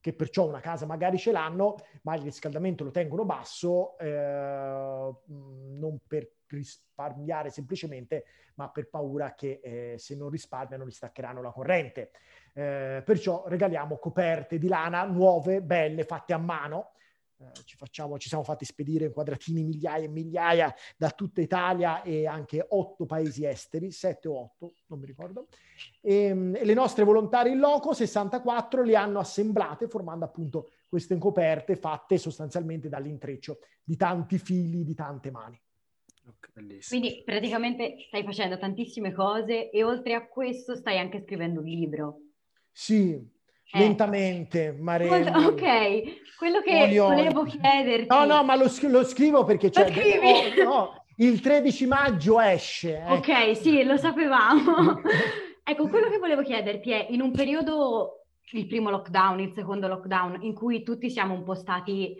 che 0.00 0.12
perciò 0.12 0.46
una 0.46 0.60
casa 0.60 0.86
magari 0.86 1.16
ce 1.16 1.32
l'hanno, 1.32 1.76
ma 2.02 2.14
il 2.14 2.22
riscaldamento 2.22 2.84
lo 2.84 2.90
tengono 2.90 3.24
basso, 3.24 3.98
eh, 3.98 5.14
mm, 5.32 5.78
non 5.78 5.98
per 6.06 6.30
risparmiare 6.46 7.50
semplicemente, 7.50 8.24
ma 8.56 8.68
per 8.68 8.88
paura 8.88 9.34
che 9.34 9.60
eh, 9.62 9.94
se 9.98 10.14
non 10.14 10.28
risparmiano 10.28 10.84
li 10.84 10.90
staccheranno 10.90 11.42
la 11.42 11.50
corrente. 11.50 12.10
Eh, 12.56 13.02
perciò 13.04 13.44
regaliamo 13.48 13.98
coperte 13.98 14.58
di 14.58 14.68
lana 14.68 15.04
nuove, 15.04 15.60
belle, 15.60 16.04
fatte 16.04 16.32
a 16.32 16.38
mano. 16.38 16.92
Eh, 17.36 17.64
ci, 17.64 17.76
facciamo, 17.76 18.16
ci 18.16 18.28
siamo 18.28 18.44
fatti 18.44 18.64
spedire 18.64 19.06
in 19.06 19.12
quadratini 19.12 19.64
migliaia 19.64 20.04
e 20.04 20.08
migliaia 20.08 20.72
da 20.96 21.10
tutta 21.10 21.40
Italia 21.40 22.02
e 22.02 22.28
anche 22.28 22.64
otto 22.68 23.06
paesi 23.06 23.44
esteri, 23.44 23.90
sette 23.90 24.28
o 24.28 24.38
otto, 24.38 24.74
non 24.86 25.00
mi 25.00 25.06
ricordo. 25.06 25.48
E, 26.00 26.14
ehm, 26.26 26.54
e 26.54 26.64
le 26.64 26.74
nostre 26.74 27.02
volontarie 27.02 27.52
in 27.52 27.58
loco, 27.58 27.92
64, 27.92 28.84
le 28.84 28.94
hanno 28.94 29.18
assemblate 29.18 29.88
formando 29.88 30.24
appunto 30.24 30.70
queste 30.88 31.18
coperte 31.18 31.74
fatte 31.74 32.18
sostanzialmente 32.18 32.88
dall'intreccio 32.88 33.58
di 33.82 33.96
tanti 33.96 34.38
fili, 34.38 34.84
di 34.84 34.94
tante 34.94 35.32
mani. 35.32 35.60
Quindi 36.88 37.22
praticamente 37.24 37.96
stai 38.06 38.22
facendo 38.22 38.58
tantissime 38.58 39.12
cose 39.12 39.70
e 39.70 39.82
oltre 39.82 40.14
a 40.14 40.26
questo 40.26 40.76
stai 40.76 40.98
anche 40.98 41.20
scrivendo 41.20 41.60
un 41.60 41.66
libro. 41.66 42.23
Sì, 42.76 43.12
eh. 43.12 43.78
lentamente, 43.78 44.76
Marelli. 44.76 45.28
Ok, 45.28 46.36
quello 46.36 46.60
che 46.60 46.76
Voglio... 46.76 47.06
volevo 47.06 47.44
chiederti. 47.44 48.08
No, 48.08 48.24
no, 48.24 48.42
ma 48.42 48.56
lo, 48.56 48.68
lo 48.88 49.04
scrivo 49.04 49.44
perché 49.44 49.70
c'è... 49.70 49.88
Cioè, 49.92 50.60
oh, 50.60 50.64
no, 50.64 51.04
il 51.18 51.40
13 51.40 51.86
maggio 51.86 52.40
esce. 52.40 52.98
Ecco. 52.98 53.12
Ok, 53.14 53.56
sì, 53.56 53.84
lo 53.84 53.96
sapevamo. 53.96 55.00
ecco, 55.62 55.88
quello 55.88 56.10
che 56.10 56.18
volevo 56.18 56.42
chiederti 56.42 56.90
è, 56.90 57.06
in 57.10 57.20
un 57.20 57.30
periodo, 57.30 58.24
il 58.50 58.66
primo 58.66 58.90
lockdown, 58.90 59.38
il 59.38 59.52
secondo 59.54 59.86
lockdown, 59.86 60.38
in 60.42 60.52
cui 60.52 60.82
tutti 60.82 61.08
siamo 61.08 61.34
un 61.34 61.44
po' 61.44 61.54
stati 61.54 62.16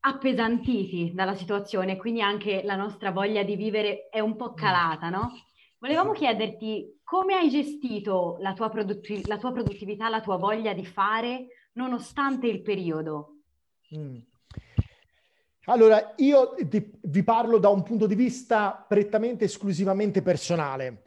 appesantiti 0.00 1.12
dalla 1.14 1.36
situazione, 1.36 1.96
quindi 1.96 2.20
anche 2.20 2.62
la 2.64 2.74
nostra 2.74 3.12
voglia 3.12 3.44
di 3.44 3.54
vivere 3.54 4.08
è 4.10 4.18
un 4.18 4.34
po' 4.34 4.54
calata, 4.54 5.08
no? 5.08 5.30
Volevamo 5.78 6.12
chiederti 6.12 7.00
come 7.04 7.34
hai 7.34 7.48
gestito 7.48 8.36
la 8.40 8.52
tua, 8.52 8.68
produttiv- 8.68 9.26
la 9.26 9.38
tua 9.38 9.52
produttività, 9.52 10.08
la 10.08 10.20
tua 10.20 10.36
voglia 10.36 10.74
di 10.74 10.84
fare 10.84 11.46
nonostante 11.72 12.48
il 12.48 12.62
periodo. 12.62 13.36
Mm. 13.96 14.18
Allora, 15.66 16.14
io 16.16 16.54
ti, 16.68 16.90
vi 17.02 17.22
parlo 17.22 17.58
da 17.58 17.68
un 17.68 17.82
punto 17.82 18.06
di 18.06 18.14
vista 18.14 18.84
prettamente 18.88 19.44
esclusivamente 19.44 20.22
personale, 20.22 21.02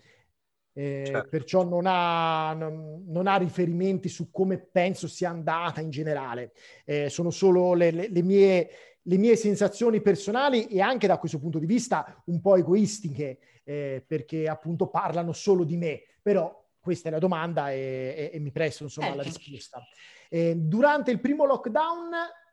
eh, 0.73 1.03
certo. 1.05 1.29
perciò 1.29 1.63
non 1.63 1.83
ha, 1.85 2.53
non, 2.53 3.03
non 3.07 3.27
ha, 3.27 3.37
riferimenti 3.37 4.07
su 4.07 4.29
come 4.31 4.59
penso 4.59 5.07
sia 5.07 5.29
andata 5.29 5.81
in 5.81 5.89
generale, 5.89 6.53
eh, 6.85 7.09
sono 7.09 7.31
solo 7.31 7.73
le, 7.73 7.91
le, 7.91 8.07
le 8.09 8.21
mie 8.21 8.69
le 9.03 9.17
mie 9.17 9.35
sensazioni 9.35 10.01
personali 10.01 10.67
e 10.67 10.81
anche 10.81 11.07
da 11.07 11.17
questo 11.17 11.39
punto 11.39 11.59
di 11.59 11.65
vista 11.65 12.21
un 12.25 12.41
po' 12.41 12.55
egoistiche, 12.55 13.39
eh, 13.63 14.03
perché 14.05 14.47
appunto 14.47 14.87
parlano 14.87 15.31
solo 15.31 15.63
di 15.63 15.77
me, 15.77 16.01
però 16.21 16.59
questa 16.79 17.09
è 17.09 17.11
la 17.11 17.19
domanda 17.19 17.71
e, 17.71 18.13
e, 18.15 18.31
e 18.33 18.39
mi 18.39 18.51
presto 18.51 18.83
insomma 18.83 19.11
alla 19.11 19.23
certo. 19.23 19.39
risposta. 19.39 19.83
Eh, 20.29 20.55
durante 20.55 21.11
il 21.11 21.19
primo 21.19 21.45
lockdown, 21.45 22.09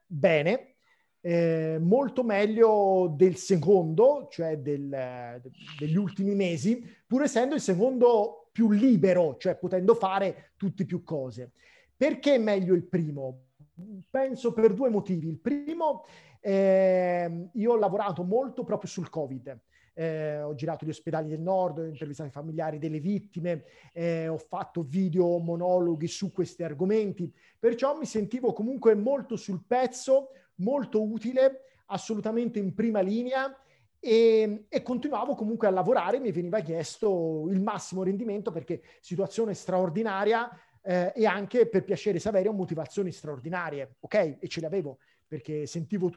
bene, 0.06 0.74
eh, 1.20 1.78
molto 1.80 2.22
meglio 2.22 3.12
del 3.16 3.36
secondo, 3.36 4.28
cioè 4.30 4.58
del, 4.58 5.40
degli 5.78 5.96
ultimi 5.96 6.34
mesi, 6.34 6.82
pur 7.06 7.22
essendo 7.22 7.54
il 7.54 7.60
secondo 7.60 8.48
più 8.52 8.70
libero, 8.70 9.36
cioè 9.38 9.56
potendo 9.56 9.94
fare 9.94 10.52
tutte 10.56 10.84
più 10.84 11.02
cose. 11.02 11.52
Perché 11.96 12.38
meglio 12.38 12.74
il 12.74 12.84
primo? 12.84 13.46
Penso 14.10 14.52
per 14.52 14.74
due 14.74 14.88
motivi. 14.88 15.28
Il 15.28 15.38
primo 15.38 16.04
eh, 16.40 17.48
io 17.52 17.72
ho 17.72 17.76
lavorato 17.76 18.22
molto 18.22 18.64
proprio 18.64 18.88
sul 18.88 19.08
Covid. 19.08 19.58
Eh, 19.94 20.40
ho 20.42 20.54
girato 20.54 20.86
gli 20.86 20.90
ospedali 20.90 21.28
del 21.28 21.40
nord, 21.40 21.78
ho 21.78 21.84
intervistato 21.84 22.28
i 22.28 22.32
familiari 22.32 22.78
delle 22.78 23.00
vittime, 23.00 23.64
eh, 23.92 24.28
ho 24.28 24.38
fatto 24.38 24.82
video 24.82 25.38
monologhi 25.38 26.06
su 26.06 26.30
questi 26.30 26.62
argomenti, 26.62 27.32
perciò 27.58 27.98
mi 27.98 28.06
sentivo 28.06 28.52
comunque 28.52 28.94
molto 28.94 29.34
sul 29.34 29.64
pezzo, 29.66 30.28
molto 30.56 31.02
utile, 31.02 31.62
assolutamente 31.86 32.60
in 32.60 32.74
prima 32.74 33.00
linea 33.00 33.52
e, 34.00 34.66
e, 34.68 34.82
continuavo 34.82 35.34
comunque 35.34 35.66
a 35.66 35.70
lavorare, 35.70 36.20
mi 36.20 36.30
veniva 36.30 36.60
chiesto 36.60 37.48
il 37.50 37.60
massimo 37.60 38.04
rendimento 38.04 38.52
perché 38.52 38.82
situazione 39.00 39.54
straordinaria 39.54 40.48
eh, 40.82 41.12
e 41.14 41.26
anche 41.26 41.68
per 41.68 41.82
piacere 41.82 42.20
Saverio 42.20 42.52
motivazioni 42.52 43.10
straordinarie, 43.10 43.96
ok? 44.00 44.36
E 44.38 44.46
ce 44.48 44.60
le 44.60 44.66
avevo 44.66 44.98
perché 45.26 45.66
sentivo 45.66 46.10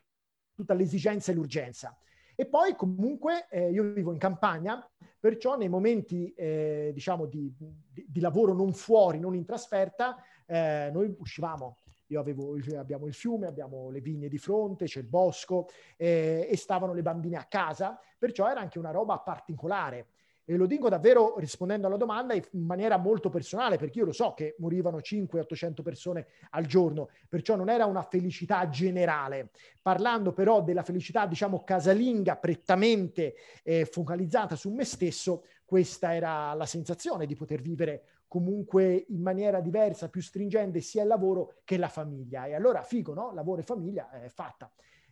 tutta 0.54 0.74
l'esigenza 0.74 1.32
e 1.32 1.36
l'urgenza. 1.36 1.95
E 2.36 2.45
poi 2.45 2.76
comunque 2.76 3.47
eh, 3.49 3.72
io 3.72 3.84
vivo 3.93 4.12
in 4.12 4.18
campagna, 4.18 4.84
perciò 5.20 5.56
nei 5.56 5.70
momenti 5.70 6.34
eh, 6.34 6.91
diciamo 6.93 7.26
di, 7.26 7.54
di, 7.56 8.06
di, 8.08 8.20
lavoro 8.20 8.54
non 8.54 8.74
fuori, 8.74 9.20
non 9.20 9.36
in 9.36 9.45
trasferta, 9.45 10.18
eh, 10.47 10.89
noi 10.91 11.16
uscivamo. 11.20 11.78
Io 12.08 12.20
avevo, 12.20 12.58
abbiamo 12.78 13.06
il 13.08 13.14
fiume, 13.14 13.47
abbiamo 13.47 13.89
le 13.89 14.02
vigne 14.02 14.28
di 14.28 14.38
fronte, 14.38 14.86
c'è 14.86 14.99
il 14.99 15.06
bosco 15.06 15.70
eh, 15.95 16.47
e 16.49 16.58
stavano 16.58 16.93
le 16.93 17.02
bambine 17.04 17.38
a 17.38 17.45
casa, 17.45 17.97
perciò 18.18 18.49
era 18.49 18.60
anche 18.60 18.80
una 18.80 18.91
roba 18.91 19.20
particolare. 19.20 20.08
E 20.43 20.55
lo 20.55 20.65
dico 20.65 20.89
davvero 20.89 21.37
rispondendo 21.37 21.87
alla 21.87 21.97
domanda 21.97 22.33
in 22.33 22.65
maniera 22.65 22.97
molto 22.97 23.29
personale, 23.29 23.77
perché 23.77 23.99
io 23.99 24.05
lo 24.05 24.11
so 24.11 24.33
che 24.33 24.55
morivano 24.59 24.97
500-800 24.97 25.81
persone 25.81 26.27
al 26.51 26.65
giorno, 26.65 27.09
perciò 27.29 27.55
non 27.55 27.69
era 27.69 27.85
una 27.85 28.01
felicità 28.01 28.67
generale. 28.69 29.51
Parlando 29.81 30.33
però 30.33 30.61
della 30.61 30.83
felicità, 30.83 31.25
diciamo, 31.25 31.63
casalinga, 31.63 32.37
prettamente 32.37 33.35
eh, 33.63 33.85
focalizzata 33.85 34.55
su 34.55 34.71
me 34.71 34.83
stesso, 34.83 35.43
questa 35.63 36.13
era 36.13 36.53
la 36.53 36.65
sensazione 36.65 37.25
di 37.25 37.35
poter 37.35 37.61
vivere 37.61 38.03
comunque 38.31 39.05
in 39.09 39.21
maniera 39.21 39.59
diversa, 39.59 40.09
più 40.09 40.21
stringente 40.21 40.79
sia 40.79 41.01
il 41.01 41.09
lavoro 41.09 41.55
che 41.65 41.77
la 41.77 41.89
famiglia. 41.89 42.45
E 42.45 42.55
allora 42.55 42.81
figo, 42.81 43.13
no? 43.13 43.33
Lavoro 43.33 43.59
e 43.59 43.63
famiglia 43.63 44.09
è 44.09 44.29
fatta. 44.29 44.71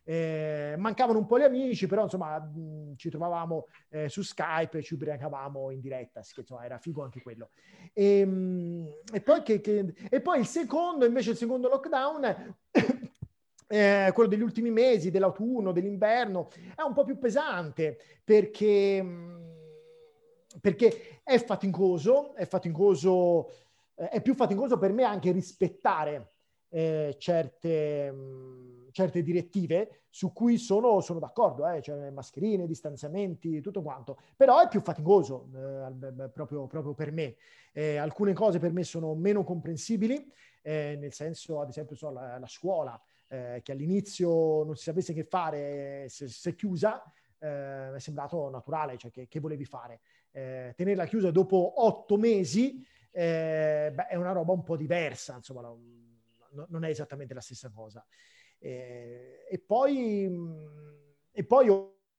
Eh, 0.09 0.73
mancavano 0.75 1.19
un 1.19 1.27
po' 1.27 1.37
gli 1.37 1.43
amici, 1.43 1.85
però 1.85 2.01
insomma 2.01 2.39
mh, 2.39 2.95
ci 2.95 3.11
trovavamo 3.11 3.67
eh, 3.89 4.09
su 4.09 4.23
Skype 4.23 4.79
e 4.79 4.81
ci 4.81 4.95
ubriacavamo 4.95 5.69
in 5.69 5.79
diretta, 5.79 6.21
che 6.21 6.39
insomma 6.39 6.65
era 6.65 6.79
figo 6.79 7.03
anche 7.03 7.21
quello. 7.21 7.51
E, 7.93 8.25
mh, 8.25 8.87
e, 9.13 9.21
poi, 9.21 9.43
che, 9.43 9.61
che, 9.61 9.93
e 10.09 10.19
poi 10.19 10.39
il 10.39 10.47
secondo, 10.47 11.05
invece 11.05 11.29
il 11.29 11.37
secondo 11.37 11.69
lockdown, 11.69 12.55
eh, 13.67 14.09
quello 14.11 14.27
degli 14.27 14.41
ultimi 14.41 14.71
mesi, 14.71 15.11
dell'autunno, 15.11 15.71
dell'inverno, 15.71 16.49
è 16.75 16.81
un 16.81 16.93
po' 16.93 17.03
più 17.03 17.19
pesante 17.19 17.99
perché, 18.23 19.03
mh, 19.03 19.43
perché 20.59 21.19
è 21.21 21.37
faticoso, 21.37 22.33
è 22.33 22.47
faticoso, 22.47 23.47
eh, 23.93 24.09
è 24.09 24.21
più 24.23 24.33
faticoso 24.33 24.79
per 24.79 24.91
me 24.91 25.03
anche 25.03 25.31
rispettare 25.31 26.31
eh, 26.69 27.15
certe 27.17 28.13
certe 28.91 29.21
direttive 29.21 30.03
su 30.09 30.33
cui 30.33 30.57
sono, 30.57 31.01
sono 31.01 31.19
d'accordo, 31.19 31.67
eh, 31.67 31.81
cioè 31.81 32.09
mascherine, 32.09 32.65
distanziamenti, 32.65 33.61
tutto 33.61 33.81
quanto, 33.81 34.19
però 34.35 34.59
è 34.59 34.67
più 34.67 34.81
faticoso 34.81 35.49
eh, 35.55 36.29
proprio, 36.29 36.67
proprio, 36.67 36.93
per 36.93 37.11
me. 37.11 37.35
Eh, 37.71 37.97
alcune 37.97 38.33
cose 38.33 38.59
per 38.59 38.71
me 38.71 38.83
sono 38.83 39.13
meno 39.15 39.43
comprensibili, 39.43 40.31
eh, 40.61 40.97
nel 40.99 41.13
senso, 41.13 41.61
ad 41.61 41.69
esempio, 41.69 41.95
so, 41.95 42.11
la, 42.11 42.37
la 42.39 42.47
scuola, 42.47 42.99
eh, 43.27 43.61
che 43.63 43.71
all'inizio 43.71 44.63
non 44.63 44.75
si 44.75 44.83
sapesse 44.83 45.13
che 45.13 45.23
fare, 45.23 46.07
se, 46.09 46.27
se 46.27 46.55
chiusa, 46.55 47.03
eh, 47.37 47.93
è 47.93 47.99
sembrato 47.99 48.49
naturale, 48.49 48.97
cioè 48.97 49.11
che, 49.11 49.27
che 49.27 49.39
volevi 49.39 49.65
fare. 49.65 50.01
tenerla 50.31 51.05
chiusa 51.05 51.31
dopo 51.31 51.85
otto 51.85 52.17
mesi 52.17 52.85
beh, 53.11 54.07
è 54.07 54.15
una 54.15 54.31
roba 54.31 54.51
un 54.51 54.63
po' 54.63 54.75
diversa, 54.75 55.35
insomma, 55.35 55.61
non, 56.51 56.65
non 56.69 56.83
è 56.83 56.89
esattamente 56.89 57.33
la 57.33 57.41
stessa 57.41 57.69
cosa. 57.69 58.05
Eh, 58.57 59.45
e, 59.49 59.59
poi, 59.59 60.27
mm, 60.29 60.65
e 61.31 61.43
poi 61.45 61.69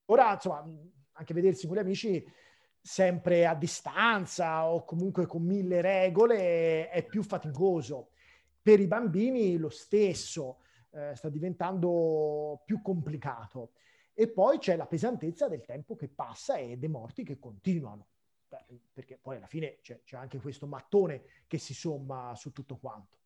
ora, 0.05 0.33
insomma, 0.33 0.65
anche 1.13 1.33
vedersi 1.33 1.67
con 1.67 1.75
gli 1.75 1.79
amici 1.79 2.25
sempre 2.83 3.45
a 3.45 3.53
distanza 3.53 4.67
o 4.67 4.83
comunque 4.83 5.27
con 5.27 5.43
mille 5.43 5.81
regole 5.81 6.89
è 6.89 7.05
più 7.05 7.23
faticoso. 7.23 8.09
Per 8.61 8.79
i 8.79 8.87
bambini 8.87 9.57
lo 9.57 9.69
stesso, 9.69 10.59
eh, 10.91 11.15
sta 11.15 11.29
diventando 11.29 12.61
più 12.65 12.81
complicato. 12.81 13.73
E 14.13 14.29
poi 14.29 14.57
c'è 14.57 14.75
la 14.75 14.87
pesantezza 14.87 15.47
del 15.47 15.63
tempo 15.63 15.95
che 15.95 16.09
passa 16.09 16.55
e 16.57 16.77
dei 16.77 16.89
morti 16.89 17.23
che 17.23 17.39
continuano, 17.39 18.07
perché 18.91 19.17
poi 19.17 19.37
alla 19.37 19.47
fine 19.47 19.79
c'è, 19.81 20.01
c'è 20.03 20.17
anche 20.17 20.39
questo 20.39 20.67
mattone 20.67 21.23
che 21.47 21.57
si 21.57 21.73
somma 21.73 22.33
su 22.35 22.51
tutto 22.51 22.77
quanto. 22.77 23.20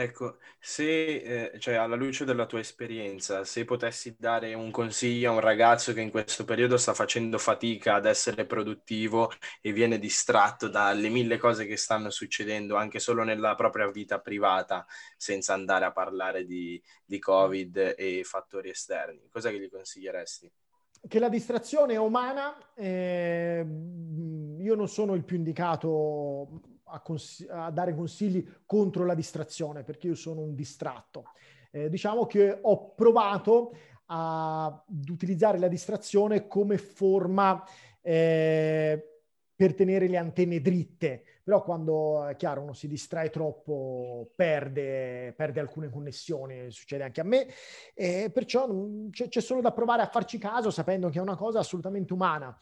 Ecco, 0.00 0.38
se, 0.60 1.50
eh, 1.50 1.58
cioè, 1.58 1.74
alla 1.74 1.96
luce 1.96 2.24
della 2.24 2.46
tua 2.46 2.60
esperienza, 2.60 3.42
se 3.42 3.64
potessi 3.64 4.14
dare 4.16 4.54
un 4.54 4.70
consiglio 4.70 5.30
a 5.30 5.34
un 5.34 5.40
ragazzo 5.40 5.92
che 5.92 6.00
in 6.00 6.12
questo 6.12 6.44
periodo 6.44 6.76
sta 6.76 6.94
facendo 6.94 7.36
fatica 7.36 7.94
ad 7.94 8.06
essere 8.06 8.46
produttivo 8.46 9.32
e 9.60 9.72
viene 9.72 9.98
distratto 9.98 10.68
dalle 10.68 11.08
mille 11.08 11.36
cose 11.36 11.66
che 11.66 11.76
stanno 11.76 12.10
succedendo 12.10 12.76
anche 12.76 13.00
solo 13.00 13.24
nella 13.24 13.56
propria 13.56 13.90
vita 13.90 14.20
privata, 14.20 14.86
senza 15.16 15.54
andare 15.54 15.86
a 15.86 15.90
parlare 15.90 16.44
di, 16.44 16.80
di 17.04 17.18
Covid 17.18 17.94
e 17.98 18.22
fattori 18.22 18.70
esterni, 18.70 19.28
cosa 19.28 19.50
che 19.50 19.58
gli 19.58 19.68
consiglieresti? 19.68 20.48
Che 21.08 21.18
la 21.18 21.28
distrazione 21.28 21.94
è 21.94 21.98
umana, 21.98 22.56
eh, 22.76 23.66
io 24.60 24.74
non 24.76 24.88
sono 24.88 25.14
il 25.14 25.24
più 25.24 25.36
indicato 25.36 26.77
a, 26.88 27.00
cons- 27.00 27.46
a, 27.48 27.70
dare 27.70 27.94
consigli 27.94 28.46
contro 28.64 29.04
la 29.04 29.14
distrazione, 29.14 29.84
perché 29.84 30.08
io 30.08 30.14
sono 30.14 30.40
un 30.40 30.54
distratto. 30.54 31.24
Eh, 31.70 31.88
diciamo 31.90 32.26
che 32.26 32.58
ho 32.60 32.94
provato 32.94 33.72
ad 34.06 35.08
utilizzare 35.08 35.58
la 35.58 35.68
distrazione 35.68 36.46
come 36.46 36.78
forma 36.78 37.62
eh, 38.00 39.18
per 39.54 39.74
tenere 39.74 40.06
le 40.06 40.16
antenne 40.16 40.60
dritte, 40.60 41.24
però 41.42 41.64
quando 41.64 42.26
è 42.26 42.36
chiaro 42.36 42.62
uno 42.62 42.74
si 42.74 42.86
distrae 42.86 43.28
troppo 43.28 44.30
perde, 44.36 45.34
perde 45.36 45.58
alcune 45.60 45.90
connessioni, 45.90 46.70
succede 46.70 47.02
anche 47.02 47.20
a 47.20 47.24
me, 47.24 47.48
e 47.92 48.30
perciò 48.32 48.68
c'è, 49.10 49.28
c'è 49.28 49.40
solo 49.40 49.60
da 49.60 49.72
provare 49.72 50.02
a 50.02 50.08
farci 50.08 50.38
caso 50.38 50.70
sapendo 50.70 51.08
che 51.08 51.18
è 51.18 51.22
una 51.22 51.36
cosa 51.36 51.58
assolutamente 51.58 52.12
umana. 52.12 52.56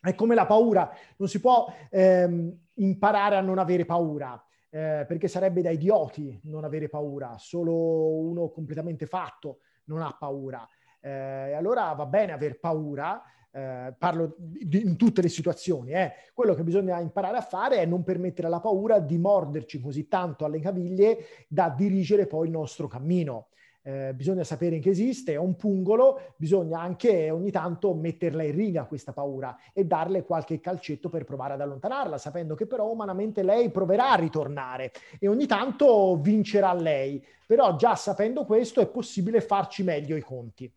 È 0.00 0.14
come 0.14 0.34
la 0.34 0.46
paura, 0.46 0.90
non 1.16 1.28
si 1.28 1.40
può 1.40 1.66
ehm, 1.90 2.63
imparare 2.74 3.36
a 3.36 3.40
non 3.40 3.58
avere 3.58 3.84
paura, 3.84 4.42
eh, 4.70 5.04
perché 5.06 5.28
sarebbe 5.28 5.62
da 5.62 5.70
idioti 5.70 6.40
non 6.44 6.64
avere 6.64 6.88
paura, 6.88 7.36
solo 7.38 8.18
uno 8.20 8.48
completamente 8.50 9.06
fatto 9.06 9.58
non 9.84 10.02
ha 10.02 10.16
paura. 10.18 10.66
Eh, 11.00 11.52
allora 11.52 11.92
va 11.92 12.06
bene 12.06 12.32
aver 12.32 12.58
paura, 12.58 13.22
eh, 13.52 13.94
parlo 13.96 14.34
di, 14.36 14.82
in 14.82 14.96
tutte 14.96 15.22
le 15.22 15.28
situazioni, 15.28 15.92
eh. 15.92 16.12
quello 16.32 16.54
che 16.54 16.64
bisogna 16.64 16.98
imparare 16.98 17.36
a 17.36 17.42
fare 17.42 17.76
è 17.76 17.86
non 17.86 18.02
permettere 18.02 18.48
alla 18.48 18.60
paura 18.60 18.98
di 18.98 19.18
morderci 19.18 19.80
così 19.80 20.08
tanto 20.08 20.44
alle 20.44 20.60
caviglie 20.60 21.18
da 21.46 21.68
dirigere 21.68 22.26
poi 22.26 22.46
il 22.46 22.52
nostro 22.52 22.88
cammino 22.88 23.48
eh, 23.86 24.14
bisogna 24.14 24.44
sapere 24.44 24.78
che 24.78 24.88
esiste, 24.88 25.34
è 25.34 25.36
un 25.36 25.56
pungolo, 25.56 26.32
bisogna 26.36 26.80
anche 26.80 27.30
ogni 27.30 27.50
tanto 27.50 27.92
metterla 27.94 28.42
in 28.42 28.54
riga 28.54 28.86
questa 28.86 29.12
paura 29.12 29.56
e 29.74 29.84
darle 29.84 30.24
qualche 30.24 30.58
calcetto 30.58 31.10
per 31.10 31.24
provare 31.24 31.52
ad 31.52 31.60
allontanarla, 31.60 32.16
sapendo 32.16 32.54
che 32.54 32.66
però 32.66 32.90
umanamente 32.90 33.42
lei 33.42 33.70
proverà 33.70 34.12
a 34.12 34.16
ritornare 34.16 34.92
e 35.18 35.28
ogni 35.28 35.46
tanto 35.46 36.18
vincerà 36.18 36.72
lei. 36.72 37.22
Però 37.46 37.76
già 37.76 37.94
sapendo 37.94 38.46
questo 38.46 38.80
è 38.80 38.86
possibile 38.86 39.42
farci 39.42 39.82
meglio 39.82 40.16
i 40.16 40.22
conti. 40.22 40.72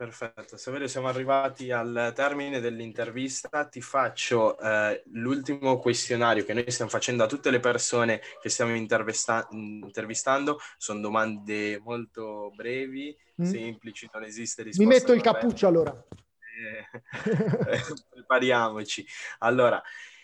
Perfetto, 0.00 0.56
Saverio, 0.56 0.86
siamo 0.86 1.08
arrivati 1.08 1.70
al 1.70 2.12
termine 2.14 2.58
dell'intervista. 2.60 3.66
Ti 3.66 3.82
faccio 3.82 4.58
eh, 4.58 5.02
l'ultimo 5.12 5.78
questionario 5.78 6.42
che 6.42 6.54
noi 6.54 6.70
stiamo 6.70 6.90
facendo 6.90 7.22
a 7.22 7.26
tutte 7.26 7.50
le 7.50 7.60
persone 7.60 8.22
che 8.40 8.48
stiamo 8.48 8.74
intervista- 8.74 9.46
intervistando. 9.50 10.58
Sono 10.78 11.00
domande 11.00 11.78
molto 11.80 12.50
brevi, 12.54 13.14
mm. 13.42 13.44
semplici, 13.44 14.08
non 14.10 14.24
esiste 14.24 14.62
risposta. 14.62 14.90
Mi 14.90 14.98
metto 14.98 15.12
il 15.12 15.20
cappuccio 15.20 15.66
allora. 15.66 15.92
Eh, 15.92 16.86
prepariamoci. 18.08 19.06
Allora, 19.40 19.82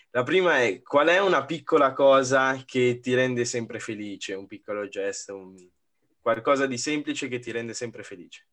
la 0.09 0.23
prima 0.23 0.59
è 0.59 0.81
qual 0.81 1.09
è 1.09 1.19
una 1.19 1.45
piccola 1.45 1.93
cosa 1.93 2.63
che 2.65 2.97
ti 2.99 3.13
rende 3.13 3.45
sempre 3.45 3.79
felice? 3.79 4.33
Un 4.33 4.47
piccolo 4.47 4.87
gesto, 4.87 5.37
un... 5.37 5.55
qualcosa 6.19 6.65
di 6.65 6.79
semplice 6.79 7.27
che 7.27 7.37
ti 7.37 7.51
rende 7.51 7.75
sempre 7.75 8.01
felice. 8.01 8.47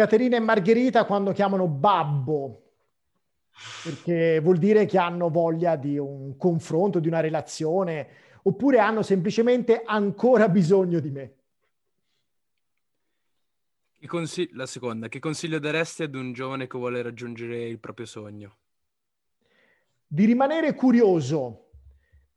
Caterina 0.00 0.36
e 0.36 0.40
Margherita 0.40 1.04
quando 1.04 1.32
chiamano 1.32 1.68
babbo, 1.68 2.62
perché 3.84 4.40
vuol 4.40 4.56
dire 4.56 4.86
che 4.86 4.96
hanno 4.96 5.28
voglia 5.28 5.76
di 5.76 5.98
un 5.98 6.38
confronto, 6.38 7.00
di 7.00 7.08
una 7.08 7.20
relazione, 7.20 8.08
oppure 8.44 8.78
hanno 8.78 9.02
semplicemente 9.02 9.82
ancora 9.84 10.48
bisogno 10.48 11.00
di 11.00 11.10
me. 11.10 11.34
Consig- 14.06 14.54
la 14.54 14.64
seconda, 14.64 15.08
che 15.08 15.18
consiglio 15.18 15.58
daresti 15.58 16.04
ad 16.04 16.14
un 16.14 16.32
giovane 16.32 16.66
che 16.66 16.78
vuole 16.78 17.02
raggiungere 17.02 17.64
il 17.64 17.78
proprio 17.78 18.06
sogno? 18.06 18.56
Di 20.06 20.24
rimanere 20.24 20.72
curioso. 20.72 21.72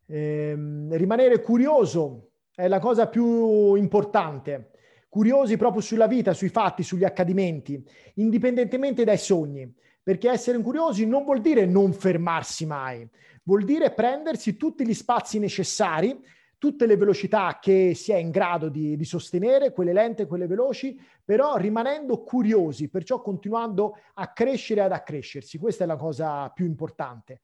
Eh, 0.05 0.53
rimanere 0.89 1.41
curioso 1.41 2.31
è 2.53 2.67
la 2.67 2.79
cosa 2.79 3.07
più 3.07 3.75
importante 3.75 4.72
curiosi 5.13 5.57
proprio 5.57 5.79
sulla 5.79 6.07
vita, 6.07 6.33
sui 6.33 6.49
fatti, 6.49 6.81
sugli 6.81 7.03
accadimenti, 7.03 7.79
indipendentemente 8.15 9.03
dai 9.03 9.19
sogni. 9.19 9.71
Perché 10.01 10.27
essere 10.31 10.59
curiosi 10.59 11.05
non 11.05 11.23
vuol 11.23 11.39
dire 11.39 11.67
non 11.67 11.93
fermarsi 11.93 12.65
mai, 12.65 13.07
vuol 13.43 13.63
dire 13.63 13.93
prendersi 13.93 14.57
tutti 14.57 14.83
gli 14.83 14.93
spazi 14.95 15.37
necessari, 15.37 16.19
tutte 16.57 16.87
le 16.87 16.97
velocità 16.97 17.59
che 17.61 17.93
si 17.93 18.11
è 18.11 18.15
in 18.15 18.31
grado 18.31 18.69
di, 18.69 18.97
di 18.97 19.05
sostenere, 19.05 19.71
quelle 19.71 19.93
lente, 19.93 20.25
quelle 20.25 20.47
veloci, 20.47 20.99
però 21.23 21.57
rimanendo 21.57 22.23
curiosi, 22.23 22.89
perciò 22.89 23.21
continuando 23.21 23.95
a 24.15 24.33
crescere 24.33 24.81
e 24.81 24.85
ad 24.85 24.93
accrescersi. 24.93 25.59
Questa 25.59 25.83
è 25.83 25.87
la 25.87 25.95
cosa 25.95 26.49
più 26.49 26.65
importante. 26.65 27.41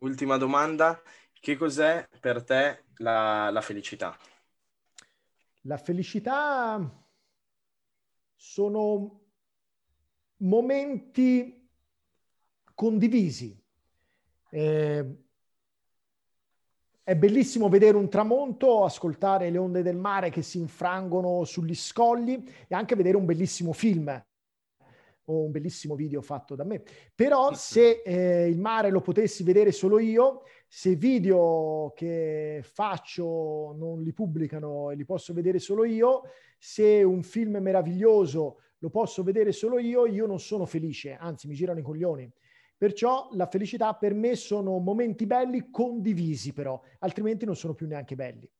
Ultima 0.00 0.36
domanda, 0.36 1.00
che 1.32 1.56
cos'è 1.56 2.06
per 2.20 2.44
te 2.44 2.84
la, 2.96 3.48
la 3.50 3.60
felicità? 3.62 4.14
La 5.66 5.78
felicità 5.78 7.02
sono 8.34 9.20
momenti 10.38 11.68
condivisi. 12.74 13.58
Eh, 14.50 15.16
è 17.02 17.16
bellissimo 17.16 17.68
vedere 17.70 17.96
un 17.96 18.10
tramonto, 18.10 18.84
ascoltare 18.84 19.48
le 19.48 19.56
onde 19.56 19.82
del 19.82 19.96
mare 19.96 20.28
che 20.28 20.42
si 20.42 20.58
infrangono 20.58 21.44
sugli 21.44 21.74
scogli 21.74 22.42
e 22.68 22.74
anche 22.74 22.94
vedere 22.94 23.16
un 23.16 23.24
bellissimo 23.24 23.72
film 23.72 24.22
o 25.26 25.44
un 25.44 25.50
bellissimo 25.50 25.94
video 25.94 26.20
fatto 26.20 26.54
da 26.54 26.64
me. 26.64 26.82
Però 27.14 27.54
se 27.54 28.02
eh, 28.04 28.48
il 28.48 28.60
mare 28.60 28.90
lo 28.90 29.00
potessi 29.00 29.42
vedere 29.42 29.72
solo 29.72 29.98
io, 29.98 30.42
se 30.76 30.96
video 30.96 31.92
che 31.94 32.58
faccio 32.64 33.76
non 33.78 34.02
li 34.02 34.12
pubblicano 34.12 34.90
e 34.90 34.96
li 34.96 35.04
posso 35.04 35.32
vedere 35.32 35.60
solo 35.60 35.84
io, 35.84 36.22
se 36.58 37.04
un 37.04 37.22
film 37.22 37.58
meraviglioso 37.58 38.56
lo 38.78 38.90
posso 38.90 39.22
vedere 39.22 39.52
solo 39.52 39.78
io, 39.78 40.04
io 40.04 40.26
non 40.26 40.40
sono 40.40 40.66
felice, 40.66 41.14
anzi 41.14 41.46
mi 41.46 41.54
girano 41.54 41.78
i 41.78 41.84
coglioni. 41.84 42.28
Perciò 42.76 43.28
la 43.34 43.46
felicità 43.46 43.94
per 43.94 44.14
me 44.14 44.34
sono 44.34 44.76
momenti 44.80 45.26
belli 45.26 45.70
condivisi 45.70 46.52
però, 46.52 46.82
altrimenti 46.98 47.44
non 47.44 47.54
sono 47.54 47.74
più 47.74 47.86
neanche 47.86 48.16
belli. 48.16 48.50